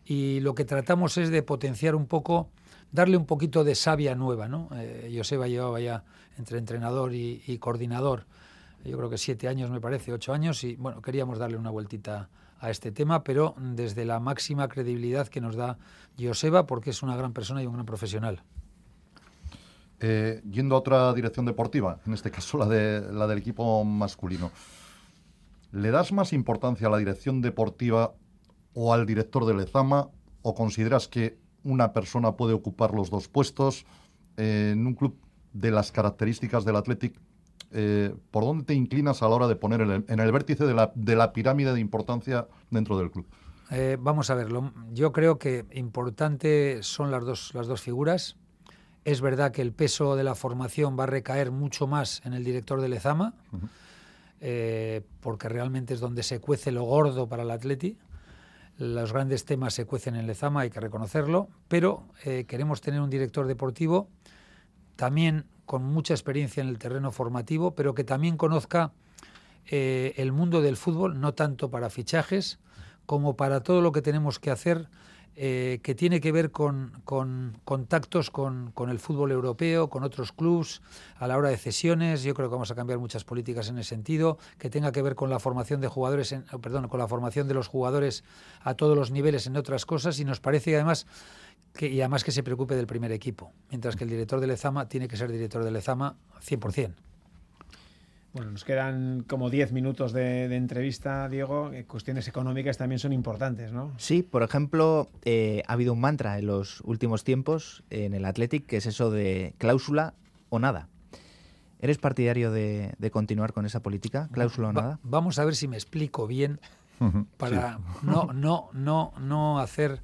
Y 0.06 0.42
lo 0.42 0.54
que 0.56 0.66
tratamos 0.66 1.18
es 1.18 1.30
de 1.30 1.44
potenciar 1.44 1.96
un 1.96 2.08
poco, 2.08 2.50
darle 2.92 3.18
un 3.18 3.26
poquito 3.26 3.64
de 3.64 3.76
savia 3.76 4.16
nueva. 4.16 4.48
¿no? 4.48 4.70
Eh, 4.76 5.14
Joseba 5.16 5.48
llevaba 5.48 5.80
ya 5.80 6.04
entre 6.38 6.58
entrenador 6.58 7.14
y, 7.14 7.42
y 7.48 7.58
coordinador, 7.58 8.26
yo 8.86 8.98
creo 8.98 9.10
que 9.10 9.18
siete 9.18 9.48
años 9.48 9.70
me 9.70 9.80
parece, 9.80 10.12
ocho 10.12 10.34
años, 10.34 10.64
y 10.64 10.76
bueno, 10.76 11.02
queríamos 11.02 11.40
darle 11.40 11.58
una 11.58 11.70
vueltita 11.70 12.30
a 12.60 12.70
este 12.70 12.92
tema, 12.92 13.24
pero 13.24 13.56
desde 13.58 14.06
la 14.06 14.20
máxima 14.20 14.68
credibilidad 14.68 15.28
que 15.28 15.42
nos 15.42 15.56
da 15.56 15.78
Joseba, 16.20 16.66
porque 16.66 16.90
es 16.90 17.02
una 17.02 17.16
gran 17.16 17.34
persona 17.34 17.64
y 17.64 17.66
un 17.66 17.74
gran 17.74 17.86
profesional. 17.86 18.44
Eh, 20.06 20.42
yendo 20.52 20.76
a 20.76 20.80
otra 20.80 21.14
dirección 21.14 21.46
deportiva, 21.46 22.02
en 22.06 22.14
este 22.14 22.30
caso 22.30 22.58
la, 22.58 22.66
de, 22.66 23.14
la 23.14 23.26
del 23.26 23.38
equipo 23.38 23.86
masculino, 23.86 24.52
¿le 25.72 25.92
das 25.92 26.12
más 26.12 26.34
importancia 26.34 26.88
a 26.88 26.92
la 26.92 26.98
dirección 26.98 27.40
deportiva 27.40 28.14
o 28.74 28.94
al 28.94 29.06
director 29.06 29.46
del 29.46 29.56
Lezama 29.56 30.10
o 30.42 30.56
consideras 30.56 31.08
que 31.08 31.38
una 31.64 31.94
persona 31.94 32.36
puede 32.36 32.52
ocupar 32.52 32.94
los 32.94 33.10
dos 33.12 33.30
puestos 33.30 33.86
eh, 34.36 34.72
en 34.74 34.86
un 34.86 34.96
club 34.96 35.16
de 35.54 35.72
las 35.72 35.94
características 35.94 36.66
del 36.66 36.76
Athletic? 36.76 37.18
Eh, 37.72 38.14
¿Por 38.30 38.44
dónde 38.44 38.66
te 38.66 38.74
inclinas 38.74 39.24
a 39.24 39.30
la 39.30 39.36
hora 39.36 39.48
de 39.48 39.56
poner 39.56 39.80
en 39.80 40.20
el 40.20 40.32
vértice 40.34 40.66
de 40.66 40.74
la, 40.74 40.92
de 40.96 41.16
la, 41.16 41.32
pirámide 41.32 41.74
de 41.74 41.80
importancia 41.80 42.50
dentro 42.70 42.98
del 42.98 43.10
club? 43.10 43.26
Vamos 44.00 44.30
a 44.30 44.36
verlo. 44.36 44.74
Yo 44.92 45.14
creo 45.14 45.40
que 45.40 45.66
importante 45.72 46.84
son 46.84 47.10
las 47.10 47.24
dos, 47.24 47.56
las 47.56 47.68
dos 47.68 47.82
figuras. 47.82 48.38
Es 49.06 49.22
verdad 49.22 49.52
que 49.52 49.62
el 49.62 49.74
peso 49.74 50.16
de 50.16 50.24
la 50.24 50.36
formación 50.36 50.98
va 50.98 51.04
a 51.04 51.08
recaer 51.08 51.52
mucho 51.52 51.88
más 51.88 52.22
en 52.26 52.34
el 52.34 52.44
director 52.44 52.82
de 52.82 52.90
Lezama, 52.90 53.34
uh 53.52 53.58
-huh. 53.58 53.70
eh, 54.42 55.02
porque 55.20 55.50
realmente 55.50 55.94
es 55.94 56.00
donde 56.00 56.24
se 56.24 56.40
cuece 56.40 56.72
lo 56.72 56.84
gordo 56.84 57.28
para 57.28 57.44
el 57.44 57.52
Atleti. 57.52 57.98
Los 58.78 59.14
grandes 59.14 59.46
temas 59.46 59.74
se 59.74 59.86
cuecen 59.86 60.16
en 60.16 60.26
Lezama, 60.26 60.62
hay 60.62 60.70
que 60.70 60.80
reconocerlo, 60.80 61.50
pero 61.68 62.06
eh, 62.26 62.46
queremos 62.48 62.82
tener 62.82 63.02
un 63.02 63.10
director 63.10 63.46
deportivo 63.46 64.08
también 64.96 65.46
con 65.66 65.84
mucha 65.84 66.14
experiencia 66.14 66.62
en 66.62 66.70
el 66.70 66.78
terreno 66.78 67.12
formativo, 67.12 67.76
pero 67.76 67.94
que 67.94 68.04
también 68.04 68.38
conozca 68.38 68.92
eh, 69.66 70.14
el 70.18 70.32
mundo 70.32 70.62
del 70.62 70.76
fútbol, 70.78 71.20
no 71.20 71.34
tanto 71.34 71.70
para 71.70 71.90
fichajes 71.90 72.60
como 73.06 73.36
para 73.36 73.62
todo 73.62 73.82
lo 73.82 73.92
que 73.92 74.02
tenemos 74.02 74.40
que 74.40 74.52
hacer 74.52 74.88
eh, 75.36 75.80
que 75.82 75.96
tiene 75.96 76.22
que 76.22 76.32
ver 76.32 76.52
con, 76.52 76.92
con 77.06 77.58
contactos 77.66 78.30
con, 78.30 78.72
con, 78.72 78.90
el 78.90 79.00
fútbol 79.00 79.32
europeo, 79.32 79.90
con 79.90 80.04
otros 80.04 80.32
clubes, 80.32 80.82
a 81.18 81.28
la 81.28 81.38
hora 81.38 81.50
de 81.50 81.58
cesiones. 81.58 82.22
Yo 82.22 82.36
creo 82.36 82.50
que 82.50 82.54
vamos 82.54 82.70
a 82.70 82.76
cambiar 82.76 83.00
muchas 83.00 83.24
políticas 83.24 83.68
en 83.70 83.80
ese 83.80 83.90
sentido, 83.90 84.38
que 84.60 84.70
tenga 84.70 84.92
que 84.92 85.02
ver 85.02 85.16
con 85.16 85.32
la 85.32 85.40
formación 85.40 85.82
de 85.82 85.88
jugadores, 85.88 86.32
en, 86.34 86.44
perdón, 86.62 86.88
con 86.88 87.00
la 87.00 87.08
formación 87.08 87.48
de 87.48 87.56
los 87.56 87.68
jugadores 87.68 88.24
a 88.62 88.76
todos 88.76 88.96
los 88.96 89.10
niveles 89.10 89.48
en 89.48 89.58
otras 89.58 89.88
cosas. 89.88 90.20
Y 90.20 90.26
nos 90.26 90.40
parece 90.40 90.76
además 90.76 91.08
que, 91.74 91.88
y 91.88 92.02
además 92.02 92.24
que 92.24 92.32
se 92.32 92.44
preocupe 92.44 92.76
del 92.76 92.86
primer 92.86 93.12
equipo, 93.12 93.52
mientras 93.70 93.96
que 93.96 94.04
el 94.04 94.12
director 94.12 94.40
de 94.40 94.48
Lezama 94.48 94.88
tiene 94.88 95.08
que 95.08 95.18
ser 95.18 95.32
director 95.32 95.64
de 95.64 95.72
Lezama 95.72 96.16
100%. 96.46 96.94
Bueno, 98.34 98.50
nos 98.50 98.64
quedan 98.64 99.24
como 99.28 99.52
10 99.52 99.74
minutos 99.74 100.12
de, 100.12 100.48
de, 100.48 100.56
entrevista, 100.56 101.30
Diego. 101.30 101.72
Cuestiones 101.88 102.28
económicas 102.28 102.78
también 102.78 102.98
son 102.98 103.14
importantes, 103.14 103.72
¿no? 103.72 103.94
Sí, 103.98 104.24
por 104.24 104.42
ejemplo, 104.42 105.12
eh, 105.24 105.62
ha 105.68 105.74
habido 105.74 105.94
un 105.94 106.02
mantra 106.02 106.40
en 106.40 106.48
los 106.48 106.82
últimos 106.82 107.24
tiempos 107.24 107.84
en 107.92 108.16
el 108.16 108.26
Athletic, 108.26 108.66
que 108.66 108.78
es 108.78 108.88
eso 108.88 109.12
de 109.12 109.54
cláusula 109.60 110.16
o 110.50 110.58
nada. 110.58 110.90
¿Eres 111.80 112.00
partidario 112.00 112.52
de, 112.52 112.96
de 112.98 113.12
continuar 113.12 113.54
con 113.54 113.68
esa 113.68 113.82
política, 113.82 114.30
cláusula 114.32 114.70
o 114.70 114.74
nada? 114.74 114.90
Va, 114.94 115.00
vamos 115.04 115.38
a 115.38 115.46
ver 115.46 115.56
si 115.56 115.68
me 115.68 115.76
explico 115.76 116.26
bien 116.26 116.60
para 117.38 117.78
sí. 117.78 117.84
no, 118.04 118.32
no, 118.34 118.70
no, 118.74 119.14
no 119.20 119.60
hacer 119.60 120.02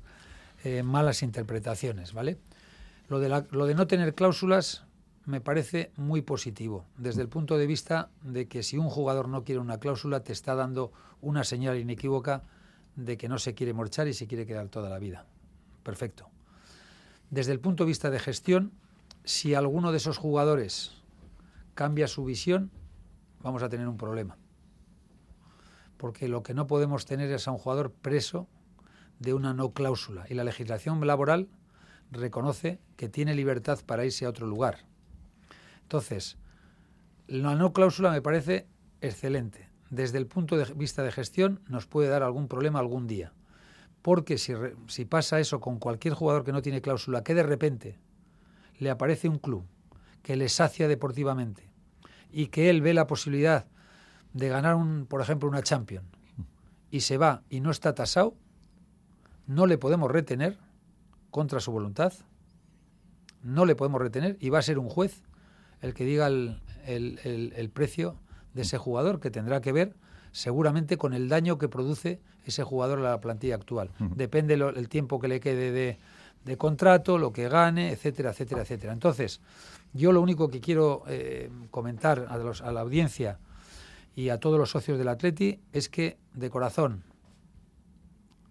eh, 0.63 0.83
malas 0.83 1.23
interpretaciones, 1.23 2.13
¿vale? 2.13 2.37
Lo 3.07 3.19
de, 3.19 3.29
la, 3.29 3.45
lo 3.51 3.65
de 3.65 3.75
no 3.75 3.87
tener 3.87 4.13
cláusulas 4.13 4.85
me 5.29 5.41
parece 5.41 5.91
muy 5.95 6.23
positivo, 6.23 6.87
desde 6.97 7.21
el 7.21 7.29
punto 7.29 7.55
de 7.59 7.67
vista 7.67 8.09
de 8.23 8.47
que 8.47 8.63
si 8.63 8.79
un 8.79 8.89
jugador 8.89 9.29
no 9.29 9.43
quiere 9.43 9.61
una 9.61 9.79
cláusula, 9.79 10.23
te 10.23 10.33
está 10.33 10.55
dando 10.55 10.91
una 11.21 11.43
señal 11.43 11.77
inequívoca 11.77 12.41
de 12.95 13.15
que 13.15 13.29
no 13.29 13.37
se 13.37 13.53
quiere 13.53 13.75
marchar 13.75 14.07
y 14.07 14.15
se 14.15 14.25
quiere 14.25 14.47
quedar 14.47 14.69
toda 14.69 14.89
la 14.89 14.97
vida. 14.97 15.27
Perfecto. 15.83 16.27
Desde 17.29 17.51
el 17.51 17.59
punto 17.59 17.83
de 17.83 17.89
vista 17.89 18.09
de 18.09 18.17
gestión, 18.17 18.71
si 19.23 19.53
alguno 19.53 19.91
de 19.91 19.97
esos 19.97 20.17
jugadores 20.17 20.93
cambia 21.75 22.07
su 22.07 22.25
visión, 22.25 22.71
vamos 23.43 23.61
a 23.61 23.69
tener 23.69 23.87
un 23.87 23.97
problema. 23.97 24.35
Porque 25.97 26.27
lo 26.27 26.41
que 26.41 26.55
no 26.55 26.65
podemos 26.65 27.05
tener 27.05 27.31
es 27.31 27.47
a 27.47 27.51
un 27.51 27.59
jugador 27.59 27.91
preso 27.91 28.47
de 29.19 29.35
una 29.35 29.53
no 29.53 29.73
cláusula. 29.73 30.25
Y 30.27 30.33
la 30.33 30.43
legislación 30.43 31.05
laboral 31.05 31.49
reconoce 32.09 32.79
que 32.95 33.09
tiene 33.09 33.35
libertad 33.35 33.77
para 33.85 34.05
irse 34.05 34.25
a 34.25 34.29
otro 34.29 34.47
lugar 34.47 34.88
entonces, 35.89 36.37
la 37.25 37.55
no 37.55 37.73
cláusula 37.73 38.11
me 38.11 38.21
parece 38.21 38.67
excelente. 39.01 39.71
Desde 39.89 40.19
el 40.19 40.27
punto 40.27 40.55
de 40.55 40.71
vista 40.75 41.01
de 41.01 41.11
gestión 41.11 41.61
nos 41.67 41.87
puede 41.87 42.09
dar 42.09 42.21
algún 42.21 42.47
problema 42.47 42.77
algún 42.77 43.07
día. 43.07 43.33
Porque 44.03 44.37
si, 44.37 44.53
si 44.85 45.05
pasa 45.05 45.39
eso 45.39 45.59
con 45.59 45.79
cualquier 45.79 46.13
jugador 46.13 46.43
que 46.43 46.51
no 46.51 46.61
tiene 46.61 46.83
cláusula, 46.83 47.23
que 47.23 47.33
de 47.33 47.41
repente 47.41 47.97
le 48.77 48.91
aparece 48.91 49.29
un 49.29 49.39
club 49.39 49.65
que 50.21 50.35
le 50.35 50.47
sacia 50.47 50.87
deportivamente 50.87 51.71
y 52.31 52.49
que 52.49 52.69
él 52.69 52.83
ve 52.83 52.93
la 52.93 53.07
posibilidad 53.07 53.65
de 54.33 54.47
ganar, 54.47 54.75
un, 54.75 55.07
por 55.07 55.21
ejemplo, 55.21 55.49
una 55.49 55.63
Champions 55.63 56.05
y 56.91 56.99
se 56.99 57.17
va 57.17 57.41
y 57.49 57.61
no 57.61 57.71
está 57.71 57.95
tasado, 57.95 58.35
no 59.47 59.65
le 59.65 59.79
podemos 59.79 60.11
retener 60.11 60.59
contra 61.31 61.59
su 61.59 61.71
voluntad, 61.71 62.13
no 63.41 63.65
le 63.65 63.75
podemos 63.75 63.99
retener 63.99 64.37
y 64.39 64.49
va 64.49 64.59
a 64.59 64.61
ser 64.61 64.77
un 64.77 64.87
juez 64.87 65.23
el 65.81 65.93
que 65.93 66.05
diga 66.05 66.27
el, 66.27 66.59
el, 66.85 67.19
el, 67.23 67.53
el, 67.55 67.69
precio 67.69 68.15
de 68.53 68.63
ese 68.63 68.77
jugador, 68.77 69.19
que 69.19 69.31
tendrá 69.31 69.61
que 69.61 69.71
ver 69.71 69.95
seguramente 70.31 70.97
con 70.97 71.13
el 71.13 71.29
daño 71.29 71.57
que 71.57 71.69
produce 71.69 72.19
ese 72.45 72.63
jugador 72.63 72.99
a 72.99 73.03
la 73.03 73.21
plantilla 73.21 73.55
actual. 73.55 73.91
Uh 73.99 74.03
-huh. 74.03 74.15
Depende 74.15 74.57
lo, 74.57 74.69
el 74.69 74.89
tiempo 74.89 75.19
que 75.19 75.27
le 75.27 75.39
quede 75.39 75.71
de, 75.71 75.97
de, 76.45 76.57
contrato, 76.57 77.17
lo 77.17 77.31
que 77.31 77.49
gane, 77.49 77.91
etcétera, 77.91 78.31
etcétera, 78.31 78.61
etcétera. 78.61 78.93
Entonces, 78.93 79.41
yo 79.93 80.11
lo 80.11 80.21
único 80.21 80.49
que 80.49 80.59
quiero 80.59 81.03
eh, 81.07 81.49
comentar 81.71 82.27
a, 82.29 82.37
los, 82.37 82.61
a 82.61 82.71
la 82.71 82.81
audiencia 82.81 83.39
y 84.15 84.29
a 84.29 84.39
todos 84.39 84.57
los 84.57 84.71
socios 84.71 84.97
del 84.97 85.07
Atleti 85.07 85.59
es 85.73 85.89
que, 85.89 86.17
de 86.33 86.49
corazón, 86.49 87.03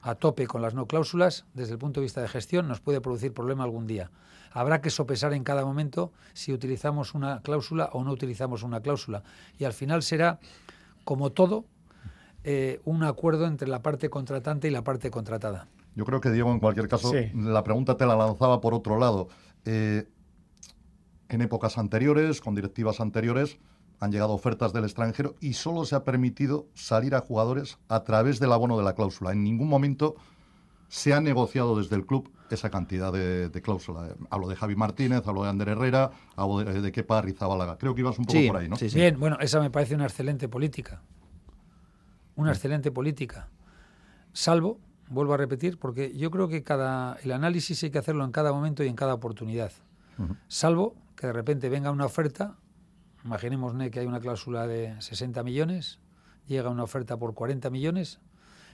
a 0.01 0.15
tope 0.15 0.47
con 0.47 0.63
las 0.63 0.75
no 0.75 0.87
cláusulas, 0.87 1.45
desde 1.55 1.73
el 1.73 1.79
punto 1.79 2.01
de 2.01 2.05
vista 2.05 2.23
de 2.23 2.29
gestión, 2.29 2.69
nos 2.69 2.81
puede 2.81 3.01
producir 3.01 3.33
problema 3.33 3.65
algún 3.65 3.87
día. 3.87 4.11
Habrá 4.59 4.81
que 4.81 4.91
sopesar 4.91 5.35
en 5.35 5.45
cada 5.45 5.65
momento 5.65 6.11
si 6.33 6.53
utilizamos 6.53 7.15
una 7.15 7.43
cláusula 7.43 7.91
o 7.93 8.03
no 8.03 8.11
utilizamos 8.11 8.65
una 8.65 8.81
cláusula. 8.81 9.23
Y 9.57 9.63
al 9.63 9.73
final 9.73 10.03
será, 10.03 10.41
como 11.05 11.31
todo, 11.31 11.65
eh, 12.43 12.81
un 12.85 13.05
acuerdo 13.05 13.47
entre 13.47 13.69
la 13.69 13.83
parte 13.83 14.11
contratante 14.11 14.67
y 14.67 14.73
la 14.73 14.83
parte 14.83 15.13
contratada. 15.13 15.69
Yo 15.95 16.05
creo 16.05 16.21
que, 16.21 16.33
Diego, 16.33 16.51
en 16.51 16.59
cualquier 16.59 16.89
caso, 16.89 17.13
sí. 17.13 17.31
la 17.35 17.63
pregunta 17.63 17.97
te 17.97 18.05
la 18.05 18.17
lanzaba 18.17 18.61
por 18.61 18.75
otro 18.75 18.99
lado. 18.99 19.29
Eh, 19.65 20.09
en 21.29 21.41
épocas 21.41 21.79
anteriores, 21.79 22.41
con 22.41 22.57
directivas 22.57 22.99
anteriores, 22.99 23.61
han 24.01 24.11
llegado 24.11 24.33
ofertas 24.33 24.73
del 24.73 24.83
extranjero 24.83 25.37
y 25.41 25.53
solo 25.53 25.85
se 25.85 25.95
ha 25.95 26.03
permitido 26.03 26.67
salir 26.75 27.15
a 27.15 27.21
jugadores 27.21 27.79
a 27.87 28.03
través 28.03 28.41
del 28.41 28.51
abono 28.51 28.77
de 28.77 28.83
la 28.83 28.97
cláusula. 28.97 29.31
En 29.31 29.45
ningún 29.45 29.69
momento 29.69 30.17
se 30.89 31.15
ha 31.15 31.21
negociado 31.21 31.79
desde 31.79 31.95
el 31.95 32.05
club 32.07 32.33
esa 32.55 32.71
cantidad 32.71 33.13
de, 33.13 33.49
de 33.49 33.63
cláusula. 33.63 34.15
Hablo 34.31 34.49
de 34.49 34.57
Javi 34.57 34.77
Martínez, 34.77 35.27
hablo 35.27 35.43
de 35.43 35.51
Ander 35.51 35.69
Herrera, 35.69 36.11
hablo 36.37 36.59
de, 36.59 36.81
de 36.81 36.93
Kepa 36.93 37.23
Rizabalaga. 37.23 37.79
Creo 37.79 37.95
que 37.95 38.01
ibas 38.01 38.19
un 38.19 38.25
poco 38.25 38.39
sí, 38.39 38.47
por 38.47 38.57
ahí, 38.57 38.69
¿no? 38.69 38.77
Sí, 38.77 38.91
sí. 38.91 38.97
Bien, 38.97 39.19
bueno, 39.19 39.39
esa 39.41 39.61
me 39.61 39.71
parece 39.71 39.95
una 39.95 40.05
excelente 40.05 40.49
política. 40.49 41.03
Una 42.37 42.53
excelente 42.53 42.91
política. 42.91 43.49
Salvo, 44.33 44.81
vuelvo 45.09 45.35
a 45.35 45.37
repetir, 45.37 45.79
porque 45.79 46.17
yo 46.17 46.31
creo 46.31 46.49
que 46.49 46.63
cada 46.63 47.17
el 47.23 47.33
análisis 47.33 47.83
hay 47.83 47.91
que 47.91 47.99
hacerlo 47.99 48.25
en 48.25 48.33
cada 48.33 48.53
momento 48.53 48.85
y 48.85 48.89
en 48.89 48.95
cada 48.95 49.15
oportunidad. 49.15 49.73
Uh 50.19 50.23
-huh. 50.23 50.37
Salvo 50.49 50.95
que 51.17 51.27
de 51.27 51.33
repente 51.33 51.69
venga 51.69 51.91
una 51.91 52.05
oferta 52.05 52.57
Imaginemos 53.25 53.75
que 53.91 54.01
hay 54.01 54.07
una 54.07 54.21
cláusula 54.21 54.67
de 54.67 55.01
60 55.01 55.43
millones, 55.43 55.99
llega 56.47 56.71
una 56.71 56.85
oferta 56.85 57.17
por 57.17 57.35
40 57.35 57.69
millones 57.71 58.21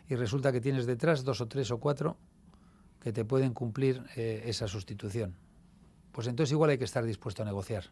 y 0.09 0.17
resulta 0.17 0.53
que 0.53 0.61
tienes 0.61 0.87
detrás 0.87 1.25
dos 1.25 1.41
o 1.41 1.49
tres 1.49 1.71
o 1.71 1.81
cuatro 1.81 2.17
que 3.05 3.13
te 3.13 3.27
pueden 3.27 3.53
cumplir 3.53 4.03
eh, 4.17 4.45
esa 4.47 4.67
sustitución. 4.67 5.35
Pues 6.11 6.27
entonces 6.27 6.53
igual 6.53 6.71
hay 6.71 6.79
que 6.79 6.85
estar 6.85 7.05
dispuesto 7.05 7.43
a 7.43 7.45
negociar. 7.45 7.85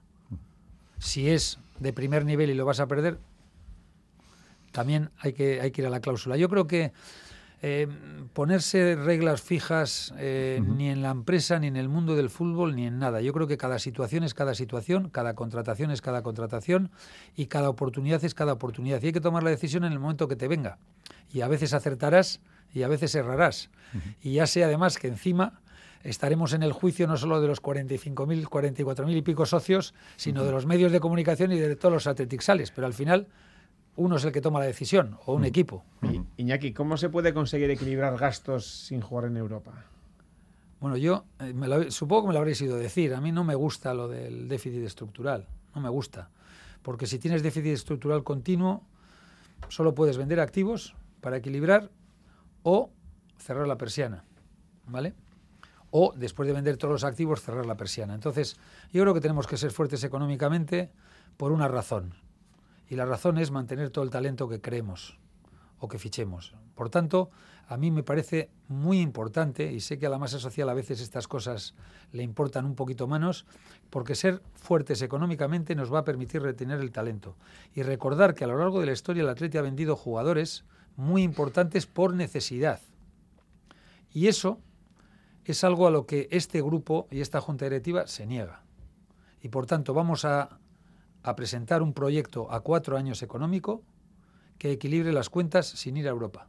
Si 0.98 1.28
es 1.28 1.58
de 1.80 1.92
primer 1.92 2.24
nivel 2.24 2.48
y 2.48 2.54
lo 2.54 2.64
vas 2.64 2.80
a 2.80 2.86
perder, 2.86 3.18
también 4.70 5.10
hay 5.18 5.34
que, 5.34 5.60
hay 5.60 5.70
que 5.70 5.82
ir 5.82 5.86
a 5.86 5.90
la 5.90 6.00
cláusula. 6.00 6.38
Yo 6.38 6.48
creo 6.48 6.66
que 6.66 6.92
eh, 7.60 7.88
ponerse 8.32 8.96
reglas 8.96 9.42
fijas 9.42 10.14
eh, 10.16 10.62
ni 10.66 10.88
en 10.88 11.02
la 11.02 11.10
empresa, 11.10 11.58
ni 11.58 11.66
en 11.66 11.76
el 11.76 11.90
mundo 11.90 12.16
del 12.16 12.30
fútbol, 12.30 12.74
ni 12.74 12.86
en 12.86 12.98
nada. 12.98 13.20
Yo 13.20 13.34
creo 13.34 13.46
que 13.46 13.58
cada 13.58 13.78
situación 13.78 14.24
es 14.24 14.32
cada 14.32 14.54
situación, 14.54 15.10
cada 15.10 15.34
contratación 15.34 15.90
es 15.90 16.00
cada 16.00 16.22
contratación 16.22 16.90
y 17.36 17.46
cada 17.46 17.68
oportunidad 17.68 18.24
es 18.24 18.32
cada 18.32 18.54
oportunidad. 18.54 19.02
Y 19.02 19.08
hay 19.08 19.12
que 19.12 19.20
tomar 19.20 19.42
la 19.42 19.50
decisión 19.50 19.84
en 19.84 19.92
el 19.92 19.98
momento 19.98 20.26
que 20.26 20.36
te 20.36 20.48
venga. 20.48 20.78
Y 21.34 21.42
a 21.42 21.48
veces 21.48 21.74
acertarás 21.74 22.40
y 22.73 22.83
a 22.83 22.89
veces 22.89 23.14
errarás. 23.14 23.70
Y 24.23 24.35
ya 24.35 24.47
sé 24.47 24.64
además 24.64 24.99
que 24.99 25.09
encima 25.09 25.61
estaremos 26.03 26.53
en 26.53 26.62
el 26.62 26.73
juicio 26.73 27.07
no 27.07 27.16
solo 27.16 27.41
de 27.41 27.49
los 27.49 27.62
45.000, 27.62 28.45
44.000 28.49 29.16
y 29.16 29.23
pico 29.23 29.47
socios, 29.47 29.95
sino 30.16 30.45
de 30.45 30.51
los 30.51 30.66
medios 30.66 30.93
de 30.93 31.01
comunicación 31.01 31.53
y 31.53 31.59
de 31.59 31.77
todos 31.77 31.93
los 31.93 32.07
atletixales. 32.07 32.70
Pero 32.70 32.87
al 32.87 32.95
final 32.95 33.29
uno 33.97 34.16
es 34.16 34.25
el 34.25 34.33
que 34.33 34.41
toma 34.41 34.61
la 34.61 34.66
decisión 34.66 35.18
o 35.27 35.35
un 35.35 35.45
equipo. 35.45 35.85
Iñaki, 36.37 36.73
¿cómo 36.73 36.97
se 36.97 37.09
puede 37.09 37.35
conseguir 37.35 37.70
equilibrar 37.70 38.16
gastos 38.16 38.66
sin 38.66 39.01
jugar 39.01 39.27
en 39.27 39.37
Europa? 39.37 39.73
Bueno, 40.81 40.97
yo 40.97 41.27
eh, 41.39 41.91
supongo 41.91 42.23
que 42.23 42.29
me 42.29 42.35
lo 42.35 42.41
habréis 42.41 42.61
ido 42.61 42.77
decir. 42.77 43.14
A 43.14 43.20
mí 43.20 43.31
no 43.31 43.45
me 43.45 43.55
gusta 43.55 43.95
lo 43.95 44.09
del 44.09 44.49
déficit 44.49 44.83
estructural. 44.83 45.47
No 45.75 45.81
me 45.81 45.89
gusta. 45.89 46.31
Porque 46.83 47.07
si 47.07 47.18
tienes 47.18 47.43
déficit 47.43 47.75
estructural 47.75 48.25
continuo, 48.25 48.83
solo 49.68 49.95
puedes 49.95 50.16
vender 50.16 50.41
activos 50.41 50.97
para 51.20 51.37
equilibrar 51.37 51.91
o 52.62 52.90
cerrar 53.38 53.66
la 53.66 53.76
persiana. 53.76 54.24
¿Vale? 54.86 55.14
O 55.90 56.12
después 56.16 56.46
de 56.46 56.54
vender 56.54 56.76
todos 56.76 56.92
los 56.92 57.04
activos, 57.04 57.42
cerrar 57.42 57.66
la 57.66 57.76
persiana. 57.76 58.14
Entonces, 58.14 58.56
yo 58.92 59.02
creo 59.02 59.14
que 59.14 59.20
tenemos 59.20 59.46
que 59.46 59.56
ser 59.56 59.70
fuertes 59.70 60.02
económicamente 60.04 60.90
por 61.36 61.52
una 61.52 61.68
razón. 61.68 62.14
Y 62.88 62.96
la 62.96 63.06
razón 63.06 63.38
es 63.38 63.50
mantener 63.50 63.90
todo 63.90 64.04
el 64.04 64.10
talento 64.10 64.48
que 64.48 64.60
creemos 64.60 65.18
o 65.78 65.88
que 65.88 65.98
fichemos. 65.98 66.54
Por 66.74 66.90
tanto, 66.90 67.30
a 67.66 67.76
mí 67.76 67.90
me 67.90 68.02
parece 68.02 68.50
muy 68.68 69.00
importante, 69.00 69.72
y 69.72 69.80
sé 69.80 69.98
que 69.98 70.06
a 70.06 70.10
la 70.10 70.18
masa 70.18 70.38
social 70.38 70.68
a 70.68 70.74
veces 70.74 71.00
estas 71.00 71.26
cosas 71.26 71.74
le 72.12 72.22
importan 72.22 72.66
un 72.66 72.74
poquito 72.74 73.06
menos, 73.06 73.46
porque 73.90 74.14
ser 74.14 74.42
fuertes 74.54 75.02
económicamente 75.02 75.74
nos 75.74 75.92
va 75.92 76.00
a 76.00 76.04
permitir 76.04 76.42
retener 76.42 76.80
el 76.80 76.92
talento. 76.92 77.36
Y 77.74 77.82
recordar 77.82 78.34
que 78.34 78.44
a 78.44 78.46
lo 78.46 78.58
largo 78.58 78.80
de 78.80 78.86
la 78.86 78.92
historia 78.92 79.22
el 79.22 79.28
Atleti 79.28 79.58
ha 79.58 79.62
vendido 79.62 79.96
jugadores 79.96 80.64
muy 80.97 81.22
importantes 81.22 81.86
por 81.86 82.14
necesidad. 82.14 82.80
Y 84.12 84.28
eso 84.28 84.61
es 85.45 85.64
algo 85.64 85.86
a 85.86 85.90
lo 85.90 86.07
que 86.07 86.28
este 86.30 86.62
grupo 86.62 87.09
y 87.11 87.20
esta 87.20 87.40
junta 87.40 87.64
directiva 87.64 88.07
se 88.07 88.26
niega. 88.26 88.62
Y 89.40 89.49
por 89.49 89.66
tanto 89.66 89.95
vamos 89.95 90.24
a 90.24 90.61
a 91.22 91.36
presentar 91.36 91.82
un 91.82 91.93
proyecto 91.93 92.51
a 92.51 92.61
cuatro 92.61 92.97
años 92.97 93.22
económico 93.22 93.82
que 94.59 94.72
equilibre 94.72 95.12
las 95.12 95.30
cuentas 95.30 95.66
sin 95.66 95.97
ir 95.97 96.07
a 96.07 96.11
Europa. 96.11 96.49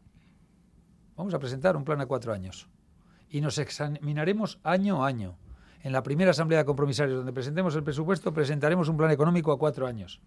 Vamos 1.16 1.34
a 1.34 1.40
presentar 1.40 1.78
un 1.78 1.84
plan 1.84 2.02
a 2.02 2.06
cuatro 2.06 2.34
años 2.34 2.68
y 3.30 3.42
nos 3.42 3.58
examinaremos 3.58 4.60
año 4.64 5.04
a 5.04 5.08
año. 5.08 5.38
En 5.84 5.92
la 5.92 6.02
primera 6.02 6.32
asamblea 6.32 6.60
de 6.60 6.66
compromisarios 6.66 7.18
donde 7.18 7.34
presentemos 7.34 7.76
el 7.76 7.84
presupuesto 7.84 8.34
presentaremos 8.34 8.90
un 8.90 8.98
plan 8.98 9.12
económico 9.12 9.52
a 9.52 9.60
cuatro 9.60 9.86
años. 9.86 10.22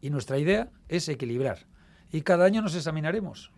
Y 0.00 0.10
nuestra 0.10 0.38
idea 0.38 0.70
es 0.88 1.08
equilibrar. 1.08 1.66
Y 2.12 2.22
cada 2.22 2.44
año 2.44 2.62
nos 2.62 2.74
examinaremos 2.74 3.50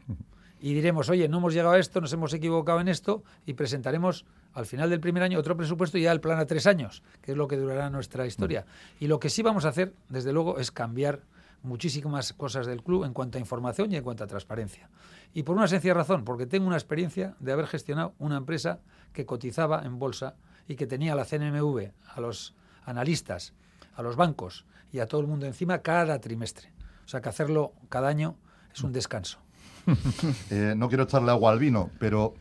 y 0.61 0.75
diremos, 0.75 1.09
oye, 1.09 1.29
no 1.29 1.39
hemos 1.39 1.55
llegado 1.55 1.75
a 1.75 1.79
esto, 1.79 2.01
nos 2.01 2.13
hemos 2.13 2.33
equivocado 2.35 2.81
en 2.81 2.89
esto 2.89 3.23
y 3.47 3.55
presentaremos 3.55 4.25
al 4.55 4.67
final 4.67 4.91
del 4.91 5.01
primer 5.01 5.23
año 5.23 5.39
otro 5.39 5.57
presupuesto 5.57 5.99
y 5.99 6.03
ya 6.03 6.13
el 6.13 6.21
plan 6.21 6.39
a 6.39 6.47
tres 6.47 6.67
años, 6.67 7.03
que 7.23 7.33
es 7.33 7.39
lo 7.39 7.47
que 7.47 7.57
durará 7.57 7.91
nuestra 7.91 8.27
historia. 8.27 8.67
Y 8.99 9.07
lo 9.07 9.21
que 9.21 9.31
sí 9.31 9.43
vamos 9.43 9.65
a 9.65 9.69
hacer, 9.69 9.95
desde 10.09 10.33
luego, 10.33 10.59
es 10.59 10.71
cambiar 10.71 11.21
muchísimas 11.63 12.33
cosas 12.33 12.67
del 12.67 12.83
club 12.83 13.05
en 13.05 13.13
cuanto 13.13 13.39
a 13.39 13.41
información 13.41 13.93
y 13.93 13.97
en 13.97 14.03
cuanto 14.03 14.25
a 14.25 14.27
transparencia. 14.27 14.89
Y 15.35 15.43
por 15.43 15.57
una 15.57 15.69
sencilla 15.69 15.95
razón, 15.95 16.25
porque 16.25 16.47
tengo 16.47 16.67
una 16.67 16.77
experiencia 16.77 17.35
de 17.41 17.53
haber 17.53 17.67
gestionado 17.67 18.15
una 18.19 18.37
empresa 18.37 18.81
que 19.13 19.27
cotizaba 19.27 19.83
en 19.85 19.99
bolsa 19.99 20.35
y 20.67 20.77
que 20.77 20.87
tenía 20.87 21.13
a 21.13 21.17
la 21.17 21.25
CNMV, 21.25 21.91
a 22.15 22.21
los 22.21 22.55
analistas, 22.85 23.53
a 23.95 24.03
los 24.03 24.17
bancos 24.17 24.65
y 24.93 25.01
a 25.01 25.07
todo 25.07 25.21
el 25.21 25.27
mundo 25.27 25.47
encima 25.47 25.79
cada 25.79 26.21
trimestre. 26.21 26.71
O 27.09 27.11
sea 27.11 27.23
que 27.23 27.31
hacerlo 27.31 27.73
cada 27.89 28.09
año 28.09 28.37
es 28.71 28.85
un 28.85 28.93
descanso. 28.93 29.39
Eh, 30.51 30.75
no 30.77 30.89
quiero 30.89 31.05
echarle 31.05 31.31
agua 31.31 31.51
al 31.51 31.59
vino, 31.59 31.89
pero 31.99 32.35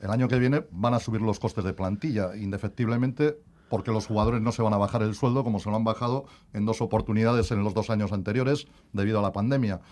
el 0.00 0.10
año 0.10 0.26
que 0.26 0.38
viene 0.38 0.64
van 0.70 0.94
a 0.94 1.00
subir 1.00 1.20
los 1.20 1.38
costes 1.38 1.62
de 1.64 1.74
plantilla, 1.74 2.34
indefectiblemente, 2.34 3.38
porque 3.68 3.90
los 3.90 4.06
jugadores 4.06 4.40
no 4.40 4.52
se 4.52 4.62
van 4.62 4.72
a 4.72 4.78
bajar 4.78 5.02
el 5.02 5.14
sueldo 5.14 5.44
como 5.44 5.60
se 5.60 5.68
lo 5.68 5.76
han 5.76 5.84
bajado 5.84 6.24
en 6.54 6.64
dos 6.64 6.80
oportunidades 6.80 7.50
en 7.50 7.62
los 7.62 7.74
dos 7.74 7.90
años 7.90 8.12
anteriores 8.12 8.66
debido 8.94 9.18
a 9.18 9.22
la 9.22 9.32
pandemia. 9.32 9.82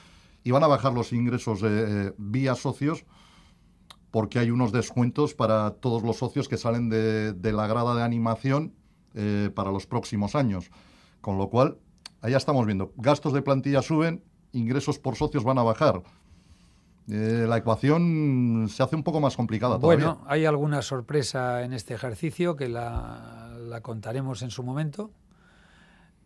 Y 0.42 0.52
van 0.52 0.64
a 0.64 0.68
bajar 0.68 0.94
los 0.94 1.12
ingresos 1.12 1.60
eh, 1.62 2.14
vía 2.16 2.54
socios 2.54 3.04
porque 4.10 4.38
hay 4.38 4.50
unos 4.50 4.72
descuentos 4.72 5.34
para 5.34 5.70
todos 5.72 6.02
los 6.02 6.16
socios 6.16 6.48
que 6.48 6.56
salen 6.56 6.88
de, 6.88 7.52
la 7.52 7.66
grada 7.66 7.94
de 7.94 8.02
animación 8.02 8.72
eh, 9.12 9.50
para 9.54 9.70
los 9.70 9.86
próximos 9.86 10.34
años. 10.34 10.70
Con 11.20 11.36
lo 11.36 11.50
cual, 11.50 11.76
allá 12.24 12.38
estamos 12.38 12.64
viendo, 12.64 12.92
gastos 12.96 13.34
de 13.34 13.42
plantilla 13.42 13.82
suben, 13.82 14.24
ingresos 14.52 14.98
por 14.98 15.14
socios 15.14 15.44
van 15.44 15.58
a 15.58 15.62
bajar. 15.62 16.02
Eh, 17.06 17.44
la 17.46 17.58
ecuación 17.58 18.66
se 18.70 18.82
hace 18.82 18.96
un 18.96 19.02
poco 19.02 19.20
más 19.20 19.36
complicada 19.36 19.78
todavía. 19.78 20.06
Bueno, 20.06 20.24
hay 20.26 20.46
alguna 20.46 20.80
sorpresa 20.80 21.62
en 21.62 21.74
este 21.74 21.92
ejercicio 21.92 22.56
que 22.56 22.70
la, 22.70 23.80
contaremos 23.82 24.40
en 24.40 24.50
su 24.50 24.62
momento. 24.62 25.10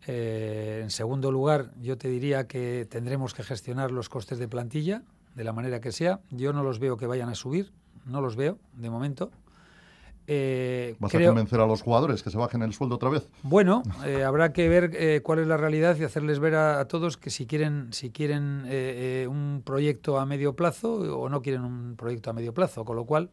Eh, 0.07 0.79
en 0.83 0.89
segundo 0.89 1.33
lugar, 1.33 1.73
yo 1.81 1.97
te 1.97 2.07
diría 2.07 2.47
que 2.47 2.87
tendremos 2.89 3.33
que 3.33 3.43
gestionar 3.43 3.91
los 3.91 4.07
costes 4.07 4.39
de 4.39 4.47
plantilla 4.47 5.03
de 5.35 5.43
la 5.43 5.51
manera 5.51 5.81
que 5.81 5.91
sea. 5.91 6.21
Yo 6.31 6.53
no 6.53 6.63
los 6.63 6.79
veo 6.79 6.95
que 6.95 7.07
vayan 7.07 7.27
a 7.27 7.35
subir, 7.35 7.73
no 8.05 8.21
los 8.21 8.37
veo 8.37 8.57
de 8.71 8.89
momento. 8.89 9.31
Eh, 10.31 10.95
¿Vas 10.99 11.15
a 11.15 11.25
convencer 11.25 11.59
a 11.59 11.65
los 11.65 11.81
jugadores 11.81 12.21
que 12.21 12.29
se 12.29 12.37
bajen 12.37 12.61
el 12.61 12.71
sueldo 12.71 12.97
otra 12.97 13.09
vez? 13.09 13.27
Bueno, 13.41 13.81
eh, 14.05 14.23
habrá 14.23 14.53
que 14.53 14.69
ver 14.69 14.91
eh, 14.93 15.21
cuál 15.23 15.39
es 15.39 15.47
la 15.47 15.57
realidad 15.57 15.97
y 15.97 16.03
hacerles 16.03 16.37
ver 16.37 16.53
a, 16.53 16.87
todos 16.87 17.17
que 17.17 17.31
si 17.31 17.47
quieren, 17.47 17.91
si 17.93 18.11
quieren 18.11 18.67
un 19.27 19.63
proyecto 19.65 20.19
a 20.19 20.27
medio 20.27 20.55
plazo 20.55 20.93
o 21.19 21.29
no 21.29 21.41
quieren 21.41 21.63
un 21.63 21.95
proyecto 21.95 22.29
a 22.29 22.33
medio 22.33 22.53
plazo. 22.53 22.85
Con 22.85 22.95
lo 22.95 23.05
cual, 23.05 23.31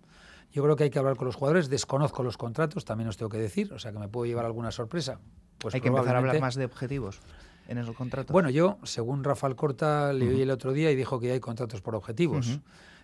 yo 0.53 0.62
creo 0.62 0.74
que 0.74 0.84
hay 0.84 0.90
que 0.90 0.99
hablar 0.99 1.16
con 1.16 1.26
los 1.26 1.36
jugadores. 1.36 1.68
Desconozco 1.68 2.22
los 2.22 2.38
contratos, 2.38 2.86
también 2.86 3.09
os 3.09 3.18
tengo 3.18 3.28
que 3.28 3.38
decir, 3.38 3.74
o 3.74 3.78
sea 3.78 3.92
que 3.92 3.99
me 3.99 4.09
puedo 4.09 4.24
llevar 4.24 4.47
alguna 4.47 4.70
sorpresa. 4.70 5.20
Pues 5.59 5.74
hay 5.74 5.82
que 5.82 5.88
empezar 5.88 6.14
a 6.14 6.18
hablar 6.20 6.40
más 6.40 6.55
de 6.55 6.64
objetivos 6.64 7.20
en 7.68 7.76
esos 7.76 7.94
contratos. 7.94 8.32
Bueno, 8.32 8.49
yo, 8.49 8.78
según 8.84 9.22
Rafael 9.22 9.55
Corta, 9.55 10.14
le 10.14 10.28
oí 10.30 10.40
el 10.40 10.51
otro 10.51 10.72
día 10.72 10.90
y 10.90 10.97
dijo 10.97 11.20
que 11.20 11.30
hay 11.30 11.40
contratos 11.40 11.82
por 11.82 11.94
objetivos. 11.94 12.59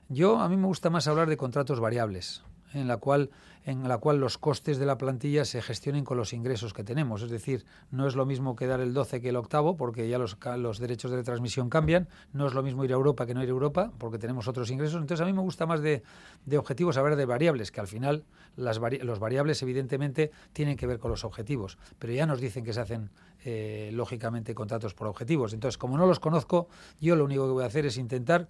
Yo, 0.08 0.40
a 0.40 0.48
mí 0.48 0.56
me 0.56 0.66
gusta 0.66 0.88
más 0.88 1.06
hablar 1.08 1.28
de 1.28 1.36
contratos 1.36 1.78
variables 1.78 2.42
en 2.74 2.88
la 2.88 2.96
cual 2.98 3.30
en 3.64 3.88
la 3.88 3.98
cual 3.98 4.18
los 4.18 4.38
costes 4.38 4.78
de 4.78 4.86
la 4.86 4.98
plantilla 4.98 5.44
se 5.44 5.62
gestionen 5.62 6.04
con 6.04 6.16
los 6.16 6.32
ingresos 6.32 6.74
que 6.74 6.82
tenemos. 6.82 7.22
Es 7.22 7.30
decir, 7.30 7.64
no 7.90 8.08
es 8.08 8.16
lo 8.16 8.26
mismo 8.26 8.56
quedar 8.56 8.80
el 8.80 8.92
12 8.92 9.20
que 9.20 9.28
el 9.28 9.36
octavo, 9.36 9.76
porque 9.76 10.08
ya 10.08 10.18
los, 10.18 10.36
los 10.58 10.78
derechos 10.78 11.12
de 11.12 11.22
transmisión 11.22 11.68
cambian. 11.68 12.08
No 12.32 12.46
es 12.46 12.54
lo 12.54 12.62
mismo 12.62 12.84
ir 12.84 12.90
a 12.90 12.94
Europa 12.94 13.24
que 13.24 13.34
no 13.34 13.42
ir 13.42 13.48
a 13.48 13.52
Europa, 13.52 13.92
porque 13.98 14.18
tenemos 14.18 14.48
otros 14.48 14.70
ingresos. 14.70 15.00
Entonces, 15.00 15.22
a 15.22 15.26
mí 15.26 15.32
me 15.32 15.42
gusta 15.42 15.66
más 15.66 15.80
de, 15.80 16.02
de 16.44 16.58
objetivos 16.58 16.96
hablar 16.96 17.16
de 17.16 17.24
variables, 17.24 17.70
que 17.70 17.80
al 17.80 17.86
final 17.86 18.24
las 18.56 18.80
los 19.02 19.18
variables, 19.20 19.62
evidentemente, 19.62 20.32
tienen 20.52 20.76
que 20.76 20.86
ver 20.86 20.98
con 20.98 21.10
los 21.10 21.24
objetivos. 21.24 21.78
Pero 21.98 22.12
ya 22.12 22.26
nos 22.26 22.40
dicen 22.40 22.64
que 22.64 22.72
se 22.72 22.80
hacen, 22.80 23.10
eh, 23.44 23.90
lógicamente, 23.92 24.54
contratos 24.54 24.94
por 24.94 25.06
objetivos. 25.06 25.52
Entonces, 25.52 25.78
como 25.78 25.96
no 25.96 26.06
los 26.06 26.18
conozco, 26.18 26.68
yo 27.00 27.14
lo 27.14 27.24
único 27.24 27.46
que 27.46 27.52
voy 27.52 27.64
a 27.64 27.68
hacer 27.68 27.86
es 27.86 27.96
intentar 27.96 28.48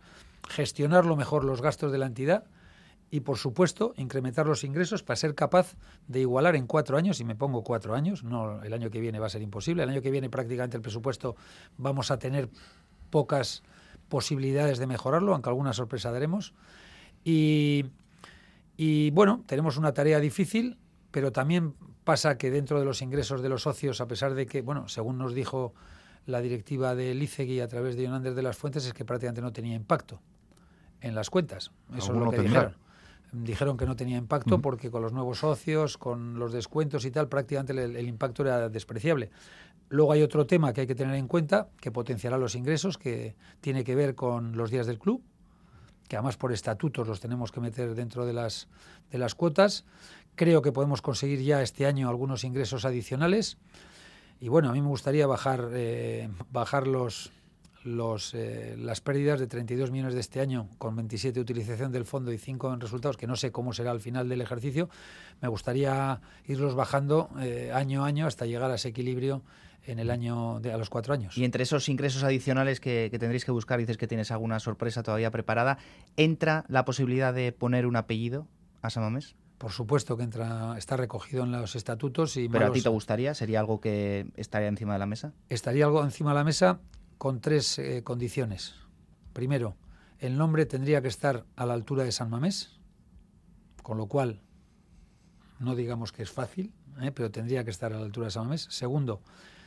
gestionar 0.48 1.04
lo 1.04 1.16
mejor 1.16 1.44
los 1.44 1.60
gastos 1.60 1.92
de 1.92 1.98
la 1.98 2.06
entidad 2.06 2.44
y, 3.12 3.20
por 3.20 3.36
supuesto, 3.36 3.92
incrementar 3.98 4.46
los 4.46 4.64
ingresos 4.64 5.02
para 5.02 5.16
ser 5.16 5.34
capaz 5.34 5.76
de 6.08 6.20
igualar 6.20 6.56
en 6.56 6.66
cuatro 6.66 6.96
años, 6.96 7.20
y 7.20 7.24
me 7.24 7.36
pongo 7.36 7.62
cuatro 7.62 7.94
años, 7.94 8.24
no 8.24 8.62
el 8.62 8.72
año 8.72 8.88
que 8.88 9.00
viene 9.00 9.18
va 9.18 9.26
a 9.26 9.28
ser 9.28 9.42
imposible, 9.42 9.82
el 9.82 9.90
año 9.90 10.00
que 10.00 10.10
viene 10.10 10.30
prácticamente 10.30 10.78
el 10.78 10.82
presupuesto 10.82 11.36
vamos 11.76 12.10
a 12.10 12.18
tener 12.18 12.48
pocas 13.10 13.62
posibilidades 14.08 14.78
de 14.78 14.86
mejorarlo, 14.86 15.34
aunque 15.34 15.50
alguna 15.50 15.74
sorpresa 15.74 16.10
daremos. 16.10 16.54
Y, 17.22 17.84
y 18.78 19.10
bueno, 19.10 19.44
tenemos 19.44 19.76
una 19.76 19.92
tarea 19.92 20.18
difícil, 20.18 20.78
pero 21.10 21.32
también 21.32 21.74
pasa 22.04 22.38
que 22.38 22.50
dentro 22.50 22.78
de 22.78 22.86
los 22.86 23.02
ingresos 23.02 23.42
de 23.42 23.50
los 23.50 23.64
socios, 23.64 24.00
a 24.00 24.06
pesar 24.06 24.32
de 24.32 24.46
que, 24.46 24.62
bueno, 24.62 24.88
según 24.88 25.18
nos 25.18 25.34
dijo 25.34 25.74
la 26.24 26.40
directiva 26.40 26.94
de 26.94 27.14
Licegui 27.14 27.60
a 27.60 27.68
través 27.68 27.94
de 27.94 28.04
Yonander 28.04 28.32
de 28.32 28.42
las 28.42 28.56
Fuentes, 28.56 28.86
es 28.86 28.94
que 28.94 29.04
prácticamente 29.04 29.42
no 29.42 29.52
tenía 29.52 29.74
impacto 29.74 30.22
en 31.02 31.14
las 31.14 31.28
cuentas. 31.28 31.72
Eso 31.94 32.14
es 32.14 32.18
lo 32.18 32.30
que 32.30 32.38
dijeron 32.38 32.81
dijeron 33.32 33.76
que 33.76 33.86
no 33.86 33.96
tenía 33.96 34.18
impacto 34.18 34.60
porque 34.60 34.90
con 34.90 35.02
los 35.02 35.12
nuevos 35.12 35.38
socios, 35.38 35.96
con 35.96 36.38
los 36.38 36.52
descuentos 36.52 37.04
y 37.04 37.10
tal, 37.10 37.28
prácticamente 37.28 37.72
el, 37.72 38.08
impacto 38.08 38.42
era 38.42 38.68
despreciable. 38.68 39.30
Luego 39.88 40.12
hay 40.12 40.22
otro 40.22 40.46
tema 40.46 40.72
que 40.72 40.82
hay 40.82 40.86
que 40.86 40.94
tener 40.94 41.14
en 41.16 41.26
cuenta, 41.26 41.68
que 41.80 41.90
potenciará 41.90 42.38
los 42.38 42.54
ingresos, 42.54 42.98
que 42.98 43.34
tiene 43.60 43.84
que 43.84 43.94
ver 43.94 44.14
con 44.14 44.56
los 44.56 44.70
días 44.70 44.86
del 44.86 44.98
club, 44.98 45.22
que 46.08 46.16
además 46.16 46.36
por 46.36 46.52
estatutos 46.52 47.08
los 47.08 47.20
tenemos 47.20 47.52
que 47.52 47.60
meter 47.60 47.94
dentro 47.94 48.26
de 48.26 48.34
las, 48.34 48.68
de 49.10 49.18
las 49.18 49.34
cuotas. 49.34 49.84
Creo 50.34 50.62
que 50.62 50.72
podemos 50.72 51.02
conseguir 51.02 51.40
ya 51.40 51.62
este 51.62 51.86
año 51.86 52.08
algunos 52.08 52.44
ingresos 52.44 52.84
adicionales. 52.84 53.56
Y 54.40 54.48
bueno, 54.48 54.70
a 54.70 54.72
mí 54.72 54.80
me 54.80 54.88
gustaría 54.88 55.26
bajar, 55.26 55.68
eh, 55.72 56.28
bajar 56.50 56.86
los, 56.86 57.32
los, 57.84 58.34
eh, 58.34 58.76
las 58.78 59.00
pérdidas 59.00 59.40
de 59.40 59.46
32 59.46 59.90
millones 59.90 60.14
de 60.14 60.20
este 60.20 60.40
año, 60.40 60.68
con 60.78 60.96
27 60.96 61.34
de 61.34 61.40
utilización 61.40 61.92
del 61.92 62.04
fondo 62.04 62.32
y 62.32 62.38
5 62.38 62.72
en 62.74 62.80
resultados, 62.80 63.16
que 63.16 63.26
no 63.26 63.36
sé 63.36 63.52
cómo 63.52 63.72
será 63.72 63.90
al 63.90 64.00
final 64.00 64.28
del 64.28 64.40
ejercicio, 64.40 64.88
me 65.40 65.48
gustaría 65.48 66.20
irlos 66.46 66.74
bajando 66.74 67.30
eh, 67.40 67.70
año 67.74 68.04
a 68.04 68.06
año 68.06 68.26
hasta 68.26 68.46
llegar 68.46 68.70
a 68.70 68.76
ese 68.76 68.88
equilibrio 68.88 69.42
en 69.84 69.98
el 69.98 70.10
año 70.10 70.60
de, 70.60 70.72
a 70.72 70.76
los 70.76 70.90
cuatro 70.90 71.12
años. 71.12 71.36
Y 71.36 71.44
entre 71.44 71.64
esos 71.64 71.88
ingresos 71.88 72.22
adicionales 72.22 72.78
que, 72.78 73.08
que, 73.10 73.18
tendréis 73.18 73.44
que 73.44 73.50
buscar, 73.50 73.78
dices 73.78 73.98
que 73.98 74.06
tienes 74.06 74.30
alguna 74.30 74.60
sorpresa 74.60 75.02
todavía 75.02 75.30
preparada, 75.30 75.78
¿entra 76.16 76.64
la 76.68 76.84
posibilidad 76.84 77.34
de 77.34 77.52
poner 77.52 77.86
un 77.86 77.96
apellido 77.96 78.46
a 78.80 78.90
Samamés? 78.90 79.34
Por 79.58 79.70
supuesto 79.70 80.16
que 80.16 80.24
entra, 80.24 80.76
está 80.76 80.96
recogido 80.96 81.44
en 81.44 81.52
los 81.52 81.76
estatutos. 81.76 82.36
y 82.36 82.48
¿Pero 82.48 82.66
a 82.66 82.72
ti 82.72 82.82
te 82.82 82.88
gustaría? 82.88 83.32
¿Sería 83.32 83.60
algo 83.60 83.80
que 83.80 84.26
estaría 84.36 84.66
encima 84.66 84.94
de 84.94 84.98
la 84.98 85.06
mesa? 85.06 85.34
Estaría 85.48 85.84
algo 85.84 86.02
encima 86.02 86.30
de 86.30 86.34
la 86.34 86.44
mesa 86.44 86.80
con 87.18 87.40
tres 87.40 87.78
eh, 87.78 88.02
condiciones. 88.02 88.74
Primero, 89.32 89.76
el 90.18 90.36
nombre 90.36 90.66
tendría 90.66 91.02
que 91.02 91.08
estar 91.08 91.44
a 91.56 91.66
la 91.66 91.74
altura 91.74 92.04
de 92.04 92.12
San 92.12 92.30
Mamés, 92.30 92.78
con 93.82 93.98
lo 93.98 94.06
cual 94.06 94.40
no 95.58 95.74
digamos 95.74 96.12
que 96.12 96.22
es 96.22 96.30
fácil, 96.30 96.72
¿eh? 97.00 97.12
pero 97.12 97.30
tendría 97.30 97.64
que 97.64 97.70
estar 97.70 97.92
a 97.92 97.98
la 97.98 98.04
altura 98.04 98.26
de 98.26 98.30
San 98.32 98.44
Mamés. 98.44 98.66
Segundo, 98.70 99.20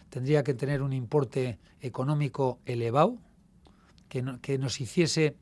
tendría 0.09 0.43
que 0.43 0.53
tener 0.53 0.81
un 0.81 0.93
importe 0.93 1.59
económico 1.81 2.59
elevado, 2.65 3.17
que, 4.09 4.21
no, 4.21 4.39
que 4.41 4.57
nos 4.57 4.79
hiciese 4.81 5.35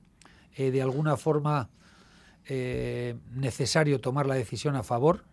eh, 0.56 0.72
de 0.72 0.82
alguna 0.82 1.18
forma 1.18 1.70
necesario 2.46 4.02
tomar 4.02 4.26
la 4.26 4.36
decisión 4.36 4.76
a 4.76 4.84
favor, 4.84 5.24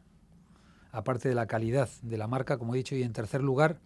aparte 0.93 1.29
de 1.29 1.35
la 1.35 1.47
calidad 1.47 1.89
de 2.03 2.17
la 2.17 2.29
marca, 2.29 2.57
como 2.57 2.75
he 2.75 2.79
dicho, 2.79 2.95
y 2.95 3.03
en 3.03 3.13
tercer 3.13 3.43
lugar, 3.43 3.81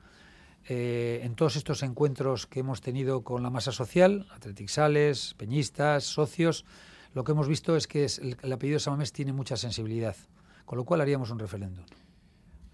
eh, 0.68 1.20
en 1.22 1.34
todos 1.34 1.56
estos 1.56 1.82
encuentros 1.82 2.46
que 2.46 2.60
hemos 2.60 2.80
tenido 2.80 3.22
con 3.22 3.42
la 3.42 3.50
masa 3.50 3.72
social, 3.72 4.26
atletixales, 4.32 5.34
peñistas, 5.34 6.04
socios, 6.04 6.64
lo 7.12 7.24
que 7.24 7.32
hemos 7.32 7.48
visto 7.48 7.76
es 7.76 7.86
que 7.86 8.04
es 8.04 8.18
el, 8.18 8.36
el, 8.42 8.52
apellido 8.52 8.78
Samamés 8.78 9.12
tiene 9.12 9.32
mucha 9.32 9.56
sensibilidad, 9.56 10.16
con 10.64 10.78
lo 10.78 10.84
cual 10.84 11.00
haríamos 11.00 11.30
un 11.30 11.38
referéndum. 11.38 11.84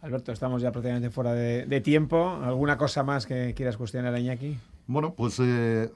Alberto, 0.02 0.32
estamos 0.32 0.62
ya 0.62 0.72
prácticamente 0.72 1.10
fuera 1.10 1.34
de, 1.34 1.66
de 1.66 1.80
tiempo. 1.80 2.38
¿Alguna 2.42 2.78
cosa 2.78 3.02
más 3.02 3.26
que 3.26 3.52
quieras 3.54 3.76
cuestionar 3.76 4.14
a 4.14 4.18
Iñaki? 4.18 4.56
Bueno, 4.86 5.12
pues 5.14 5.38
eh, 5.40 5.92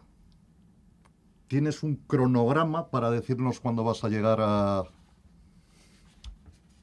tienes 1.48 1.82
un 1.82 1.96
cronograma 1.96 2.90
para 2.90 3.10
decirnos 3.10 3.60
cuándo 3.60 3.82
vas 3.82 4.04
a 4.04 4.08
llegar 4.08 4.38
a, 4.40 4.82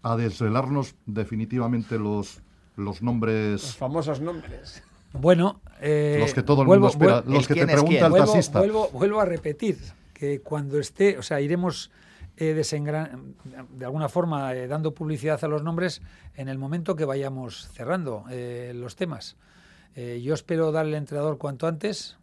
a 0.01 0.15
desvelarnos 0.15 0.95
definitivamente 1.05 1.99
los, 1.99 2.41
los 2.75 3.01
nombres. 3.03 3.61
Los 3.61 3.77
famosos 3.77 4.19
nombres. 4.19 4.83
Bueno, 5.13 5.61
eh, 5.81 6.17
los 6.19 6.33
que 6.33 6.43
todo 6.43 6.61
el 6.61 6.67
vuelvo, 6.67 6.87
mundo 6.87 7.05
espera, 7.05 7.23
los 7.25 7.47
que 7.47 7.55
te 7.55 7.67
pregunta 7.67 8.05
el 8.05 8.11
vuelvo, 8.11 8.31
taxista. 8.31 8.59
Vuelvo, 8.59 8.89
vuelvo, 8.89 9.19
a 9.19 9.25
repetir 9.25 9.77
que 10.13 10.39
cuando 10.39 10.79
esté, 10.79 11.17
o 11.17 11.23
sea, 11.23 11.41
iremos 11.41 11.91
eh, 12.37 12.55
desengran 12.55 13.35
de 13.69 13.85
alguna 13.85 14.09
forma 14.09 14.55
eh, 14.55 14.67
dando 14.67 14.95
publicidad 14.95 15.43
a 15.43 15.47
los 15.47 15.61
nombres 15.61 16.01
en 16.33 16.47
el 16.47 16.57
momento 16.57 16.95
que 16.95 17.05
vayamos 17.05 17.67
cerrando 17.73 18.23
eh, 18.31 18.71
los 18.73 18.95
temas. 18.95 19.35
yo 19.95 20.33
espero 20.33 20.71
dar 20.71 20.87
el 20.87 20.95
entrenador 20.95 21.37
cuanto 21.37 21.67
antes, 21.67 22.17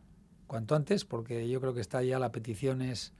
cuanto 0.49 0.75
antes, 0.75 1.05
porque 1.05 1.49
yo 1.49 1.61
creo 1.61 1.73
que 1.73 1.83
está 1.83 2.03
ya 2.03 2.19
la 2.19 2.33
petición 2.33 2.83
es, 2.83 3.13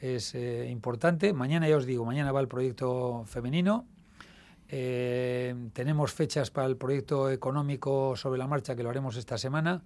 es 0.00 0.34
importante. 0.68 1.32
Mañana 1.32 1.66
ya 1.66 1.76
os 1.76 1.86
digo, 1.86 2.04
mañana 2.04 2.30
va 2.30 2.40
el 2.40 2.48
proyecto 2.48 3.24
femenino. 3.26 3.86
Eh, 4.68 5.54
tenemos 5.72 6.12
fechas 6.12 6.50
para 6.50 6.66
el 6.66 6.76
proyecto 6.76 7.30
económico 7.30 8.16
sobre 8.16 8.38
la 8.38 8.46
marcha 8.46 8.74
que 8.74 8.82
lo 8.82 8.90
haremos 8.90 9.16
esta 9.16 9.38
semana. 9.38 9.82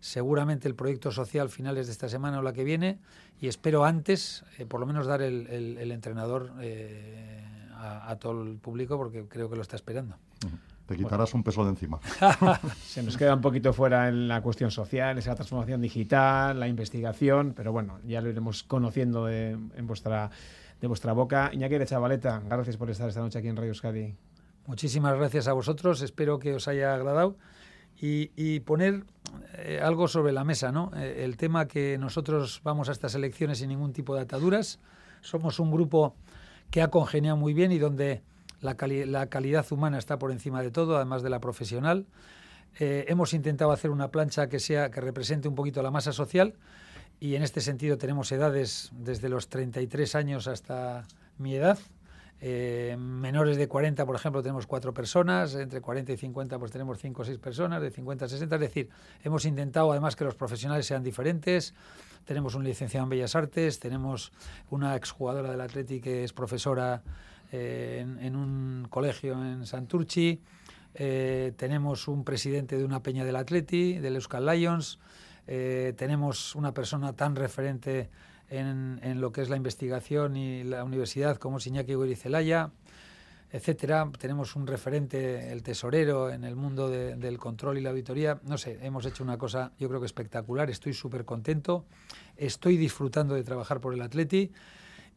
Seguramente 0.00 0.68
el 0.68 0.74
proyecto 0.74 1.10
social 1.10 1.48
finales 1.48 1.86
de 1.86 1.92
esta 1.92 2.08
semana 2.08 2.38
o 2.38 2.42
la 2.42 2.52
que 2.52 2.64
viene. 2.64 2.98
Y 3.40 3.48
espero 3.48 3.84
antes, 3.84 4.44
eh, 4.58 4.66
por 4.66 4.80
lo 4.80 4.86
menos, 4.86 5.06
dar 5.06 5.22
el, 5.22 5.46
el, 5.48 5.78
el 5.78 5.92
entrenador 5.92 6.52
eh, 6.60 7.42
a, 7.74 8.10
a, 8.10 8.16
todo 8.16 8.42
el 8.42 8.56
público 8.56 8.96
porque 8.96 9.26
creo 9.26 9.48
que 9.50 9.56
lo 9.56 9.62
está 9.62 9.76
esperando. 9.76 10.16
Uh 10.44 10.48
-huh. 10.48 10.58
Te 10.88 10.96
quitarás 10.96 11.32
bueno. 11.32 11.40
un 11.40 11.42
peso 11.42 11.64
de 11.64 11.70
encima. 11.70 12.00
Se 12.86 13.02
nos 13.02 13.18
queda 13.18 13.34
un 13.34 13.42
poquito 13.42 13.74
fuera 13.74 14.08
en 14.08 14.26
la 14.26 14.40
cuestión 14.40 14.70
social, 14.70 15.18
esa 15.18 15.34
transformación 15.34 15.82
digital, 15.82 16.58
la 16.58 16.66
investigación, 16.66 17.52
pero 17.54 17.72
bueno, 17.72 17.98
ya 18.06 18.22
lo 18.22 18.30
iremos 18.30 18.62
conociendo 18.62 19.26
de, 19.26 19.50
en 19.50 19.86
vuestra 19.86 20.30
de 20.80 20.86
vuestra 20.86 21.12
boca. 21.12 21.50
Iñaki 21.52 21.78
de 21.78 21.86
Chavaleta, 21.86 22.42
gracias 22.48 22.76
por 22.76 22.90
estar 22.90 23.08
esta 23.08 23.20
noche 23.20 23.38
aquí 23.38 23.48
en 23.48 23.56
Radio 23.56 23.70
Euskadi. 23.70 24.14
Muchísimas 24.66 25.16
gracias 25.16 25.48
a 25.48 25.52
vosotros, 25.52 26.02
espero 26.02 26.38
que 26.38 26.54
os 26.54 26.68
haya 26.68 26.94
agradado 26.94 27.36
y, 28.00 28.60
poner 28.60 29.04
eh, 29.54 29.80
algo 29.82 30.06
sobre 30.06 30.32
la 30.32 30.44
mesa, 30.44 30.70
¿no? 30.70 30.92
Eh, 30.94 31.24
el 31.24 31.36
tema 31.36 31.66
que 31.66 31.98
nosotros 31.98 32.60
vamos 32.62 32.88
a 32.88 32.92
estas 32.92 33.14
elecciones 33.14 33.58
sin 33.58 33.70
ningún 33.70 33.92
tipo 33.92 34.14
de 34.14 34.20
ataduras, 34.20 34.78
somos 35.20 35.58
un 35.58 35.72
grupo 35.72 36.14
que 36.70 36.82
ha 36.82 36.88
congeniado 36.88 37.36
muy 37.36 37.54
bien 37.54 37.72
y 37.72 37.78
donde 37.78 38.22
la, 38.60 38.76
la 39.06 39.26
calidad 39.26 39.66
humana 39.72 39.98
está 39.98 40.18
por 40.18 40.30
encima 40.30 40.62
de 40.62 40.70
todo, 40.70 40.96
además 40.96 41.22
de 41.22 41.30
la 41.30 41.40
profesional. 41.40 42.06
Eh, 42.78 43.06
hemos 43.08 43.34
intentado 43.34 43.72
hacer 43.72 43.90
una 43.90 44.08
plancha 44.08 44.48
que 44.48 44.60
sea 44.60 44.90
que 44.90 45.00
represente 45.00 45.48
un 45.48 45.54
poquito 45.54 45.82
la 45.82 45.90
masa 45.90 46.12
social 46.12 46.54
y 47.20 47.34
en 47.34 47.42
este 47.42 47.60
sentido 47.60 47.98
tenemos 47.98 48.30
edades 48.32 48.90
desde 48.92 49.28
los 49.28 49.48
33 49.48 50.14
años 50.14 50.46
hasta 50.46 51.04
mi 51.38 51.54
edad. 51.54 51.78
Eh, 52.40 52.96
menores 52.98 53.56
de 53.56 53.66
40, 53.66 54.06
por 54.06 54.14
ejemplo, 54.14 54.42
tenemos 54.42 54.66
cuatro 54.68 54.94
personas, 54.94 55.56
entre 55.56 55.80
40 55.80 56.12
y 56.12 56.16
50 56.16 56.58
pues 56.58 56.70
tenemos 56.70 56.98
cinco 56.98 57.22
o 57.22 57.24
seis 57.24 57.38
personas, 57.38 57.82
de 57.82 57.90
50 57.90 58.26
a 58.26 58.28
60, 58.28 58.54
es 58.54 58.60
decir, 58.60 58.88
hemos 59.24 59.44
intentado 59.44 59.90
además 59.90 60.14
que 60.14 60.22
los 60.22 60.36
profesionales 60.36 60.86
sean 60.86 61.02
diferentes, 61.02 61.74
tenemos 62.24 62.54
un 62.54 62.62
licenciado 62.62 63.04
en 63.04 63.10
Bellas 63.10 63.34
Artes, 63.34 63.80
tenemos 63.80 64.30
una 64.70 64.94
exjugadora 64.94 65.50
del 65.50 65.60
Atleti 65.60 66.00
que 66.00 66.22
es 66.22 66.32
profesora 66.32 67.02
eh, 67.50 67.98
en, 68.02 68.24
en, 68.24 68.36
un 68.36 68.86
colegio 68.88 69.32
en 69.32 69.66
Santurchi, 69.66 70.40
eh, 70.94 71.52
tenemos 71.56 72.06
un 72.06 72.24
presidente 72.24 72.78
de 72.78 72.84
una 72.84 73.02
peña 73.02 73.24
del 73.24 73.34
Atleti, 73.34 73.98
del 73.98 74.14
Euskal 74.14 74.46
Lions, 74.46 74.98
eh, 75.50 75.94
tenemos 75.96 76.54
una 76.54 76.74
persona 76.74 77.14
tan 77.14 77.34
referente 77.34 78.10
en, 78.50 79.20
lo 79.20 79.32
que 79.32 79.40
es 79.40 79.48
la 79.48 79.56
investigación 79.56 80.36
y 80.36 80.62
la 80.62 80.84
universidad 80.84 81.38
como 81.38 81.56
es 81.56 81.66
Iñaki 81.66 81.94
Guirizelaya, 81.94 82.70
etcétera. 83.50 84.10
Tenemos 84.18 84.56
un 84.56 84.66
referente, 84.66 85.50
el 85.50 85.62
tesorero, 85.62 86.30
en 86.30 86.44
el 86.44 86.54
mundo 86.54 86.90
de, 86.90 87.16
del 87.16 87.38
control 87.38 87.78
y 87.78 87.80
la 87.80 87.90
auditoría. 87.90 88.38
No 88.44 88.58
sé, 88.58 88.78
hemos 88.82 89.06
hecho 89.06 89.24
una 89.24 89.38
cosa, 89.38 89.72
yo 89.78 89.88
creo 89.88 90.00
que 90.00 90.06
espectacular. 90.06 90.68
Estoy 90.68 90.92
súper 90.92 91.24
contento. 91.24 91.86
Estoy 92.36 92.76
disfrutando 92.76 93.34
de 93.34 93.42
trabajar 93.42 93.80
por 93.80 93.94
el 93.94 94.02
Atleti. 94.02 94.52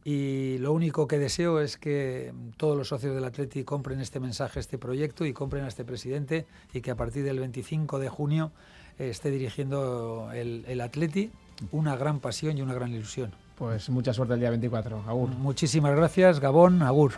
Y 0.04 0.58
lo 0.58 0.72
único 0.72 1.06
que 1.06 1.18
deseo 1.18 1.60
es 1.60 1.76
que 1.76 2.32
todos 2.56 2.76
los 2.76 2.88
socios 2.88 3.14
del 3.14 3.24
Atleti 3.24 3.62
compren 3.64 4.00
este 4.00 4.18
mensaje, 4.18 4.58
este 4.58 4.76
proyecto 4.76 5.26
y 5.26 5.32
compren 5.32 5.64
a 5.64 5.68
este 5.68 5.84
presidente 5.84 6.46
y 6.72 6.80
que 6.80 6.90
a 6.90 6.96
partir 6.96 7.22
del 7.22 7.38
25 7.38 8.00
de 8.00 8.08
junio 8.08 8.50
esté 8.98 9.30
dirigiendo 9.30 10.30
el, 10.32 10.64
el 10.68 10.80
Atleti, 10.80 11.30
una 11.70 11.96
gran 11.96 12.20
pasión 12.20 12.58
y 12.58 12.62
una 12.62 12.74
gran 12.74 12.92
ilusión. 12.92 13.32
Pues 13.56 13.88
mucha 13.90 14.12
suerte 14.12 14.34
el 14.34 14.40
día 14.40 14.50
24. 14.50 15.04
Agur. 15.06 15.28
Muchísimas 15.30 15.94
gracias, 15.94 16.40
Gabón. 16.40 16.82
Agur. 16.82 17.12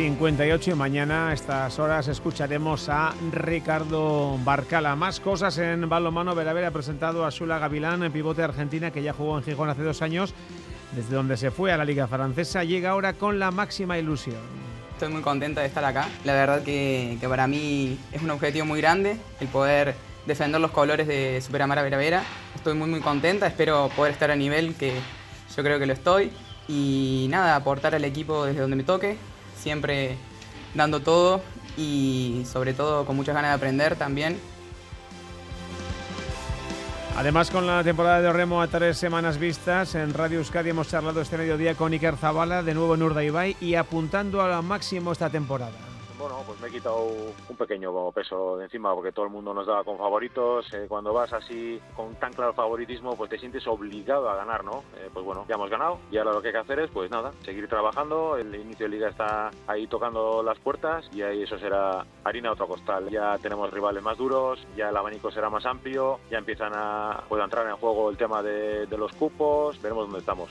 58 0.00 0.70
y 0.70 0.74
mañana 0.74 1.28
a 1.28 1.34
estas 1.34 1.78
horas 1.78 2.08
escucharemos 2.08 2.88
a 2.88 3.12
Ricardo 3.32 4.38
Barcala. 4.42 4.96
Más 4.96 5.20
cosas 5.20 5.58
en 5.58 5.86
balonmano. 5.90 6.34
Veravera 6.34 6.68
ha 6.68 6.70
presentado 6.70 7.26
a 7.26 7.30
Sula 7.30 7.58
Gavilán, 7.58 8.02
en 8.02 8.10
pivote 8.10 8.42
argentina 8.42 8.90
que 8.90 9.02
ya 9.02 9.12
jugó 9.12 9.36
en 9.36 9.44
Gijón 9.44 9.68
hace 9.68 9.82
dos 9.82 10.00
años 10.00 10.32
desde 10.92 11.14
donde 11.14 11.36
se 11.36 11.50
fue 11.50 11.70
a 11.70 11.76
la 11.76 11.84
Liga 11.84 12.08
Francesa, 12.08 12.64
llega 12.64 12.90
ahora 12.90 13.12
con 13.12 13.38
la 13.38 13.50
máxima 13.50 13.98
ilusión. 13.98 14.40
Estoy 14.94 15.10
muy 15.10 15.20
contenta 15.20 15.60
de 15.60 15.66
estar 15.66 15.84
acá. 15.84 16.08
La 16.24 16.32
verdad 16.32 16.62
que, 16.62 17.18
que 17.20 17.28
para 17.28 17.46
mí 17.46 17.98
es 18.10 18.22
un 18.22 18.30
objetivo 18.30 18.64
muy 18.64 18.80
grande 18.80 19.18
el 19.38 19.48
poder 19.48 19.94
defender 20.24 20.62
los 20.62 20.70
colores 20.70 21.06
de 21.08 21.42
Superamara 21.42 21.82
Veravera. 21.82 22.22
Estoy 22.54 22.72
muy 22.72 22.88
muy 22.88 23.00
contenta, 23.00 23.46
espero 23.46 23.90
poder 23.94 24.14
estar 24.14 24.30
a 24.30 24.36
nivel 24.36 24.74
que 24.76 24.94
yo 25.54 25.62
creo 25.62 25.78
que 25.78 25.84
lo 25.84 25.92
estoy. 25.92 26.32
Y 26.68 27.26
nada, 27.28 27.54
aportar 27.54 27.94
al 27.94 28.04
equipo 28.04 28.46
desde 28.46 28.60
donde 28.60 28.76
me 28.76 28.84
toque, 28.84 29.18
siempre 29.60 30.16
dando 30.74 31.00
todo 31.00 31.42
y 31.76 32.42
sobre 32.50 32.74
todo 32.74 33.04
con 33.04 33.16
muchas 33.16 33.34
ganas 33.34 33.50
de 33.50 33.54
aprender 33.56 33.96
también 33.96 34.38
Además, 37.20 37.50
con 37.50 37.66
la 37.66 37.84
temporada 37.84 38.22
de 38.22 38.32
remo 38.32 38.62
a 38.62 38.68
tres 38.68 38.96
semanas 38.96 39.36
vistas, 39.36 39.94
en 39.94 40.14
Radio 40.14 40.38
Euskadi 40.38 40.70
hemos 40.70 40.88
charlado 40.88 41.20
este 41.20 41.36
mediodía 41.36 41.74
con 41.74 41.92
Iker 41.92 42.16
Zabala, 42.16 42.62
de 42.62 42.72
nuevo 42.72 42.94
en 42.94 43.02
Urdaibai, 43.02 43.58
y 43.60 43.74
apuntando 43.74 44.40
a 44.40 44.48
lo 44.48 44.62
máximo 44.62 45.12
esta 45.12 45.28
temporada. 45.28 45.89
Bueno, 46.20 46.42
pues 46.46 46.60
me 46.60 46.68
he 46.68 46.70
quitado 46.70 47.06
un 47.48 47.56
pequeño 47.56 48.12
peso 48.12 48.58
de 48.58 48.64
encima 48.64 48.94
porque 48.94 49.10
todo 49.10 49.24
el 49.24 49.32
mundo 49.32 49.54
nos 49.54 49.66
daba 49.66 49.82
con 49.84 49.96
favoritos. 49.96 50.72
Eh, 50.74 50.84
cuando 50.86 51.14
vas 51.14 51.32
así 51.32 51.80
con 51.96 52.14
tan 52.16 52.32
claro 52.32 52.52
favoritismo, 52.52 53.16
pues 53.16 53.30
te 53.30 53.38
sientes 53.38 53.66
obligado 53.66 54.28
a 54.28 54.36
ganar, 54.36 54.62
¿no? 54.62 54.84
Eh, 54.96 55.08
pues 55.12 55.24
bueno, 55.24 55.46
ya 55.48 55.54
hemos 55.54 55.70
ganado 55.70 55.98
y 56.10 56.18
ahora 56.18 56.32
lo 56.32 56.42
que 56.42 56.48
hay 56.48 56.52
que 56.52 56.58
hacer 56.58 56.80
es, 56.80 56.90
pues 56.90 57.10
nada, 57.10 57.32
seguir 57.42 57.66
trabajando. 57.68 58.36
El 58.36 58.54
inicio 58.54 58.86
de 58.86 58.90
liga 58.90 59.08
está 59.08 59.50
ahí 59.66 59.86
tocando 59.86 60.42
las 60.42 60.58
puertas 60.58 61.08
y 61.12 61.22
ahí 61.22 61.42
eso 61.42 61.58
será 61.58 62.04
harina 62.22 62.50
a 62.50 62.52
otro 62.52 62.68
costal. 62.68 63.08
Ya 63.08 63.38
tenemos 63.38 63.70
rivales 63.72 64.02
más 64.02 64.18
duros, 64.18 64.64
ya 64.76 64.90
el 64.90 64.96
abanico 64.96 65.30
será 65.30 65.48
más 65.48 65.64
amplio, 65.64 66.20
ya 66.30 66.38
empiezan 66.38 66.72
a, 66.74 67.24
puede 67.28 67.44
entrar 67.44 67.66
en 67.66 67.76
juego 67.76 68.10
el 68.10 68.18
tema 68.18 68.42
de, 68.42 68.86
de 68.86 68.98
los 68.98 69.12
cupos, 69.12 69.80
veremos 69.80 70.04
dónde 70.04 70.18
estamos. 70.18 70.50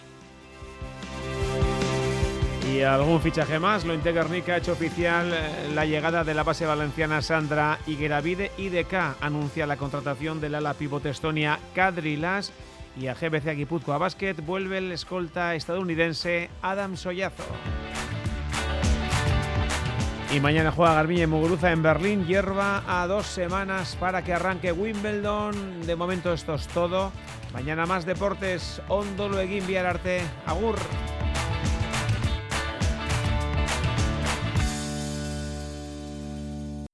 Y 2.70 2.84
algún 2.84 3.20
fichaje 3.20 3.58
más, 3.58 3.84
lo 3.84 4.00
Guernica 4.00 4.54
ha 4.54 4.58
hecho 4.58 4.74
oficial 4.74 5.34
eh, 5.34 5.72
la 5.74 5.86
llegada 5.86 6.24
de 6.24 6.34
la 6.34 6.44
base 6.44 6.66
valenciana 6.66 7.22
Sandra 7.22 7.80
Higueravide. 7.88 8.52
IDK 8.58 9.16
anuncia 9.22 9.66
la 9.66 9.78
contratación 9.78 10.40
del 10.40 10.56
ala 10.56 10.76
pivote 10.76 11.10
Estonia 11.10 11.60
Kadrilas 11.74 12.54
y 13.00 13.08
a 13.08 13.16
GBC 13.16 13.56
Guipúzcoa 13.56 13.98
Basket 13.98 14.36
vuelve 14.46 14.78
el 14.78 14.92
escolta 14.92 15.56
estadounidense 15.56 16.50
Adam 16.62 16.96
Soyazo. 16.96 17.44
Y 20.32 20.40
mañana 20.40 20.72
juega 20.72 20.94
Garbiñe 20.94 21.26
Muguruza 21.26 21.72
en 21.72 21.82
Berlín, 21.82 22.28
hierba 22.28 22.84
a 22.88 23.08
dos 23.08 23.26
semanas 23.26 23.98
para 24.00 24.24
que 24.24 24.34
arranque 24.34 24.72
Wimbledon. 24.72 25.88
De 25.88 25.96
momento 25.96 26.32
esto 26.34 26.54
es 26.54 26.68
todo. 26.68 27.12
Mañana 27.52 27.88
más 27.88 28.06
deportes, 28.06 28.80
Ondo 28.90 29.28
Lueguín 29.28 29.64
Arte. 29.76 30.22
Agur. 30.46 30.78